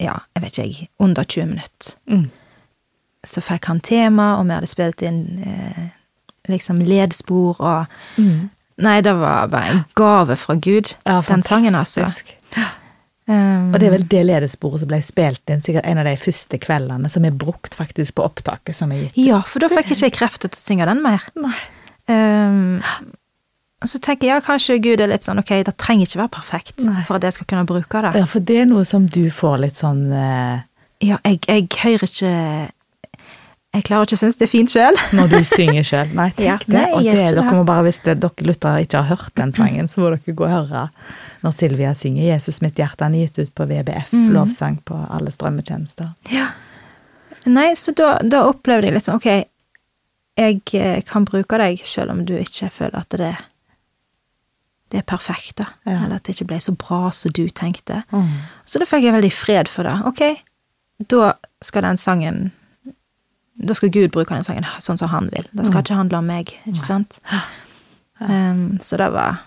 ja, 0.00 0.18
jeg 0.36 0.42
vet 0.42 0.52
ikke 0.52 0.66
jeg, 0.78 0.88
under 1.00 1.24
20 1.24 1.46
minutter. 1.46 2.30
Så 3.26 3.42
fikk 3.44 3.66
han 3.70 3.80
tema, 3.84 4.36
og 4.38 4.46
vi 4.46 4.54
hadde 4.56 4.70
spilt 4.70 5.02
inn 5.02 5.22
eh, 5.44 5.86
liksom 6.50 6.82
ledspor 6.86 7.58
og 7.60 7.96
Mm. 8.16 8.50
Nei, 8.78 9.00
det 9.00 9.14
var 9.16 9.46
bare 9.48 9.70
en 9.72 9.84
gave 9.96 10.36
fra 10.36 10.54
Gud, 10.54 10.90
Ja, 11.06 11.22
den 11.24 11.42
sangen, 11.42 11.74
altså. 11.74 12.10
Um, 13.26 13.72
Og 13.74 13.80
det 13.80 13.88
er 13.88 13.90
vel 13.90 14.04
det 14.06 14.20
ledesporet 14.28 14.82
som 14.84 14.90
ble 14.90 15.00
spilt 15.02 15.50
inn 15.50 15.62
sikkert 15.64 15.86
en 15.88 15.98
av 15.98 16.04
de 16.06 16.12
første 16.20 16.60
kveldene 16.62 17.08
som 17.10 17.24
er 17.26 17.32
brukt 17.34 17.74
faktisk 17.74 18.14
på 18.14 18.22
opptaket 18.28 18.76
som 18.76 18.92
er 18.94 19.00
gitt. 19.06 19.16
Ja, 19.18 19.40
for 19.42 19.64
da 19.64 19.70
fikk 19.72 19.90
jeg 19.90 19.98
ikke 19.98 20.18
krefter 20.20 20.52
til 20.52 20.60
å 20.60 20.62
synge 20.62 20.86
den 20.86 21.00
mer. 21.02 21.24
Nei. 21.40 21.56
Um, 22.06 22.76
og 23.82 23.90
så 23.90 23.98
tenker 23.98 24.28
jeg 24.28 24.36
ja, 24.36 24.44
kanskje 24.44 24.78
Gud 24.84 25.02
er 25.02 25.10
litt 25.10 25.26
sånn 25.26 25.40
ok, 25.42 25.50
det 25.66 25.74
trenger 25.80 26.06
ikke 26.06 26.20
være 26.22 26.34
perfekt 26.36 26.78
Nei. 26.86 27.00
for 27.08 27.18
at 27.18 27.26
jeg 27.26 27.34
skal 27.40 27.48
kunne 27.50 27.66
bruke 27.66 28.04
det. 28.06 28.12
Ja, 28.20 28.28
for 28.30 28.46
det 28.46 28.60
er 28.62 28.70
noe 28.70 28.86
som 28.88 29.08
du 29.10 29.24
får 29.34 29.58
litt 29.64 29.80
sånn 29.80 30.06
uh... 30.12 30.62
Ja, 31.02 31.18
jeg, 31.26 31.42
jeg 31.48 31.66
hører 31.82 32.06
ikke 32.06 32.36
Jeg 33.76 33.84
klarer 33.84 34.06
ikke 34.08 34.16
å 34.16 34.20
synes 34.22 34.38
det 34.40 34.46
er 34.46 34.50
fint 34.52 34.72
sjøl. 34.72 34.96
når 35.18 35.32
du 35.34 35.38
synger 35.44 35.84
sjøl. 35.84 36.12
Nei, 36.16 36.30
tenk 36.36 36.46
Ja, 36.46 36.56
det. 36.72 36.84
Og 36.96 37.02
det, 37.04 37.16
dere 37.36 37.52
må 37.52 37.64
bare, 37.68 37.84
hvis 37.84 37.98
det, 38.06 38.14
dere 38.22 38.46
lyttere 38.48 38.84
ikke 38.86 39.02
har 39.02 39.10
hørt 39.16 39.34
den 39.36 39.52
sangen, 39.56 39.88
så 39.92 40.00
må 40.00 40.12
dere 40.14 40.36
gå 40.38 40.46
og 40.46 40.52
høre 40.54 40.86
når 41.44 41.52
Silvia 41.52 41.90
synger 41.94 42.24
'Jesus 42.24 42.62
mitt 42.64 42.78
hjerte'. 42.80 43.04
Han 43.04 43.14
er 43.14 43.26
gitt 43.26 43.38
ut 43.44 43.52
på 43.54 43.66
VBF, 43.68 44.12
Mm. 44.16 44.30
lovsang 44.32 44.78
på 44.84 44.96
alle 45.10 45.30
strømmetjenester. 45.30 46.14
Ja. 46.32 46.48
Nei, 47.46 47.74
så 47.78 47.92
da, 47.94 48.16
da 48.24 48.40
opplevde 48.48 48.88
jeg 48.88 48.94
litt 48.96 49.04
sånn 49.06 49.20
ok, 49.20 49.28
jeg 50.36 50.62
eh, 50.74 51.02
kan 51.06 51.24
bruke 51.28 51.58
deg 51.60 51.78
sjøl 51.84 52.10
om 52.10 52.24
du 52.26 52.34
ikke 52.36 52.70
føler 52.72 52.98
at 52.98 53.14
det, 53.20 53.34
det 54.90 54.98
er 54.98 55.06
perfekt, 55.06 55.56
da. 55.60 55.66
Ja. 55.86 56.00
Eller 56.04 56.16
at 56.18 56.24
det 56.26 56.34
ikke 56.34 56.48
ble 56.50 56.58
så 56.64 56.74
bra 56.76 57.10
som 57.14 57.32
du 57.36 57.46
tenkte. 57.50 58.02
Mm. 58.10 58.32
Så 58.64 58.78
da 58.82 58.88
fikk 58.88 59.06
jeg 59.06 59.14
veldig 59.16 59.32
fred 59.32 59.68
for 59.70 59.86
det. 59.88 59.94
Ok, 60.08 60.22
da 61.12 61.34
skal 61.64 61.82
den 61.86 61.96
sangen 62.00 62.52
Da 63.58 63.74
skal 63.74 63.88
Gud 63.90 64.10
bruke 64.12 64.34
den 64.34 64.44
sangen 64.44 64.66
sånn 64.84 64.98
som 65.00 65.08
han 65.08 65.30
vil. 65.32 65.46
Det 65.56 65.66
skal 65.66 65.80
ikke 65.82 65.96
handle 65.96 66.18
om 66.18 66.26
meg, 66.28 66.50
ikke 66.68 66.82
sant? 66.84 67.20
Um, 68.20 68.78
så 68.80 68.96
det 69.00 69.10
var 69.12 69.38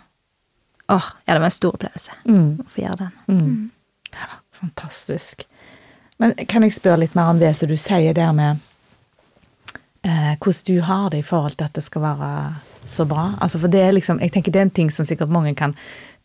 Åh, 0.90 1.06
ja, 1.28 1.34
det 1.36 1.40
var 1.44 1.46
en 1.46 1.54
stor 1.54 1.76
opplevelse 1.78 2.12
Mm. 2.26 2.64
å 2.64 2.66
få 2.70 2.82
gjøre 2.82 2.98
den. 2.98 3.12
Mm. 3.28 3.72
Ja, 4.14 4.40
fantastisk. 4.58 5.44
Men 6.18 6.34
kan 6.50 6.64
jeg 6.66 6.74
spørre 6.74 6.98
litt 7.04 7.14
mer 7.16 7.30
om 7.30 7.38
det 7.40 7.52
som 7.56 7.70
du 7.70 7.76
sier 7.78 8.14
der 8.18 8.32
med 8.34 8.58
eh, 10.04 10.34
hvordan 10.42 10.66
du 10.66 10.82
har 10.82 11.10
det 11.14 11.20
i 11.22 11.28
forhold 11.28 11.58
til 11.60 11.66
at 11.70 11.74
det 11.78 11.84
skal 11.86 12.02
være 12.02 12.32
så 12.90 13.06
bra? 13.06 13.28
Altså 13.40 13.60
for 13.62 13.68
det 13.72 13.84
er 13.86 13.94
liksom, 13.94 14.20
jeg 14.20 14.34
tenker 14.34 14.52
det 14.52 14.60
er 14.64 14.68
en 14.68 14.74
ting 14.82 14.90
som 14.92 15.06
sikkert 15.06 15.30
mange 15.30 15.54
kan 15.56 15.76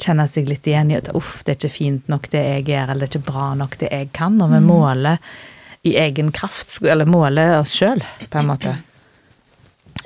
kjenne 0.00 0.24
seg 0.32 0.48
litt 0.48 0.66
igjen 0.66 0.90
i. 0.94 0.96
At 0.96 1.12
uff, 1.14 1.42
det 1.44 1.52
er 1.54 1.60
ikke 1.60 1.76
fint 1.76 2.08
nok 2.08 2.30
det 2.32 2.42
jeg 2.44 2.64
gjør, 2.72 2.88
eller 2.94 3.04
det 3.06 3.10
er 3.10 3.18
ikke 3.20 3.32
bra 3.32 3.50
nok 3.58 3.76
det 3.84 3.92
jeg 3.92 4.10
kan. 4.16 4.38
Når 4.40 4.54
vi 4.56 4.60
måler 4.64 5.18
i 5.84 5.94
egen 6.00 6.30
kraft, 6.32 6.78
eller 6.82 7.04
måle 7.08 7.44
oss 7.60 7.74
sjøl, 7.76 8.00
på 8.30 8.40
en 8.40 8.48
måte. 8.48 8.76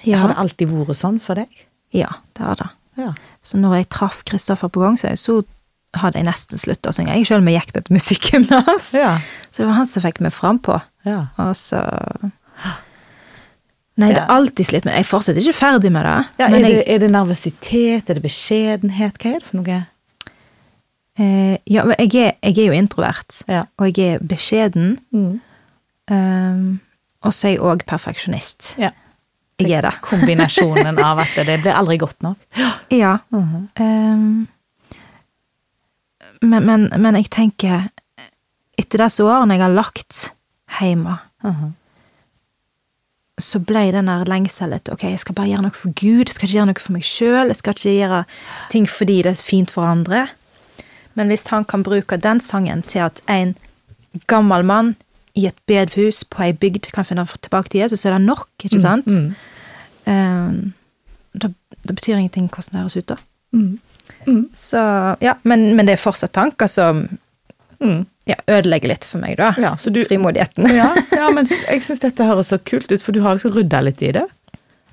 Ja, 0.07 0.19
Har 0.25 0.33
det 0.33 0.39
alltid 0.43 0.71
vært 0.73 0.99
sånn 0.99 1.21
for 1.23 1.39
deg? 1.39 1.49
ja 1.97 2.11
det 2.37 2.45
har 2.45 2.59
det. 2.61 2.67
Ja. 3.01 3.13
Så 3.43 3.57
når 3.57 3.77
jeg 3.79 3.89
traff 3.95 4.25
Kristoffer 4.29 4.69
på 4.69 4.83
gang, 4.83 4.99
så, 4.99 5.39
hadde 5.97 6.19
jeg 6.21 6.27
nesten 6.29 6.61
slutta 6.61 6.91
å 6.91 6.95
synge. 6.97 7.15
Jeg 7.17 7.27
sjøl 7.31 7.47
gikk 7.49 7.71
på 7.73 7.81
et 7.81 7.89
musikkgymnas. 7.95 8.91
Ja. 8.99 9.15
Så 9.51 9.63
det 9.63 9.69
var 9.71 9.79
han 9.79 9.87
som 9.89 10.03
fikk 10.05 10.21
meg 10.21 10.35
frampå. 10.37 10.81
ja. 11.09 11.29
Og 11.41 11.55
så 11.57 11.81
Nei, 13.99 14.13
det 14.15 14.21
er 14.21 14.31
alltid 14.31 14.67
slitt, 14.69 14.85
men 14.87 14.95
jeg 14.95 15.03
er 15.03 15.09
fortsatt 15.09 15.39
ikke 15.41 15.57
ferdig 15.59 15.91
med 15.91 16.05
det. 16.07 16.19
ja 16.39 16.47
er, 16.47 16.59
jeg, 16.61 16.75
det, 16.77 16.83
er 16.95 17.01
det 17.03 17.09
nervøsitet? 17.11 18.11
Er 18.11 18.19
det 18.19 18.23
beskjedenhet? 18.23 19.17
Hva 19.19 19.33
er 19.33 19.41
det 19.43 19.49
for 19.49 19.59
noe? 19.59 19.79
eh, 21.19 21.57
ja, 21.67 21.83
men 21.89 21.97
jeg, 21.99 22.13
er, 22.15 22.37
jeg 22.47 22.59
er 22.63 22.69
jo 22.69 22.77
introvert, 22.79 23.41
Ja. 23.51 23.65
og 23.79 23.91
jeg 23.99 24.15
er 24.15 24.23
beskjeden. 24.23 24.99
Mm. 25.11 25.41
Um, 26.11 26.81
og 27.27 27.35
så 27.35 27.49
er 27.49 27.53
jeg 27.57 27.61
òg 27.67 27.83
perfeksjonist. 27.89 28.75
Ja. 28.81 28.91
Jeg 29.59 29.73
er 29.79 29.83
det. 29.89 29.95
Kombinasjonen 30.09 30.99
av 31.03 31.19
at 31.25 31.35
det 31.47 31.59
blir 31.65 31.75
aldri 31.75 31.99
godt 31.99 32.23
nok. 32.23 32.39
Ja. 32.95 33.19
Mhm. 33.35 33.69
Um, 33.81 34.49
Men, 36.43 36.63
men, 36.67 36.85
men 37.03 37.17
jeg 37.19 37.27
tenker, 37.35 37.89
etter 38.79 39.01
disse 39.03 39.25
årene 39.27 39.57
jeg 39.57 39.65
har 39.65 39.73
lagt 39.75 40.29
hjemme, 40.79 41.17
Mhm. 41.43 41.73
så 43.39 43.59
ble 43.63 43.91
den 43.95 44.07
der 44.11 44.25
lengselen 44.27 44.75
etter 44.77 44.93
ok, 44.95 45.03
jeg 45.11 45.19
skal 45.23 45.35
bare 45.35 45.49
gjøre 45.51 45.63
noe 45.67 45.75
for 45.75 45.91
Gud, 45.99 46.27
jeg 46.29 46.35
skal 46.37 46.47
ikke 46.49 46.57
gjøre 46.59 46.67
noe 46.71 46.83
for 46.85 46.93
meg 46.95 47.03
sjøl, 47.07 47.51
jeg 47.51 47.57
skal 47.61 47.75
ikke 47.75 47.93
gjøre 47.97 48.21
ting 48.71 48.87
fordi 48.91 49.17
det 49.23 49.33
er 49.33 49.43
fint 49.47 49.71
for 49.75 49.83
andre. 49.87 50.25
Men 51.15 51.29
hvis 51.31 51.47
han 51.51 51.65
kan 51.65 51.83
bruke 51.87 52.17
den 52.23 52.41
sangen 52.41 52.83
til 52.87 53.03
at 53.07 53.21
en 53.31 53.57
gammel 54.31 54.63
mann 54.67 54.95
i 55.39 55.47
et 55.47 55.59
bedehus 55.71 56.25
på 56.27 56.43
ei 56.49 56.53
bygd 56.57 56.91
kan 56.95 57.07
finne 57.07 57.25
tilbake 57.39 57.71
til 57.73 57.85
Jesus, 57.85 58.03
så 58.03 58.11
er 58.11 58.17
det 58.19 58.27
nok, 58.27 58.49
ikke 58.67 58.81
sant? 58.83 59.07
Mm. 59.07 59.31
Eh, 60.11 60.59
da, 61.39 61.53
det 61.87 61.95
betyr 61.95 62.17
ingenting 62.19 62.49
hvordan 62.51 62.75
det 62.75 62.83
høres 62.83 62.99
ut, 62.99 63.13
da. 63.13 63.19
Mm. 63.55 63.79
Mm. 64.27 64.43
Så, 64.57 64.83
ja, 65.23 65.37
men, 65.49 65.69
men 65.79 65.87
det 65.89 65.95
er 65.95 66.03
fortsatt 66.03 66.35
tanker 66.37 66.71
som 66.71 67.07
Mm. 67.79 68.07
ja, 68.27 68.35
ødelegger 68.51 68.91
litt 68.91 69.05
for 69.07 69.23
meg, 69.23 69.37
da. 69.39 69.53
Ja, 69.63 69.77
så 69.79 69.93
du, 69.95 70.01
Frimodigheten. 70.05 70.67
ja, 70.75 70.89
ja, 71.15 71.29
men 71.31 71.47
jeg 71.47 71.85
syns 71.87 72.01
dette 72.03 72.25
høres 72.27 72.51
så 72.51 72.59
kult 72.59 72.91
ut, 72.91 73.05
for 73.05 73.15
du 73.15 73.21
har 73.23 73.37
liksom 73.39 73.53
rydda 73.55 73.85
litt 73.87 74.03
i 74.03 74.11
det. 74.17 74.25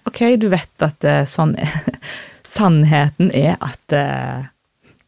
Ok, 0.05 0.21
du 0.37 0.45
vet 0.53 0.85
at 0.85 1.07
uh, 1.09 1.23
sånn 1.25 1.55
Sannheten 2.55 3.31
er 3.33 3.57
at 3.57 3.95
uh, 3.97 4.45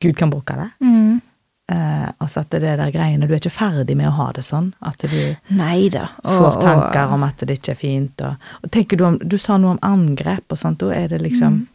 Gud 0.02 0.18
kan 0.18 0.34
bruke 0.34 0.58
det. 0.58 0.72
Mm. 0.82 1.20
Eh, 1.68 2.10
altså 2.24 2.46
at 2.46 2.54
det 2.56 2.64
er 2.64 2.78
der 2.80 2.94
greiene 2.96 3.28
Du 3.28 3.34
er 3.34 3.42
ikke 3.42 3.52
ferdig 3.52 3.98
med 4.00 4.08
å 4.08 4.16
ha 4.16 4.30
det 4.36 4.46
sånn. 4.48 4.70
At 4.80 5.04
du 5.04 5.36
Neida, 5.52 6.06
får 6.24 6.62
tanker 6.64 7.16
om 7.16 7.26
at 7.28 7.44
det 7.44 7.58
ikke 7.60 7.74
er 7.74 7.80
fint. 7.82 8.24
Og, 8.24 8.52
og 8.64 8.72
tenker 8.72 9.00
du 9.00 9.04
om 9.04 9.18
Du 9.20 9.36
sa 9.42 9.58
noe 9.60 9.76
om 9.76 9.82
angrep 9.84 10.48
og 10.54 10.62
sånt. 10.62 10.80
Da 10.80 10.94
er 10.96 11.12
det 11.12 11.20
liksom 11.26 11.66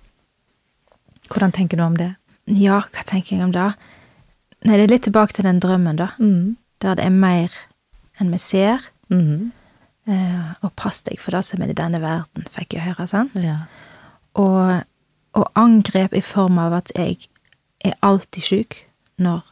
Hvordan 1.32 1.52
tenker 1.52 1.76
du 1.76 1.84
om 1.84 1.96
det? 1.96 2.14
Ja, 2.50 2.82
hva 2.92 3.04
tenker 3.08 3.36
jeg 3.36 3.44
om 3.44 3.52
det? 3.54 3.68
Nei, 4.64 4.76
det 4.76 4.82
er 4.84 4.90
litt 4.92 5.04
tilbake 5.06 5.36
til 5.36 5.46
den 5.46 5.60
drømmen, 5.62 5.96
da. 5.96 6.10
Mm. 6.20 6.56
Der 6.82 6.98
det 6.98 7.06
er 7.06 7.14
mer 7.14 7.54
enn 8.20 8.32
vi 8.34 8.40
ser. 8.42 8.84
Mm. 9.12 9.52
Eh, 10.08 10.50
og 10.60 10.74
pass 10.76 11.00
deg 11.06 11.20
for 11.22 11.36
det 11.36 11.44
som 11.46 11.62
er 11.62 11.72
i 11.72 11.78
denne 11.78 12.00
verden, 12.02 12.48
fikk 12.52 12.76
jeg 12.76 12.88
høre. 12.88 13.06
sant? 13.10 13.36
Ja. 13.38 13.62
Og, 14.40 14.82
og 15.38 15.48
angrep 15.58 16.16
i 16.16 16.24
form 16.24 16.58
av 16.58 16.80
at 16.80 16.92
jeg 16.98 17.28
er 17.84 17.96
alltid 18.02 18.48
sjuk 18.48 18.78
når 19.22 19.51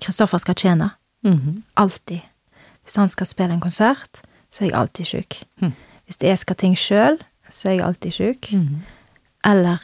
Kristoffer 0.00 0.38
skal 0.38 0.54
tjene. 0.54 0.90
Mhm. 1.24 1.62
Alltid. 1.76 2.20
Hvis 2.84 2.96
han 2.96 3.08
skal 3.08 3.26
spille 3.26 3.54
en 3.54 3.60
konsert, 3.60 4.22
så 4.50 4.64
er 4.64 4.70
jeg 4.70 4.78
alltid 4.78 5.06
sjuk. 5.06 5.42
Mm. 5.60 5.72
Hvis 6.06 6.18
jeg 6.22 6.38
skal 6.38 6.56
ting 6.56 6.76
sjøl, 6.78 7.18
så 7.50 7.68
er 7.68 7.72
jeg 7.78 7.84
alltid 7.86 8.12
sjuk. 8.12 8.52
Mhm. 8.52 8.82
Eller 9.44 9.78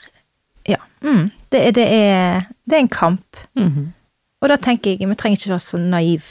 Ja. 0.69 0.77
Mm, 1.01 1.31
det, 1.53 1.67
er, 1.67 1.71
det, 1.71 1.87
er, 1.87 2.41
det 2.65 2.75
er 2.75 2.79
en 2.81 2.89
kamp. 2.89 3.37
-hmm. 3.55 3.87
Og 4.41 4.49
da 4.49 4.57
tenker 4.57 4.91
jeg, 4.91 5.09
vi 5.09 5.15
trenger 5.15 5.37
ikke 5.37 5.51
være 5.51 5.61
så 5.61 5.79
naiv 5.79 6.23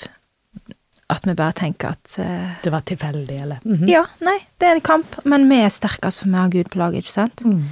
at 1.10 1.28
vi 1.28 1.34
bare 1.34 1.52
tenker 1.52 1.90
at 1.94 2.16
uh, 2.20 2.50
Det 2.64 2.72
var 2.72 2.80
tilfeldig, 2.80 3.42
eller? 3.42 3.58
Mhm. 3.64 3.90
Ja, 3.90 4.04
nei, 4.26 4.40
det 4.60 4.68
er 4.68 4.76
en 4.76 4.82
kamp, 4.82 5.16
men 5.26 5.50
vi 5.50 5.56
er 5.56 5.70
sterkest 5.70 6.24
for 6.24 6.30
vi 6.30 6.36
har 6.36 6.50
Gud 6.50 6.72
på 6.72 6.82
laget, 6.82 6.96
ikke 7.06 7.14
sant? 7.14 7.46
Mhm. 7.46 7.64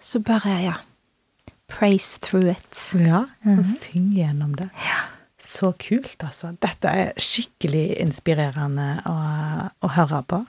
Så 0.00 0.20
bare, 0.20 0.62
ja 0.62 0.74
Praise 1.68 2.20
through 2.22 2.50
it. 2.50 2.94
Ja, 2.94 3.24
og 3.44 3.64
syng 3.66 4.12
gjennom 4.14 4.54
det. 4.54 4.68
Så 5.46 5.72
kult, 5.78 6.16
altså. 6.26 6.50
Dette 6.62 6.90
er 6.90 7.12
skikkelig 7.22 8.00
inspirerende 8.02 8.88
å, 9.06 9.16
å 9.86 9.90
høre 9.94 10.22
på. 10.26 10.40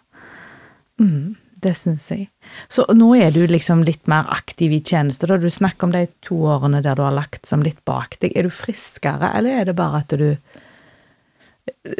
Mm, 0.97 1.35
det 1.61 1.73
syns 1.77 2.07
jeg. 2.11 2.27
Så 2.69 2.85
nå 2.97 3.11
er 3.17 3.29
du 3.35 3.43
liksom 3.49 3.83
litt 3.85 4.09
mer 4.09 4.25
aktiv 4.33 4.73
i 4.73 4.81
tjeneste, 4.81 5.29
da. 5.29 5.37
Du 5.37 5.49
snakker 5.53 5.87
om 5.87 5.93
de 5.93 6.07
to 6.25 6.39
årene 6.49 6.81
der 6.85 6.97
du 6.97 7.03
har 7.05 7.13
lagt 7.13 7.45
som 7.49 7.61
litt 7.65 7.83
bak 7.85 8.17
deg. 8.23 8.33
Er 8.33 8.49
du 8.49 8.53
friskere, 8.53 9.29
eller 9.37 9.61
er 9.61 9.69
det 9.69 9.77
bare 9.77 10.01
at 10.01 10.17
du 10.17 10.31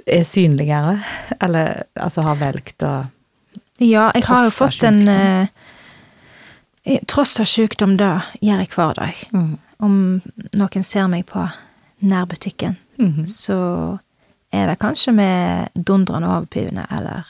er 0.08 0.26
synligere? 0.26 0.98
Eller 1.40 1.86
altså 1.94 2.26
har 2.26 2.42
valgt 2.42 2.86
å 2.88 2.96
Ja, 3.78 4.10
jeg 4.16 4.26
har 4.26 4.48
jo 4.48 4.54
fått 4.56 4.82
en 4.88 5.04
eh, 5.12 5.54
Tross 7.06 7.36
av 7.44 7.50
sykdom, 7.52 7.98
da 8.00 8.22
gjør 8.40 8.62
jeg 8.64 8.74
hver 8.74 8.94
dag. 8.98 9.24
mm. 9.36 9.56
Om 9.84 9.98
noen 10.58 10.84
ser 10.88 11.06
meg 11.12 11.28
på 11.30 11.44
nærbutikken, 12.02 12.78
Mhm. 13.00 13.26
så 13.28 14.00
er 14.54 14.66
det 14.68 14.80
kanskje 14.80 15.14
med 15.14 15.70
dundrende 15.76 16.28
overpivende 16.28 16.86
eller 16.92 17.26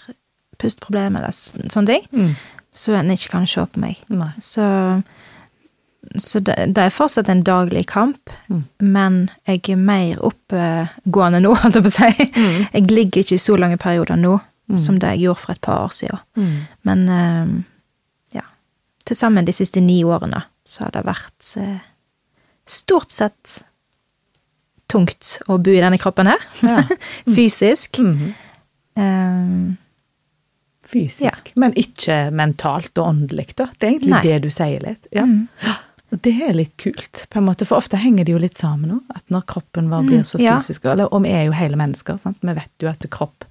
pustproblemer 0.59 1.19
eller 1.19 1.31
sånne 1.69 1.87
ting, 1.87 2.03
Mm. 2.11 2.35
så 2.73 2.93
en 2.95 3.09
ikke 3.11 3.29
kan 3.29 3.47
se 3.47 3.65
på 3.65 3.79
meg. 3.79 3.97
Nei. 4.09 4.31
Så, 4.39 5.03
så 6.17 6.39
det, 6.39 6.55
det 6.75 6.83
er 6.83 6.93
fortsatt 6.93 7.29
en 7.29 7.43
daglig 7.43 7.85
kamp, 7.87 8.29
Mm. 8.49 8.63
men 8.79 9.29
jeg 9.47 9.69
er 9.69 9.75
mer 9.75 10.17
oppegående 10.23 11.41
nå, 11.41 11.53
holdt 11.61 11.75
jeg 11.75 11.83
på 11.83 11.89
å 11.89 11.95
si. 11.97 12.29
Mm. 12.35 12.67
Jeg 12.73 12.91
ligger 12.91 13.21
ikke 13.23 13.35
i 13.35 13.37
så 13.37 13.57
lange 13.57 13.77
perioder 13.77 14.15
nå 14.15 14.39
Mm. 14.69 14.77
som 14.77 14.97
det 14.99 15.07
jeg 15.15 15.19
gjorde 15.21 15.39
for 15.39 15.51
et 15.53 15.61
par 15.61 15.85
år 15.85 15.91
siden. 15.95 16.19
Mm. 16.35 16.55
Men 16.83 17.09
eh, 17.09 17.63
ja, 18.35 18.41
til 19.05 19.15
sammen 19.15 19.45
de 19.45 19.53
siste 19.53 19.79
ni 19.81 20.03
årene 20.03 20.43
så 20.65 20.83
har 20.83 20.91
det 20.91 21.05
vært 21.05 21.53
eh, 21.57 21.79
stort 22.65 23.09
sett 23.11 23.63
tungt 24.87 25.39
å 25.47 25.57
bo 25.59 25.71
i 25.71 25.81
denne 25.83 25.97
kroppen 26.01 26.27
her. 26.31 26.45
Ja. 26.63 26.83
Fysisk. 27.35 27.99
Mm 27.99 28.17
-hmm. 28.17 28.33
um, 29.01 29.77
Fysisk, 30.87 31.51
men 31.59 31.73
ikke 31.75 32.29
mentalt 32.31 32.95
og 32.97 33.07
åndelig, 33.09 33.49
da. 33.59 33.65
Det 33.77 33.87
er 33.87 33.91
egentlig 33.97 34.13
Nei. 34.13 34.21
det 34.23 34.37
du 34.45 34.49
sier 34.49 34.79
litt. 34.79 35.07
Ja. 35.11 35.25
Mm. 35.25 35.47
Det 36.23 36.31
er 36.41 36.53
litt 36.55 36.77
kult, 36.79 37.25
på 37.29 37.37
en 37.39 37.43
måte, 37.43 37.65
for 37.67 37.75
ofte 37.81 37.97
henger 37.99 38.23
det 38.23 38.31
jo 38.31 38.37
litt 38.39 38.55
sammen 38.55 38.87
nå. 38.93 38.99
At 39.11 39.23
når 39.27 39.41
kroppen 39.45 39.89
vår 39.91 40.05
blir 40.07 40.21
så 40.23 40.37
Mm, 40.37 40.43
ja. 40.45 40.53
fysisk, 40.57 40.85
eller, 40.85 41.13
og 41.13 41.23
vi 41.23 41.29
er 41.35 41.43
jo 41.49 41.51
hele 41.51 41.75
mennesker, 41.75 42.15
sant. 42.17 42.37
Vi 42.41 42.53
vet 42.55 42.71
jo 42.79 42.87
at 42.87 43.03
kropp, 43.11 43.43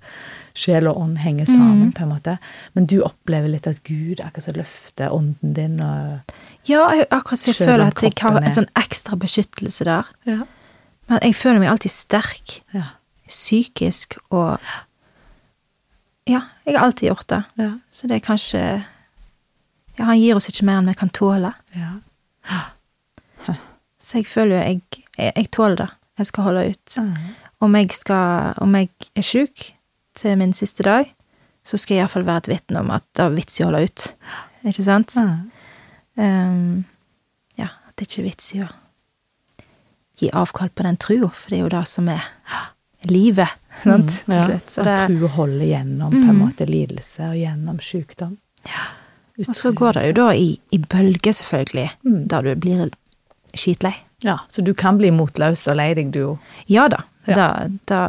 sjel 0.55 0.87
og 0.89 0.97
ånd 0.97 1.18
henger 1.18 1.45
sammen, 1.45 1.82
Mm. 1.89 1.93
på 1.93 2.03
en 2.03 2.09
måte. 2.09 2.39
Men 2.74 2.87
du 2.87 3.03
opplever 3.03 3.49
litt 3.49 3.66
at 3.66 3.82
Gud 3.84 4.20
akkurat 4.24 4.43
så 4.43 4.53
løfter 4.57 5.12
ånden 5.12 5.53
din 5.53 5.80
og 5.80 6.20
Ja, 6.64 6.89
jeg, 6.95 7.07
akkurat 7.11 7.39
så 7.39 7.47
jeg 7.53 7.57
føler 7.68 7.87
at 7.87 8.03
jeg 8.03 8.12
har 8.22 8.41
en 8.41 8.53
sånn 8.55 8.70
ekstra 8.74 9.16
beskyttelse 9.16 9.84
der. 9.84 10.05
Ja. 10.24 10.39
Men 11.09 11.18
jeg 11.22 11.36
føler 11.38 11.61
meg 11.62 11.68
alltid 11.70 11.90
sterk, 11.94 12.61
Ja. 12.74 12.82
psykisk 13.28 14.18
og 14.30 14.59
Ja, 16.26 16.40
jeg 16.66 16.74
har 16.78 16.86
alltid 16.86 17.09
gjort 17.09 17.26
det. 17.28 17.44
Ja. 17.59 17.70
Så 17.90 18.07
det 18.09 18.16
er 18.16 18.26
kanskje 18.26 18.84
Ja, 19.98 20.04
han 20.04 20.18
gir 20.20 20.36
oss 20.36 20.48
ikke 20.50 20.64
mer 20.66 20.78
enn 20.78 20.86
vi 20.90 20.94
kan 20.94 21.09
tåle. 21.09 21.54
ja. 21.74 21.92
Så 23.98 24.18
jeg 24.20 24.26
føler 24.26 24.57
jo 24.57 24.62
jeg, 24.62 24.80
jeg, 25.18 25.32
jeg 25.36 25.50
tåler 25.50 25.76
det. 25.76 25.88
Jeg 26.18 26.26
skal 26.26 26.44
holde 26.44 26.68
ut. 26.70 26.98
Om 27.61 27.74
jeg 27.74 27.92
skal 27.92 28.54
Om 28.62 28.74
jeg 28.74 28.88
er 29.16 29.22
sjuk 29.22 29.72
til 30.14 30.36
min 30.38 30.52
siste 30.52 30.82
dag, 30.82 31.14
så 31.64 31.76
skal 31.76 31.94
jeg 31.96 32.02
iallfall 32.04 32.24
være 32.26 32.36
et 32.36 32.48
vitne 32.48 32.80
om 32.80 32.90
at 32.94 33.02
det 33.16 33.24
er 33.24 33.34
vits 33.34 33.59
i 33.61 33.64
å 33.64 33.66
holde 33.70 33.82
ut. 33.84 34.07
Ikke 34.64 34.84
sant? 34.86 35.16
Ehm, 36.16 36.84
ja, 37.59 37.68
at 37.88 37.96
det 37.98 38.07
ikke 38.09 38.22
er 38.22 38.28
vits 38.30 38.54
i 38.54 38.62
å 38.64 38.68
gi 40.18 40.30
avkall 40.32 40.70
på 40.74 40.82
den 40.86 40.96
trua, 40.96 41.30
for 41.34 41.50
det 41.50 41.58
er 41.58 41.62
jo 41.64 41.68
det 41.76 41.86
som 41.88 42.08
er 42.08 42.24
livet, 43.06 43.48
sant, 43.82 44.10
mm, 44.26 44.34
Ja. 44.34 44.44
slutt. 44.46 44.70
Så 44.70 44.80
At 44.82 44.86
det, 45.08 45.18
tro 45.18 45.28
holder 45.28 45.66
gjennom 45.66 46.10
på 46.10 46.28
en 46.28 46.36
Mm. 46.38 46.42
måte 46.48 46.66
lidelse 46.66 47.20
og 47.28 47.36
gjennom 47.36 47.78
sykdom. 47.78 48.36
Ja, 48.66 48.86
og 49.48 49.54
så 49.54 49.72
går 49.74 49.92
det 49.94 50.06
jo 50.06 50.12
da 50.12 50.30
i, 50.34 50.58
i 50.72 50.78
bølger, 50.78 51.32
selvfølgelig, 51.32 51.90
Mm. 52.04 52.26
da 52.28 52.40
du 52.42 52.54
blir 52.56 52.90
skitlei. 53.54 53.94
Ja, 54.24 54.38
så 54.48 54.64
du 54.64 54.72
kan 54.74 54.96
bli 54.98 55.10
motløs 55.10 55.68
og 55.68 55.76
lei 55.76 55.92
deg, 55.94 56.10
du 56.10 56.26
òg. 56.32 56.38
Ja 56.68 56.88
da. 56.88 57.04
Ja. 57.28 57.34
Da, 57.34 57.68
da 57.86 58.00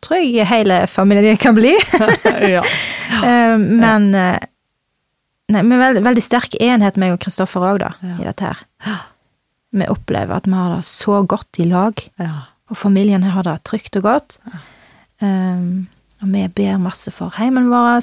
tror 0.00 0.22
jeg 0.24 0.46
hele 0.46 0.86
familien 0.86 1.36
kan 1.36 1.54
bli. 1.54 1.76
ja. 2.48 2.62
Eh, 3.10 3.56
men 3.58 4.14
eh, 4.14 4.38
Nei, 5.50 5.62
men 5.62 5.80
veldig, 5.80 6.02
veldig 6.04 6.22
sterk 6.22 6.54
enhet, 6.62 6.96
meg 6.96 7.10
og 7.12 7.18
Kristoffer 7.18 7.60
òg, 7.60 7.78
da, 7.80 7.88
i 8.20 8.22
dette 8.22 8.40
her. 8.40 8.60
Vi 9.70 9.86
opplever 9.86 10.34
at 10.34 10.48
vi 10.48 10.56
har 10.56 10.74
det 10.74 10.84
så 10.88 11.20
godt 11.22 11.60
i 11.62 11.68
lag, 11.70 12.00
ja. 12.18 12.46
og 12.70 12.76
familien 12.76 13.22
har 13.22 13.46
det 13.46 13.60
trygt 13.68 13.96
og 14.00 14.02
godt. 14.02 14.38
Um, 15.22 15.88
og 16.20 16.32
vi 16.32 16.46
ber 16.48 16.80
masse 16.82 17.12
for 17.14 17.32
heimen 17.38 17.70
vår, 17.70 18.00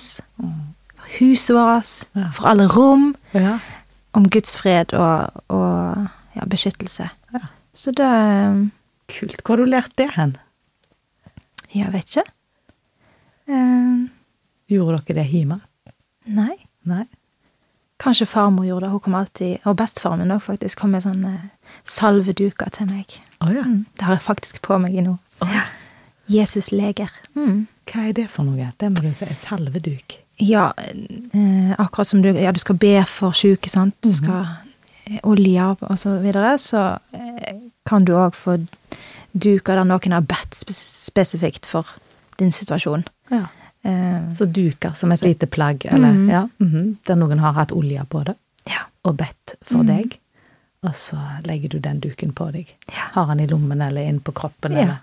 huset 1.17 1.55
vårt. 1.55 1.91
Ja. 2.15 2.29
for 2.33 2.47
alle 2.49 2.67
rom, 2.71 3.15
ja. 3.33 3.57
om 4.13 4.29
Guds 4.29 4.57
fred 4.57 4.93
og, 4.93 5.43
og 5.51 6.07
ja, 6.37 6.45
beskyttelse. 6.47 7.09
Ja. 7.33 7.45
Så 7.73 7.91
det 7.91 8.13
um, 8.47 8.71
Kult. 9.07 9.41
Hvor 9.45 9.55
har 9.55 9.63
du 9.63 9.71
lært 9.71 9.93
det 9.95 10.09
hen? 10.17 10.33
Jeg 11.71 11.93
vet 11.93 12.17
ikke. 12.17 12.27
Um, 13.47 14.09
Gjorde 14.67 14.99
dere 15.07 15.21
det 15.21 15.29
hjemme? 15.31 15.61
nei. 16.27 16.55
Nei? 16.87 17.05
Kanskje 17.99 18.27
farmor 18.29 18.65
gjorde 18.67 18.85
det. 18.85 18.91
Hun 18.91 18.99
kom 18.99 19.15
alltid, 19.17 19.57
og 19.65 19.77
bestefaren 19.79 20.19
min 20.21 20.31
òg, 20.35 20.41
faktisk, 20.45 20.79
kom 20.83 20.91
med 20.93 21.01
sånne 21.05 21.31
salveduker 21.89 22.69
til 22.75 22.89
meg. 22.91 23.17
Oh, 23.41 23.49
ja. 23.53 23.63
Mm, 23.65 23.85
det 23.97 24.05
har 24.05 24.17
jeg 24.17 24.25
faktisk 24.27 24.61
på 24.65 24.77
meg 24.81 24.93
nå. 25.05 25.15
Oh, 25.41 25.49
ja. 25.53 25.63
Jesus 26.29 26.71
leger. 26.75 27.11
Mm. 27.37 27.65
Hva 27.87 28.07
er 28.09 28.13
det 28.17 28.27
for 28.29 28.43
noe? 28.47 28.71
Det 28.79 28.89
må 28.91 29.01
du 29.05 29.11
si. 29.15 29.25
En 29.25 29.39
salveduk. 29.39 30.17
Ja, 30.43 30.71
eh, 30.77 31.71
akkurat 31.79 32.07
som 32.07 32.21
du 32.21 32.29
Ja, 32.35 32.51
du 32.51 32.59
skal 32.59 32.77
be 32.77 32.99
for 33.09 33.33
syke, 33.33 33.69
sant. 33.71 33.95
Du 34.03 34.11
skal 34.13 34.45
eh, 35.07 35.19
olje 35.23 35.69
og 35.81 35.97
så 35.97 36.17
videre. 36.21 36.57
Så 36.61 36.99
eh, 37.15 37.55
kan 37.87 38.05
du 38.05 38.13
òg 38.13 38.35
få 38.35 38.59
duker 39.33 39.77
der 39.79 39.85
noen 39.87 40.13
har 40.13 40.21
bedt 40.27 40.53
spes- 40.57 41.07
spesifikt 41.07 41.65
for 41.65 41.87
din 42.37 42.51
situasjon. 42.51 43.07
Ja. 43.31 43.47
Eh, 43.87 44.29
Så 44.35 44.45
duker 44.51 44.93
som 44.95 45.11
et 45.11 45.19
Så- 45.19 45.25
lite 45.29 45.47
plagg, 45.47 45.85
eller 45.85 46.11
Mhm. 46.11 46.29
ja. 46.29 46.47
mhm. 46.59 46.97
Der 47.07 47.15
noen 47.15 47.39
har 47.39 47.53
hatt 47.53 47.71
olje 47.71 48.03
på 48.09 48.23
det 48.25 48.35
ja. 48.67 48.81
og 49.05 49.17
bedt 49.17 49.55
for 49.63 49.77
Mhm. 49.83 49.87
deg. 49.87 50.17
Og 50.83 50.91
så 50.93 51.17
legger 51.45 51.69
du 51.69 51.79
den 51.79 51.99
duken 51.99 52.33
på 52.33 52.51
deg. 52.51 52.67
Ja. 52.89 53.07
Har 53.13 53.27
den 53.35 53.39
i 53.39 53.47
lommen 53.47 53.81
eller 53.81 54.01
inn 54.01 54.19
på 54.19 54.31
kroppen, 54.33 54.71
Ja. 54.73 54.79
eller 54.79 54.99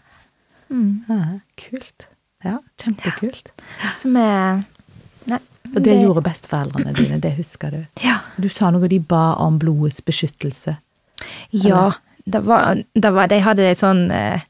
Mm. 0.70 1.04
ja, 1.08 1.38
Kult. 1.56 2.06
Ja, 2.44 2.58
kjempekult. 2.78 3.46
Som 3.94 4.16
er 4.16 4.64
Nei. 5.26 5.38
Og 5.74 5.82
det 5.82 5.96
gjorde 6.02 6.22
besteforeldrene 6.22 6.92
dine, 6.94 7.18
det 7.20 7.36
husker 7.36 7.70
du. 7.70 7.86
Du 8.38 8.48
sa 8.48 8.70
noe 8.70 8.86
de 8.88 8.98
ba 8.98 9.34
om 9.38 9.58
blodets 9.58 10.00
beskyttelse. 10.02 10.76
Ja. 11.50 11.92
Det 12.28 12.42
var, 12.44 12.74
det 12.94 13.12
var, 13.12 13.26
de 13.28 13.40
hadde 13.40 13.60
ei 13.60 13.74
sånn 13.74 14.10
eh, 14.10 14.40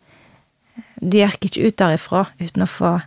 Du 1.00 1.16
gikk 1.18 1.38
ikke 1.44 1.66
ut 1.66 1.76
derifra 1.76 2.26
uten 2.40 2.62
å 2.62 2.66
få 2.66 3.02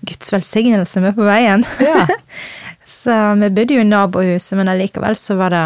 Guds 0.00 0.32
velsignelse 0.32 1.00
med 1.04 1.14
på 1.16 1.26
veien. 1.26 1.64
Ja. 1.84 2.06
så 3.02 3.18
vi 3.40 3.50
bodde 3.50 3.76
jo 3.76 3.84
i 3.84 3.88
nabohuset, 3.88 4.56
men 4.58 4.70
allikevel 4.72 5.16
så 5.16 5.36
var 5.40 5.54
det 5.54 5.64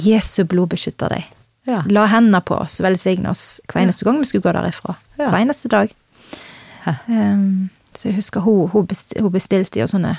Jesu 0.00 0.44
blod 0.48 0.70
beskytter 0.74 1.12
deg. 1.12 1.28
Ja. 1.68 1.82
La 1.92 2.06
hendene 2.10 2.40
på 2.40 2.56
oss, 2.56 2.80
velsigne 2.82 3.30
oss 3.30 3.60
hver 3.68 3.82
eneste 3.82 4.06
gang 4.06 4.18
vi 4.20 4.28
skulle 4.30 4.46
gå 4.46 4.54
derifra. 4.56 4.96
Ja. 5.18 5.28
Hver 5.28 5.42
eneste 5.42 5.70
dag. 5.70 5.92
Um, 7.06 7.68
så 7.94 8.08
jeg 8.08 8.16
husker 8.16 8.40
hun, 8.40 8.68
hun, 8.72 8.86
bestilte, 8.88 9.22
hun 9.22 9.34
bestilte 9.34 9.82
jo 9.82 9.86
sånne 9.90 10.16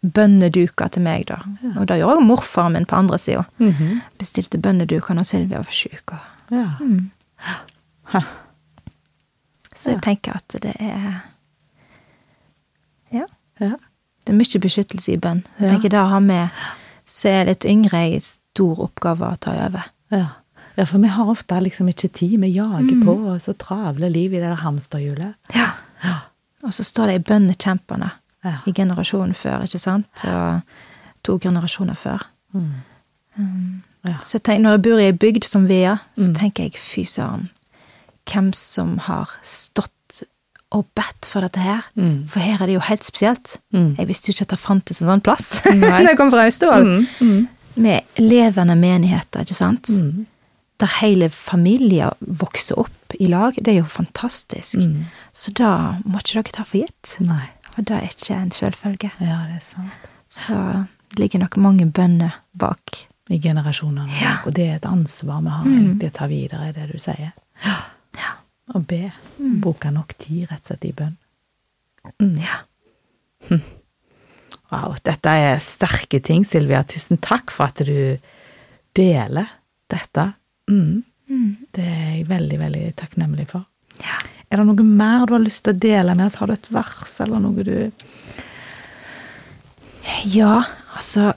bønneduker 0.00 0.88
til 0.94 1.02
meg, 1.02 1.26
da. 1.28 1.40
Og 1.74 1.88
det 1.90 1.98
gjorde 1.98 2.14
også 2.16 2.26
morfaren 2.26 2.76
min 2.78 2.86
på 2.88 2.96
andre 2.96 3.18
sida. 3.18 3.44
Mhm. 3.58 4.00
Bestilte 4.18 4.60
bønneduker 4.62 5.14
når 5.18 5.26
Silvia 5.26 5.58
var 5.62 5.74
sjuk. 5.74 6.14
ja. 6.54 8.22
Så 9.78 9.92
jeg 9.92 10.02
tenker 10.02 10.34
at 10.34 10.56
det 10.62 10.74
er 10.80 11.20
Ja. 13.60 13.66
ja. 13.66 13.76
Det 14.24 14.34
er 14.34 14.38
mye 14.38 14.60
beskyttelse 14.60 15.12
i 15.12 15.16
bønn. 15.16 15.42
Så 15.56 15.62
jeg 15.62 15.70
Ja. 15.70 15.70
tenker 15.76 15.88
det 15.88 15.98
har 16.10 16.20
vi 16.20 16.50
som 17.04 17.30
er 17.30 17.44
litt 17.46 17.64
yngre, 17.64 17.94
en 18.14 18.20
stor 18.20 18.76
oppgave 18.84 19.20
å 19.32 19.38
ta 19.40 19.52
over. 19.66 19.84
Ja. 20.10 20.26
ja, 20.76 20.84
for 20.84 20.98
vi 20.98 21.08
har 21.08 21.24
ofte 21.26 21.60
liksom 21.62 21.88
ikke 21.88 22.08
tid. 22.12 22.40
Vi 22.40 22.48
jager 22.52 23.04
på 23.04 23.14
og 23.32 23.40
så 23.40 23.54
travle 23.56 24.10
liv 24.12 24.32
i 24.34 24.36
det 24.36 24.42
der 24.50 24.54
hamsterhjulet. 24.56 25.34
Ja. 25.54 25.70
Og 26.62 26.72
så 26.74 26.84
står 26.84 27.06
det 27.06 27.14
i 27.14 27.24
bønnekjempene 27.32 28.10
Ja. 28.44 28.58
i 28.66 28.72
generasjonen 28.72 29.34
før, 29.34 29.62
ikke 29.64 29.78
sant? 29.80 30.24
Og 30.24 30.60
to 31.24 31.38
generasjoner 31.38 31.94
før. 31.94 32.22
Mm. 32.52 33.82
Ja. 34.04 34.14
Så 34.22 34.38
jeg 34.38 34.42
tenker, 34.42 34.62
når 34.62 34.70
jeg 34.76 34.82
bor 34.82 34.98
i 34.98 35.06
ei 35.06 35.12
bygd 35.12 35.44
som 35.44 35.66
Vea, 35.68 35.96
så 36.16 36.28
Mm. 36.28 36.34
tenker 36.34 36.62
jeg 36.64 36.72
fy 36.76 37.04
søren, 37.04 37.48
hvem 38.26 38.52
som 38.54 38.98
har 38.98 39.28
stått 39.42 39.90
og 40.74 40.88
bedt 40.96 41.28
for 41.30 41.44
dette 41.44 41.62
her. 41.62 41.86
Mm. 41.96 42.26
For 42.28 42.44
her 42.44 42.60
er 42.60 42.68
det 42.68 42.76
jo 42.76 42.84
helt 42.88 43.06
spesielt. 43.06 43.56
Mm. 43.72 43.94
Jeg 43.98 44.08
visste 44.10 44.28
jo 44.28 44.36
ikke 44.36 44.48
at 44.48 44.54
det 44.54 44.60
fantes 44.60 45.00
en 45.00 45.10
sånn 45.10 45.24
plass 45.24 45.52
når 45.80 46.10
jeg 46.10 46.18
kom 46.20 46.32
fra 46.34 46.44
Austevoll. 46.48 46.88
Mm. 46.88 47.06
Mm. 47.20 47.46
Med 47.78 48.20
levende 48.20 48.76
menigheter, 48.76 49.46
ikke 49.46 49.56
sant? 49.56 49.88
Mm. 49.88 50.26
Der 50.78 50.94
hele 51.00 51.30
familier 51.32 52.14
vokser 52.20 52.78
opp 52.84 53.16
i 53.18 53.30
lag. 53.30 53.56
Det 53.56 53.72
er 53.72 53.80
jo 53.80 53.88
fantastisk. 53.90 54.82
Mm. 54.82 55.08
Så 55.32 55.54
da 55.56 55.72
må 56.04 56.20
ikke 56.20 56.42
dere 56.42 56.56
ta 56.60 56.66
for 56.68 56.82
gitt. 56.82 57.16
Nei. 57.24 57.46
Og 57.78 57.86
det 57.88 57.96
er 57.96 58.08
ikke 58.10 58.36
en 58.36 58.52
selvfølge. 58.54 59.12
Ja, 59.22 59.42
det 59.48 59.60
er 59.60 59.64
sant. 59.64 60.08
Så 60.28 60.54
det 61.14 61.22
ligger 61.22 61.46
nok 61.46 61.56
mange 61.62 61.86
bønner 61.86 62.42
bak. 62.52 63.06
I 63.28 63.36
generasjonene. 63.44 64.08
Ja. 64.22 64.38
Og 64.48 64.54
det 64.56 64.64
er 64.64 64.76
et 64.78 64.86
ansvar 64.88 65.42
vi 65.44 65.52
har 65.52 65.66
egentlig 65.68 66.08
å 66.08 66.14
ta 66.16 66.26
videre, 66.30 66.70
det 66.72 66.86
du 66.88 66.96
sier. 67.02 67.34
Ja. 67.64 67.74
Og 68.76 68.84
be. 68.88 69.08
Mm. 69.38 69.58
Bruke 69.64 69.90
nok 69.94 70.14
tid, 70.20 70.46
rett 70.50 70.60
og 70.60 70.72
slett, 70.72 70.88
i 70.88 70.94
bønn. 70.96 71.16
Mm. 72.20 72.34
Ja. 72.42 72.62
Wow, 74.68 74.96
dette 75.04 75.32
er 75.32 75.60
sterke 75.64 76.20
ting, 76.24 76.44
Silvia. 76.44 76.82
Tusen 76.84 77.20
takk 77.24 77.52
for 77.54 77.70
at 77.70 77.80
du 77.88 78.18
deler 78.98 79.48
dette. 79.88 80.26
Mm. 80.68 81.04
Mm. 81.28 81.52
Det 81.72 81.84
er 81.84 82.10
jeg 82.18 82.26
veldig, 82.28 82.58
veldig 82.64 82.88
takknemlig 83.00 83.48
for. 83.54 83.64
ja. 84.02 84.18
Er 84.48 84.62
det 84.62 84.64
noe 84.64 84.84
mer 84.84 85.26
du 85.28 85.34
har 85.34 85.42
lyst 85.44 85.66
til 85.66 85.74
å 85.74 85.80
dele 85.82 86.14
med 86.16 86.24
oss? 86.30 86.38
Har 86.40 86.48
du 86.48 86.54
et 86.54 86.70
vers 86.72 87.10
eller 87.20 87.42
noe 87.44 87.64
du 87.66 87.90
Ja, 90.24 90.62
altså 90.96 91.34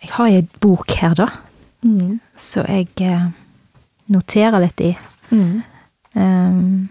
Jeg 0.00 0.12
har 0.14 0.28
ei 0.30 0.44
bok 0.62 0.94
her, 1.00 1.16
da, 1.18 1.26
mm. 1.82 2.20
så 2.38 2.62
jeg 2.70 2.86
eh, 3.04 3.26
noterer 4.14 4.62
litt 4.62 4.80
i. 4.80 4.94
Mm. 5.28 5.58
Um, 6.14 6.88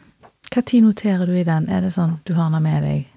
Hva 0.49 0.63
tid 0.65 0.85
noterer 0.85 1.27
du 1.27 1.35
i 1.37 1.45
den? 1.47 1.67
Er 1.69 1.83
det 1.85 1.93
sånn 1.95 2.19
du 2.25 2.33
har 2.37 2.51
den 2.53 2.63
med 2.63 2.83
deg? 2.85 3.07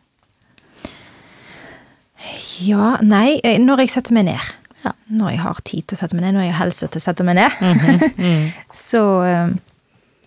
ja, 2.63 2.97
nei, 3.03 3.41
eh, 3.45 3.59
når 3.63 3.85
jeg 3.85 3.95
setter 3.97 4.17
meg 4.17 4.29
ned. 4.31 4.51
Ja. 4.83 4.93
Når 5.15 5.35
jeg 5.35 5.43
har 5.45 5.61
tid 5.67 5.87
til 5.87 5.97
å 5.97 6.01
sette 6.01 6.17
meg 6.17 6.25
ned, 6.27 6.37
når 6.37 6.47
jeg 6.47 6.55
har 6.55 6.65
helse 6.65 6.89
til 6.89 7.03
å 7.03 7.05
sette 7.05 7.27
meg 7.27 7.39
ned. 7.39 8.07
så 8.89 9.03
um, 9.23 9.57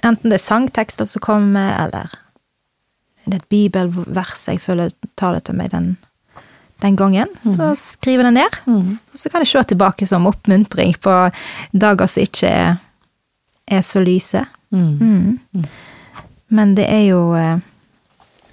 enten 0.05 0.32
det 0.32 0.39
er 0.39 0.45
sangtekster 0.45 1.09
som 1.09 1.23
kommer, 1.23 1.73
eller 1.86 2.13
det 3.26 3.34
er 3.34 3.41
et 3.41 3.49
bibelvers 3.51 4.45
jeg 4.47 4.61
føler 4.63 4.93
taler 5.19 5.43
til 5.43 5.57
meg 5.57 5.71
den, 5.73 5.95
den 6.84 6.97
gangen, 6.99 7.32
så 7.41 7.71
skriver 7.80 8.28
jeg 8.28 8.30
det 8.30 8.36
ned. 8.38 8.59
Mm. 8.69 8.91
Og 8.99 9.19
så 9.19 9.32
kan 9.34 9.43
jeg 9.43 9.51
se 9.51 9.63
tilbake 9.71 10.07
som 10.07 10.28
oppmuntring 10.30 10.93
på 11.01 11.15
dager 11.73 12.11
som 12.11 12.28
ikke 12.28 12.51
er, 12.51 12.76
er 13.68 13.82
så 13.82 14.01
lyse. 14.03 14.45
Mm. 14.70 15.39
Mm. 15.51 15.66
Men 16.47 16.76
det 16.76 16.86
er 16.91 17.07
jo 17.09 17.34
eh, 17.36 17.59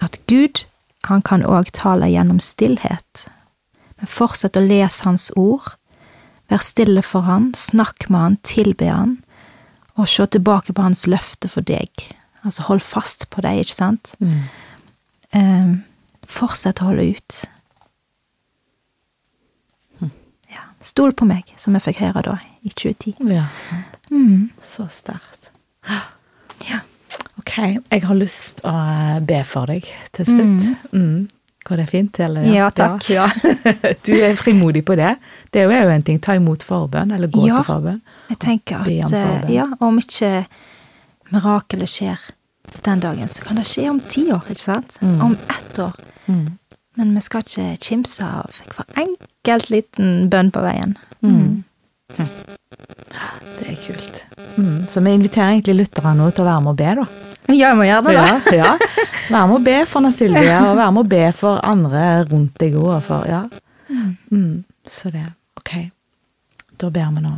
at 0.03 0.19
Gud, 0.27 0.65
han 1.09 1.23
kan 1.23 1.45
òg 1.47 1.73
tale 1.77 2.09
gjennom 2.11 2.41
stillhet. 2.43 3.27
Men 3.99 4.11
fortsett 4.11 4.59
å 4.59 4.65
lese 4.65 5.05
Hans 5.07 5.31
ord. 5.39 5.75
Vær 6.51 6.63
stille 6.65 7.03
for 7.07 7.27
Han, 7.29 7.53
snakk 7.57 8.09
med 8.11 8.21
Han, 8.21 8.37
tilbe 8.47 8.91
Han, 8.91 9.17
og 9.97 10.09
se 10.09 10.27
tilbake 10.27 10.75
på 10.75 10.83
Hans 10.85 11.07
løfte 11.07 11.51
for 11.53 11.65
deg. 11.67 11.91
Altså 12.43 12.67
hold 12.67 12.83
fast 12.83 13.29
på 13.31 13.45
det, 13.45 13.55
ikke 13.63 13.79
sant? 13.79 14.15
Mm. 14.19 14.39
Eh, 15.39 15.73
fortsett 16.27 16.83
å 16.83 16.91
holde 16.91 17.13
ut. 17.15 17.43
Ja. 20.53 20.67
Stol 20.83 21.15
på 21.17 21.29
meg, 21.29 21.55
som 21.57 21.79
jeg 21.79 21.87
fikk 21.87 22.03
høre 22.03 22.25
da, 22.27 22.39
i 22.67 22.73
2010. 22.75 23.23
Ja, 23.31 23.47
sånn. 23.63 23.85
Mm. 24.13 24.51
Så 24.61 24.85
sterkt. 24.93 25.51
Ja. 26.69 26.83
Ok, 27.41 27.55
jeg 27.91 28.03
har 28.05 28.15
lyst 28.19 28.61
å 28.69 28.73
be 29.27 29.39
for 29.49 29.67
deg 29.73 29.87
til 30.15 30.29
slutt. 30.29 30.67
Mm. 30.93 31.29
Går 31.65 31.79
det 31.81 31.87
fint? 31.91 32.19
Eller? 32.21 32.45
Ja, 32.51 32.69
takk. 32.75 33.07
Ja. 33.11 33.29
Du 34.07 34.13
er 34.19 34.35
frimodig 34.37 34.83
på 34.85 34.97
det. 34.99 35.15
Det 35.55 35.63
er 35.65 35.85
jo 35.87 35.93
en 35.95 36.03
ting. 36.07 36.19
Ta 36.23 36.35
imot 36.39 36.63
forbønn, 36.67 37.13
eller 37.15 37.31
gå 37.33 37.47
Ja. 37.47 37.61
til 37.63 37.69
forbønn. 37.71 38.01
Jeg 38.35 38.39
tenker 38.43 38.83
at 38.85 39.13
eh, 39.17 39.51
ja, 39.55 39.69
om 39.81 39.99
ikke 40.03 40.45
mirakelet 41.33 41.89
skjer 41.91 42.19
den 42.85 43.01
dagen, 43.05 43.29
så 43.29 43.43
kan 43.47 43.57
det 43.61 43.67
skje 43.69 43.89
om 43.91 44.01
ti 44.01 44.27
år, 44.33 44.43
ikke 44.51 44.63
sant? 44.65 44.99
Mm. 45.03 45.21
Om 45.23 45.37
ett 45.57 45.79
år. 45.83 45.97
Mm. 46.27 46.59
Men 46.97 47.15
vi 47.17 47.21
skal 47.25 47.45
ikke 47.47 47.69
kimse 47.81 48.27
av 48.27 48.59
hver 48.75 48.99
enkelt 49.07 49.71
liten 49.73 50.29
bønn 50.33 50.51
på 50.53 50.61
veien. 50.65 50.97
Mm. 51.23 51.63
Det 53.59 53.69
er 53.69 53.79
kult. 53.85 54.23
Mm. 54.57 54.87
Så 54.89 55.01
vi 55.01 55.15
inviterer 55.17 55.55
egentlig 55.55 55.79
lytterne 55.85 56.15
nå 56.19 56.31
til 56.33 56.45
å 56.45 56.49
være 56.49 56.65
med 56.65 56.73
og 56.73 56.81
be, 56.81 56.91
da. 57.03 57.07
Ja, 57.53 57.55
jeg 57.69 57.79
må 57.79 57.87
gjøre 57.87 58.05
det, 58.07 58.17
da. 58.17 58.27
Ja, 58.55 58.73
ja. 58.73 59.07
Være 59.33 59.47
med 59.51 59.57
å 59.57 59.63
be 59.65 59.79
for 59.87 60.01
Anna 60.03 60.13
Silvia, 60.15 60.59
og 60.71 60.77
være 60.79 60.93
med 60.97 61.03
å 61.05 61.11
be 61.13 61.25
for 61.37 61.63
andre 61.67 62.05
rundt 62.31 62.55
deg 62.63 62.77
òg. 62.79 62.93
For, 63.07 63.27
ja. 63.29 63.43
Mm. 64.33 64.63
Så 64.89 65.13
det. 65.15 65.27
Ok. 65.59 65.75
Da 66.81 66.91
ber 66.91 67.11
vi 67.17 67.25
nå. 67.25 67.35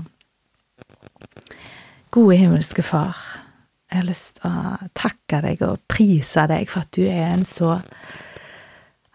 Gode 2.14 2.38
himmelske 2.38 2.84
Far. 2.86 3.18
Jeg 3.90 4.00
har 4.00 4.06
lyst 4.08 4.38
til 4.40 4.50
å 4.50 4.76
takke 4.96 5.40
deg 5.44 5.60
og 5.66 5.82
prise 5.90 6.46
deg 6.50 6.70
for 6.70 6.86
at 6.86 6.94
du 6.96 7.04
er 7.06 7.28
en 7.32 7.44
så 7.46 7.76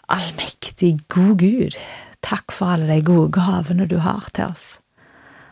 allmektig 0.10 0.98
god 1.12 1.34
Gud. 1.42 1.80
Takk 2.26 2.54
for 2.56 2.76
alle 2.76 2.90
de 2.90 3.04
gode 3.06 3.32
gavene 3.36 3.88
du 3.90 3.98
har 4.04 4.30
til 4.36 4.52
oss. 4.52 4.68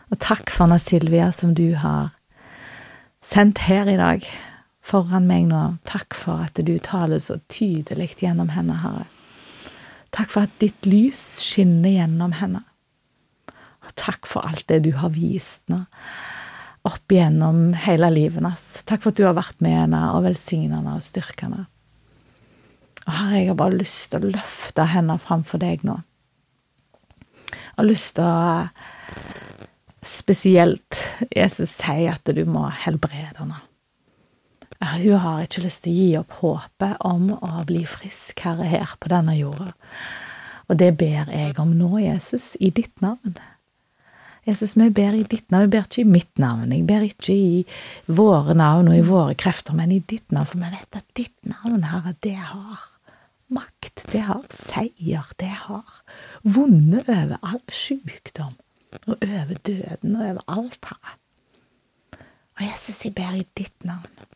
Og 0.08 0.20
takk 0.22 0.50
for 0.50 0.66
Anna 0.66 0.78
Silvia 0.80 1.28
som 1.34 1.52
du 1.56 1.74
har 1.76 2.14
sendt 3.24 3.66
her 3.66 3.88
i 3.90 3.98
dag 4.00 4.24
foran 4.88 5.28
meg 5.28 5.48
nå. 5.50 5.60
Takk 5.88 6.16
for 6.16 6.46
at 6.48 6.60
du 6.64 6.74
taler 6.80 7.20
så 7.20 7.38
tydelig 7.52 8.14
gjennom 8.22 8.52
henne, 8.54 8.78
Herre. 8.80 9.06
Takk 10.14 10.32
for 10.32 10.48
at 10.48 10.60
ditt 10.62 10.88
lys 10.88 11.20
skinner 11.44 11.92
gjennom 11.98 12.32
henne. 12.38 12.64
Og 13.84 13.92
takk 14.00 14.28
for 14.28 14.48
alt 14.48 14.64
det 14.72 14.82
du 14.86 14.94
har 14.96 15.12
vist 15.12 15.62
nå, 15.68 15.82
opp 16.88 17.12
igjennom 17.12 17.74
hele 17.76 18.08
livet 18.14 18.40
hennes. 18.40 18.64
Takk 18.88 19.04
for 19.04 19.12
at 19.12 19.20
du 19.20 19.26
har 19.28 19.36
vært 19.36 19.60
med 19.64 19.76
henne 19.76 20.02
og 20.14 20.24
velsignet 20.24 20.78
henne 20.78 20.96
og 20.96 21.04
styrket 21.04 21.44
henne. 21.48 21.66
Og 23.04 23.12
Herre, 23.12 23.40
jeg 23.40 23.50
har 23.50 23.60
bare 23.60 23.80
lyst 23.80 24.10
til 24.12 24.24
å 24.24 24.32
løfte 24.32 24.88
henne 24.88 25.16
framfor 25.20 25.60
deg 25.60 25.84
nå. 25.88 26.00
Har 27.76 27.86
lyst 27.86 28.16
til 28.16 28.24
å 28.24 28.68
spesielt 30.04 30.98
Jesus 31.34 31.72
sier 31.80 32.14
at 32.14 32.30
du 32.34 32.44
må 32.48 32.68
helbrede 32.84 33.40
henne. 33.40 33.62
Hun 34.78 35.18
har 35.18 35.42
ikke 35.42 35.64
lyst 35.64 35.84
til 35.84 35.92
å 35.92 35.98
gi 35.98 36.08
opp 36.20 36.34
håpet 36.38 37.00
om 37.06 37.32
å 37.34 37.64
bli 37.66 37.82
frisk, 37.88 38.44
Herre, 38.46 38.68
her 38.70 38.94
på 39.02 39.10
denne 39.10 39.34
jorda. 39.34 39.72
Og 40.68 40.78
det 40.78 40.92
ber 41.00 41.32
jeg 41.32 41.56
om 41.58 41.72
nå, 41.74 41.96
Jesus, 41.98 42.52
i 42.60 42.70
ditt 42.74 43.00
navn. 43.02 43.34
Jesus, 44.46 44.76
vi 44.78 44.86
ber 44.94 45.16
i 45.16 45.24
ditt 45.26 45.50
navn, 45.50 45.66
vi 45.66 45.74
ber 45.74 45.88
ikke 45.88 46.04
i 46.04 46.12
mitt 46.12 46.38
navn, 46.40 46.70
jeg 46.72 46.86
ber 46.88 47.08
ikke 47.08 47.34
i 47.34 47.64
våre 48.06 48.54
navn 48.56 48.92
og 48.92 49.00
i 49.00 49.04
våre 49.04 49.34
krefter, 49.40 49.74
men 49.76 49.90
i 49.92 49.98
ditt 49.98 50.30
navn, 50.32 50.46
for 50.48 50.62
vi 50.62 50.70
vet 50.76 51.00
at 51.00 51.08
ditt 51.18 51.36
navn, 51.48 51.82
Herre, 51.90 52.14
det 52.24 52.36
har 52.38 52.86
makt, 53.52 54.06
det 54.12 54.22
har 54.28 54.46
seier, 54.54 55.26
det 55.42 55.52
har 55.66 56.00
vunnet 56.46 57.08
over 57.10 57.36
all 57.42 57.60
sykdom 57.72 58.54
og 59.06 59.16
over 59.22 59.54
døden 59.66 60.16
og 60.16 60.26
over 60.26 60.44
alt, 60.48 60.90
Herre. 60.90 61.16
Og 62.58 62.64
Jesus, 62.66 63.04
jeg 63.04 63.14
ber 63.14 63.36
i 63.38 63.46
ditt 63.56 63.84
navn. 63.84 64.26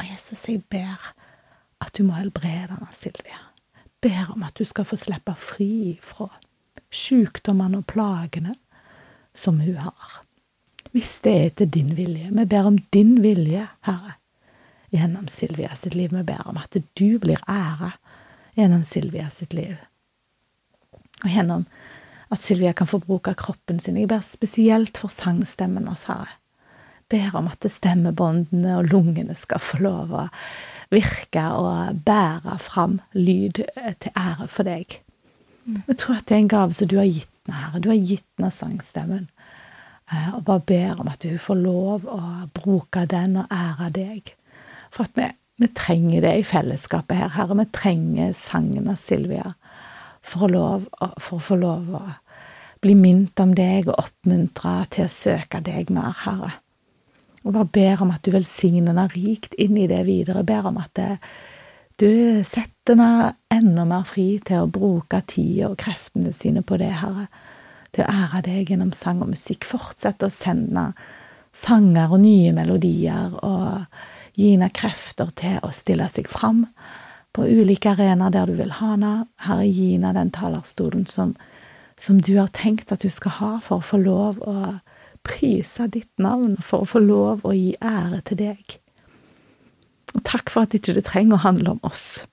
Og 0.00 0.06
Jesus, 0.12 0.48
jeg 0.48 0.62
ber 0.70 1.12
at 1.82 1.98
du 1.98 2.02
må 2.06 2.16
helbrede 2.16 2.72
henne, 2.72 2.88
Silvia. 2.92 3.40
Ber 4.00 4.32
om 4.34 4.42
at 4.42 4.56
du 4.58 4.64
skal 4.64 4.86
få 4.88 4.96
slippe 4.96 5.34
fri 5.38 5.98
fra 6.02 6.30
sykdommene 6.92 7.82
og 7.82 7.86
plagene 7.90 8.56
som 9.34 9.60
hun 9.60 9.76
har. 9.76 10.22
Hvis 10.92 11.20
det 11.24 11.32
er 11.32 11.52
til 11.56 11.70
din 11.72 11.94
vilje. 11.96 12.30
Vi 12.32 12.44
ber 12.44 12.68
om 12.68 12.78
din 12.92 13.22
vilje, 13.22 13.66
Herre, 13.86 14.16
gjennom 14.92 15.28
Silvia 15.28 15.74
sitt 15.76 15.94
liv. 15.94 16.12
Vi 16.12 16.22
ber 16.22 16.42
om 16.48 16.58
at 16.60 16.76
du 16.98 17.18
blir 17.20 17.40
æra 17.48 17.94
gjennom 18.56 18.84
Silvia 18.84 19.30
sitt 19.32 19.54
liv. 19.56 19.76
Og 21.24 21.30
gjennom 21.30 21.64
at 22.32 22.40
Silvia 22.40 22.72
kan 22.72 22.88
få 22.88 23.02
bruke 23.02 23.34
kroppen 23.38 23.80
sin. 23.80 23.98
Jeg 24.00 24.08
ber 24.08 24.24
spesielt 24.24 24.98
for 24.98 25.12
sangstemmen 25.12 25.88
hans, 25.90 26.06
Herre. 26.08 26.38
Ber 27.12 27.34
om 27.36 27.50
at 27.50 27.66
stemmebåndene 27.68 28.78
og 28.78 28.88
lungene 28.88 29.36
skal 29.36 29.60
få 29.60 29.82
lov 29.84 30.14
å 30.16 30.28
virke 30.92 31.44
og 31.56 32.00
bære 32.06 32.56
fram 32.60 33.00
lyd 33.12 33.60
til 34.00 34.16
ære 34.16 34.48
for 34.48 34.68
deg. 34.68 34.98
Jeg 35.66 35.98
tror 36.00 36.18
at 36.18 36.26
det 36.28 36.36
er 36.36 36.42
en 36.42 36.52
gave 36.52 36.76
som 36.76 36.88
du 36.88 36.96
har 36.98 37.08
gitt 37.08 37.28
henne, 37.28 37.58
Herre. 37.58 37.82
Du 37.82 37.90
har 37.92 38.00
gitt 38.00 38.26
henne 38.38 38.52
sangstemmen. 38.54 39.28
Og 40.36 40.42
bare 40.44 40.64
ber 40.66 41.00
om 41.00 41.08
at 41.12 41.24
hun 41.24 41.38
får 41.40 41.60
lov 41.60 42.08
å 42.08 42.22
bruke 42.56 43.04
den 43.08 43.38
og 43.40 43.52
ære 43.52 43.92
deg. 43.94 44.32
For 44.92 45.06
at 45.06 45.16
vi, 45.16 45.28
vi 45.60 45.68
trenger 45.76 46.24
det 46.24 46.34
i 46.40 46.48
fellesskapet 46.48 47.20
her, 47.20 47.32
Herre. 47.36 47.56
Vi 47.60 47.68
trenger 47.76 48.32
sangen 48.36 48.88
av 48.92 49.00
Silvia 49.00 49.52
for 50.22 50.50
lov, 50.50 50.86
for 51.18 51.38
å 51.38 51.42
få 51.42 51.58
lov 51.60 51.88
å 51.98 52.02
bli 52.82 52.96
minnet 52.98 53.38
om 53.42 53.54
deg 53.54 53.88
og 53.88 54.00
oppmuntra 54.02 54.82
til 54.90 55.06
å 55.06 55.12
søke 55.12 55.62
deg 55.62 55.90
mer, 55.94 56.14
Herre. 56.24 56.50
Og 57.42 57.54
bare 57.54 57.70
ber 57.74 58.02
om 58.04 58.12
at 58.14 58.22
du 58.26 58.32
velsigner 58.34 58.92
henne 58.92 59.08
rikt 59.14 59.54
inn 59.58 59.76
i 59.78 59.88
det 59.90 60.02
videre. 60.06 60.44
Ber 60.46 60.68
om 60.70 60.78
at 60.82 60.92
det, 60.98 61.16
du 61.98 62.42
setter 62.46 62.94
henne 62.94 63.32
enda 63.52 63.86
mer 63.86 64.06
fri 64.08 64.36
til 64.44 64.64
å 64.64 64.70
bruke 64.70 65.22
tida 65.30 65.70
og 65.70 65.78
kreftene 65.82 66.34
sine 66.34 66.62
på 66.66 66.78
det, 66.82 66.92
Herre. 67.02 67.28
Til 67.92 68.06
å 68.06 68.12
ære 68.24 68.44
deg 68.46 68.70
gjennom 68.72 68.94
sang 68.96 69.20
og 69.22 69.34
musikk. 69.34 69.66
Fortsett 69.68 70.22
å 70.24 70.30
sende 70.32 70.92
sanger 71.52 72.14
og 72.14 72.22
nye 72.22 72.54
melodier, 72.56 73.34
og 73.44 73.84
gi 74.38 74.54
henne 74.54 74.70
krefter 74.72 75.30
til 75.36 75.58
å 75.62 75.70
stille 75.74 76.08
seg 76.08 76.30
fram 76.32 76.64
på 77.32 77.44
ulike 77.48 77.92
arenaer 77.92 78.32
der 78.32 78.48
du 78.48 78.56
vil 78.56 78.72
ha 78.78 78.94
henne. 78.94 79.12
Herre, 79.44 79.68
gi 79.68 79.92
henne 79.94 80.14
den 80.16 80.32
talerstolen 80.34 81.06
som 81.10 81.34
som 82.02 82.18
du 82.18 82.34
har 82.40 82.50
tenkt 82.50 82.90
at 82.92 83.04
du 83.04 83.10
skal 83.14 83.36
ha 83.38 83.52
for 83.62 83.78
å 83.78 83.88
få 83.92 84.00
lov 84.02 84.42
å 84.42 84.56
prise 85.22 85.86
ditt 85.86 86.10
navn, 86.18 86.56
for 86.58 86.82
å 86.82 86.88
få 86.88 87.02
lov 87.02 87.44
å 87.46 87.54
gi 87.54 87.76
ære 87.78 88.24
til 88.26 88.40
deg. 88.42 88.78
Og 90.16 90.24
takk 90.26 90.50
for 90.50 90.66
at 90.66 90.74
ikke 90.74 90.96
det 90.98 91.06
trenger 91.06 91.38
å 91.38 91.44
handle 91.46 91.76
om 91.76 91.84
oss 91.86 92.24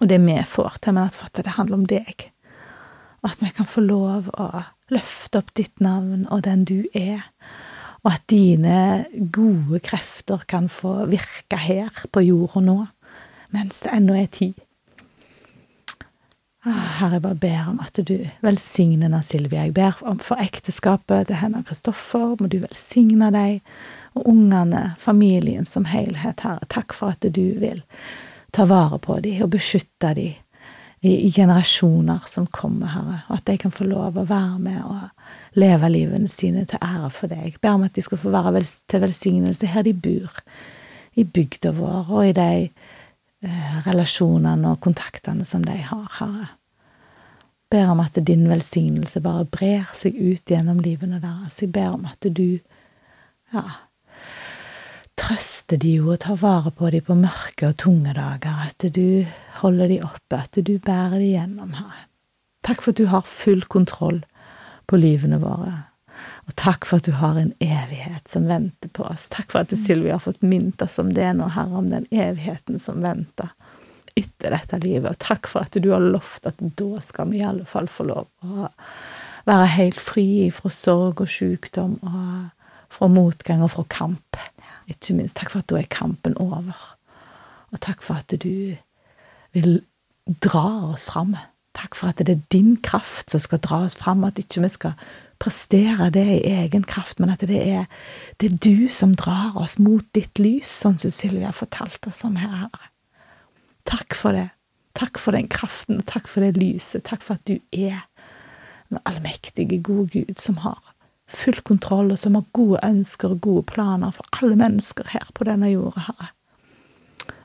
og 0.00 0.08
det 0.08 0.20
vi 0.24 0.36
får 0.48 0.78
til, 0.80 0.96
men 0.96 1.10
at 1.10 1.36
det 1.36 1.56
handler 1.56 1.76
om 1.76 1.88
deg. 1.88 2.30
Og 3.20 3.32
at 3.32 3.42
vi 3.42 3.50
kan 3.52 3.68
få 3.68 3.82
lov 3.84 4.30
å 4.32 4.48
løfte 4.90 5.42
opp 5.42 5.52
ditt 5.54 5.82
navn 5.84 6.24
og 6.32 6.46
den 6.46 6.64
du 6.64 6.88
er, 6.96 7.26
og 8.00 8.14
at 8.14 8.24
dine 8.32 9.04
gode 9.12 9.82
krefter 9.84 10.40
kan 10.48 10.70
få 10.72 11.04
virke 11.10 11.58
her 11.60 11.92
på 12.12 12.24
jorda 12.24 12.64
nå, 12.64 12.78
mens 13.52 13.82
det 13.84 13.92
ennå 13.92 14.16
er 14.16 14.30
tid. 14.32 14.56
Ah, 16.60 16.98
Herre, 16.98 17.14
jeg 17.16 17.22
bare 17.24 17.38
ber 17.40 17.68
om 17.70 17.78
at 17.80 17.96
du 18.04 18.18
velsigner 18.44 19.06
henne, 19.06 19.22
Silvia. 19.24 19.62
Jeg 19.64 19.72
ber 19.78 19.96
om 20.04 20.18
for 20.20 20.36
ekteskapet 20.42 21.30
til 21.30 21.38
henne 21.40 21.62
og 21.62 21.70
Kristoffer. 21.70 22.34
Må 22.36 22.50
du 22.52 22.58
velsigne 22.60 23.30
dem 23.32 23.62
og 24.12 24.26
ungene, 24.28 24.90
familien 25.00 25.64
som 25.64 25.86
helhet, 25.88 26.44
Herre. 26.44 26.68
Takk 26.68 26.92
for 26.92 27.14
at 27.14 27.24
du 27.24 27.46
vil 27.62 27.80
ta 28.52 28.66
vare 28.68 28.98
på 29.00 29.16
dem 29.24 29.40
og 29.46 29.54
beskytte 29.54 30.12
dem 30.18 30.36
i, 31.00 31.30
generasjoner 31.32 32.28
som 32.28 32.44
kommer, 32.52 32.92
Herre. 32.92 33.22
Og 33.30 33.38
at 33.38 33.48
de 33.48 33.56
kan 33.64 33.72
få 33.72 33.88
lov 33.88 34.20
å 34.20 34.28
være 34.28 34.60
med 34.60 34.84
og 34.84 35.56
leve 35.56 35.88
livene 35.88 36.28
sine 36.28 36.66
til 36.68 36.84
ære 36.84 37.08
for 37.08 37.32
deg. 37.32 37.54
Jeg 37.54 37.62
ber 37.64 37.78
om 37.78 37.88
at 37.88 37.96
de 37.96 38.04
skal 38.04 38.20
få 38.20 38.36
være 38.36 38.66
til 38.84 39.06
velsignelse 39.06 39.72
her 39.72 39.88
de 39.88 39.96
bor, 39.96 40.44
i 41.16 41.24
bygda 41.24 41.72
vår 41.74 42.12
og 42.12 42.26
i 42.28 42.36
de 42.36 42.68
relasjonene 43.40 44.74
og 44.74 44.80
kontaktene 44.84 45.46
som 45.48 45.64
de 45.64 45.78
har, 45.88 46.08
Herre. 46.18 46.48
Ber 47.70 47.92
om 47.92 48.00
at 48.02 48.18
din 48.26 48.48
velsignelse 48.50 49.22
bare 49.22 49.46
brer 49.46 49.92
seg 49.94 50.16
ut 50.18 50.50
gjennom 50.50 50.80
livene 50.82 51.20
deres. 51.22 51.60
Jeg 51.62 51.70
ber 51.72 51.94
om 51.94 52.08
at 52.10 52.26
du, 52.34 52.58
ja, 53.54 53.64
trøster 55.20 55.78
de 55.78 55.94
og 56.02 56.18
tar 56.24 56.40
vare 56.40 56.72
på 56.74 56.90
de 56.90 57.00
på 57.04 57.14
mørke 57.14 57.70
og 57.70 57.78
tunge 57.78 58.14
dager. 58.16 58.66
At 58.66 58.88
du 58.90 59.24
holder 59.60 59.92
de 59.92 60.00
oppe, 60.02 60.40
at 60.40 60.58
du 60.66 60.74
bærer 60.82 61.20
de 61.20 61.30
gjennom, 61.36 61.76
Herre. 61.78 62.08
Takk 62.66 62.82
for 62.82 62.92
at 62.92 63.00
du 63.00 63.06
har 63.08 63.24
full 63.24 63.62
kontroll 63.72 64.20
på 64.90 64.98
livene 65.00 65.38
våre. 65.40 65.89
Og 66.48 66.54
takk 66.56 66.86
for 66.88 67.00
at 67.00 67.08
du 67.08 67.14
har 67.20 67.38
en 67.38 67.52
evighet 67.60 68.28
som 68.30 68.48
venter 68.48 68.90
på 68.96 69.04
oss. 69.06 69.28
Takk 69.32 69.52
for 69.52 69.62
at 69.62 69.74
Silvia 69.76 70.16
har 70.16 70.24
fått 70.24 70.42
minnet 70.42 70.82
oss 70.82 70.98
om 71.02 71.12
det 71.14 71.28
nå, 71.36 71.50
Herre, 71.54 71.82
om 71.82 71.90
den 71.92 72.06
evigheten 72.10 72.80
som 72.82 73.02
venter 73.04 73.52
etter 74.18 74.54
dette 74.54 74.80
livet. 74.82 75.12
Og 75.12 75.20
takk 75.22 75.50
for 75.50 75.66
at 75.66 75.76
du 75.76 75.90
har 75.92 76.02
lovt 76.02 76.48
at 76.48 76.60
da 76.60 77.02
skal 77.04 77.30
vi 77.30 77.40
i 77.40 77.46
alle 77.46 77.66
fall 77.68 77.88
få 77.90 78.08
lov 78.08 78.28
å 78.44 78.70
være 79.48 79.68
helt 79.76 80.00
fri 80.02 80.48
fra 80.54 80.72
sorg 80.72 81.22
og 81.24 81.30
sykdom 81.30 81.98
og 82.04 82.50
fra 82.90 83.08
motgang 83.10 83.62
og 83.64 83.72
fra 83.76 83.86
kamp. 83.92 84.40
Ikke 84.90 85.14
minst 85.16 85.38
takk 85.38 85.52
for 85.52 85.62
at 85.62 85.70
da 85.70 85.78
er 85.78 85.92
kampen 85.92 86.36
over. 86.42 86.74
Og 87.70 87.80
takk 87.84 88.02
for 88.02 88.18
at 88.18 88.34
du 88.42 88.76
vil 89.54 89.80
dra 90.42 90.90
oss 90.90 91.06
fram. 91.06 91.36
Takk 91.78 91.96
for 91.98 92.10
at 92.10 92.20
det 92.22 92.34
er 92.34 92.46
din 92.52 92.76
kraft 92.82 93.30
som 93.30 93.42
skal 93.42 93.62
dra 93.62 93.84
oss 93.86 93.96
fram, 93.98 94.24
at 94.26 94.38
ikke 94.42 94.64
vi 94.64 94.72
skal 94.72 94.96
prestere 95.40 96.10
det 96.12 96.26
i 96.36 96.52
egen 96.60 96.84
kraft, 96.84 97.20
men 97.20 97.32
at 97.32 97.42
det 97.48 97.60
er, 97.64 97.86
det 98.40 98.50
er 98.50 98.58
du 98.60 98.88
som 98.92 99.14
drar 99.16 99.56
oss 99.58 99.78
mot 99.80 100.04
ditt 100.16 100.38
lys, 100.38 100.70
sånn 100.82 100.98
som 101.00 101.12
Silvia 101.14 101.52
fortalte 101.56 102.12
oss 102.12 102.22
om 102.28 102.36
her, 102.40 102.66
Herre. 102.66 102.90
Takk 103.88 104.14
for 104.14 104.36
det. 104.36 104.50
Takk 104.98 105.18
for 105.22 105.34
den 105.34 105.48
kraften, 105.48 106.02
og 106.02 106.06
takk 106.10 106.28
for 106.28 106.44
det 106.44 106.60
lyset. 106.60 107.06
Takk 107.08 107.24
for 107.24 107.38
at 107.38 107.46
du 107.48 107.56
er 107.72 108.02
den 108.90 109.00
allmektige, 109.08 109.80
gode 109.80 110.10
Gud 110.12 110.36
som 110.42 110.60
har 110.66 110.92
full 111.30 111.60
kontroll, 111.64 112.10
og 112.12 112.18
som 112.18 112.36
har 112.36 112.46
gode 112.52 112.82
ønsker 112.84 113.36
og 113.36 113.40
gode 113.40 113.64
planer 113.70 114.12
for 114.14 114.26
alle 114.40 114.58
mennesker 114.58 115.12
her 115.14 115.30
på 115.34 115.46
denne 115.48 115.70
jorda, 115.70 116.08
Herre. 116.10 116.30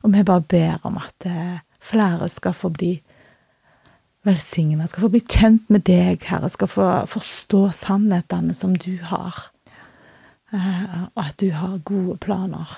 Og 0.01 0.13
vi 0.13 0.25
bare 0.25 0.45
ber 0.49 0.85
om 0.85 0.97
at 1.01 1.27
eh, 1.29 1.61
flere 1.81 2.27
skal 2.29 2.53
få 2.57 2.69
bli 2.73 2.95
velsigna, 4.25 4.87
skal 4.87 5.05
få 5.05 5.11
bli 5.13 5.21
kjent 5.21 5.69
med 5.69 5.85
deg, 5.87 6.23
Herre, 6.29 6.49
skal 6.49 6.69
få 6.71 6.89
forstå 7.09 7.61
sannhetene 7.77 8.55
som 8.57 8.75
du 8.77 8.97
har, 9.05 9.47
eh, 10.53 11.01
og 11.13 11.23
at 11.27 11.37
du 11.41 11.51
har 11.53 11.77
gode 11.85 12.17
planer. 12.17 12.77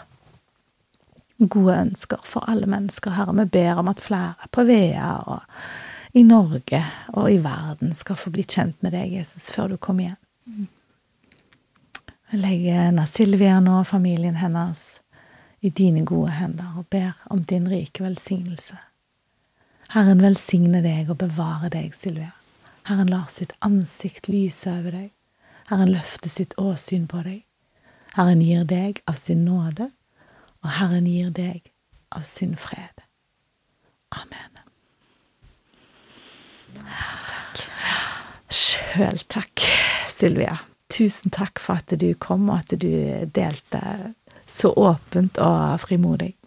Gode 1.38 1.76
ønsker 1.78 2.24
for 2.26 2.50
alle 2.50 2.68
mennesker, 2.68 3.14
Herre. 3.14 3.36
Vi 3.44 3.46
ber 3.60 3.84
om 3.84 3.88
at 3.88 4.02
flere 4.02 4.50
på 4.52 4.66
Vea 4.68 5.12
og 5.28 5.46
i 6.18 6.24
Norge 6.24 6.82
og 7.14 7.32
i 7.32 7.38
verden 7.44 7.94
skal 7.96 8.18
få 8.18 8.32
bli 8.34 8.44
kjent 8.44 8.82
med 8.82 8.96
deg, 8.96 9.14
Jesus, 9.20 9.52
før 9.54 9.68
du 9.68 9.78
kommer 9.78 10.08
igjen. 10.08 10.68
Jeg 12.32 12.40
legger 12.42 12.88
Anna 12.90 13.60
nå 13.64 13.80
og 13.80 13.88
familien 13.88 14.36
hennes 14.36 15.00
i 15.62 15.70
dine 15.70 16.06
gode 16.06 16.32
hender 16.32 16.76
og 16.78 16.88
ber 16.92 17.16
om 17.32 17.44
din 17.44 17.70
rike 17.70 18.04
velsignelse. 18.04 18.76
Herren 19.94 20.22
velsigne 20.24 20.82
deg 20.84 21.12
og 21.12 21.20
bevare 21.22 21.70
deg, 21.72 21.96
Silvia. 21.96 22.34
Herren 22.88 23.12
lar 23.12 23.28
sitt 23.32 23.54
ansikt 23.64 24.28
lyse 24.32 24.72
over 24.72 24.96
deg. 24.96 25.12
Herren 25.68 25.92
løfter 25.92 26.32
sitt 26.32 26.56
åsyn 26.60 27.08
på 27.12 27.24
deg. 27.24 27.42
Herren 28.16 28.42
gir 28.42 28.64
deg 28.68 29.02
av 29.08 29.20
sin 29.20 29.44
nåde, 29.46 29.92
og 30.64 30.70
Herren 30.80 31.08
gir 31.08 31.32
deg 31.36 31.68
av 32.16 32.24
sin 32.28 32.56
fred. 32.60 33.04
Amen. 34.16 34.64
Takk. 37.28 37.66
Sjøl 38.48 39.20
takk, 39.28 39.64
Silvia. 40.12 40.56
Tusen 40.92 41.32
takk 41.36 41.60
for 41.60 41.82
at 41.82 41.92
du 42.00 42.10
kom, 42.16 42.48
og 42.50 42.64
at 42.64 42.80
du 42.80 42.92
delte 43.36 44.14
Så 44.48 44.72
åpent 44.72 45.36
og 45.44 45.82
frimodig. 45.84 46.38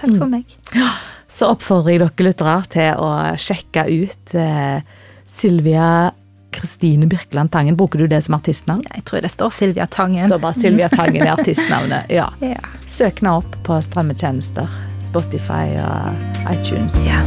Takk 0.00 0.18
for 0.18 0.30
meg. 0.30 0.56
Så 1.34 1.48
oppfordrer 1.50 1.96
jeg 1.96 2.02
dere 2.04 2.26
lyttere 2.28 2.58
til 2.70 3.00
å 3.02 3.08
sjekke 3.40 3.86
ut 3.90 4.34
eh, 4.38 4.84
Silvia 5.30 6.12
Kristine 6.54 7.06
Birkeland 7.10 7.50
Tangen. 7.50 7.76
Bruker 7.76 7.98
du 7.98 8.06
det 8.06 8.22
som 8.22 8.36
artistnavn? 8.36 8.84
Jeg 8.94 9.04
tror 9.08 9.24
det 9.24 9.32
står 9.34 9.50
Silvia 9.50 9.86
Tangen. 9.90 10.28
Står 10.28 10.38
bare 10.38 10.54
Silvia 10.54 10.88
Tangen 10.92 11.26
i 11.26 11.30
artistnavnet. 11.36 12.10
Ja. 12.12 12.28
Ja. 12.44 12.62
Søk 12.86 13.24
henne 13.24 13.34
opp 13.40 13.58
på 13.66 13.80
strømmetjenester. 13.82 14.70
Spotify 15.02 15.74
og 15.82 16.24
iTunes. 16.54 16.96
Ja. 17.06 17.22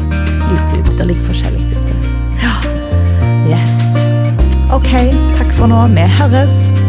YouTube. 0.48 0.96
Det 0.98 1.12
ligger 1.12 1.28
forskjellig 1.28 1.66
ute. 1.68 2.14
Ja. 2.44 2.56
Yes. 3.52 3.80
Ok, 4.72 4.94
takk 5.38 5.52
for 5.60 5.72
nå. 5.72 5.88
Vi 5.96 6.08
høres. 6.22 6.87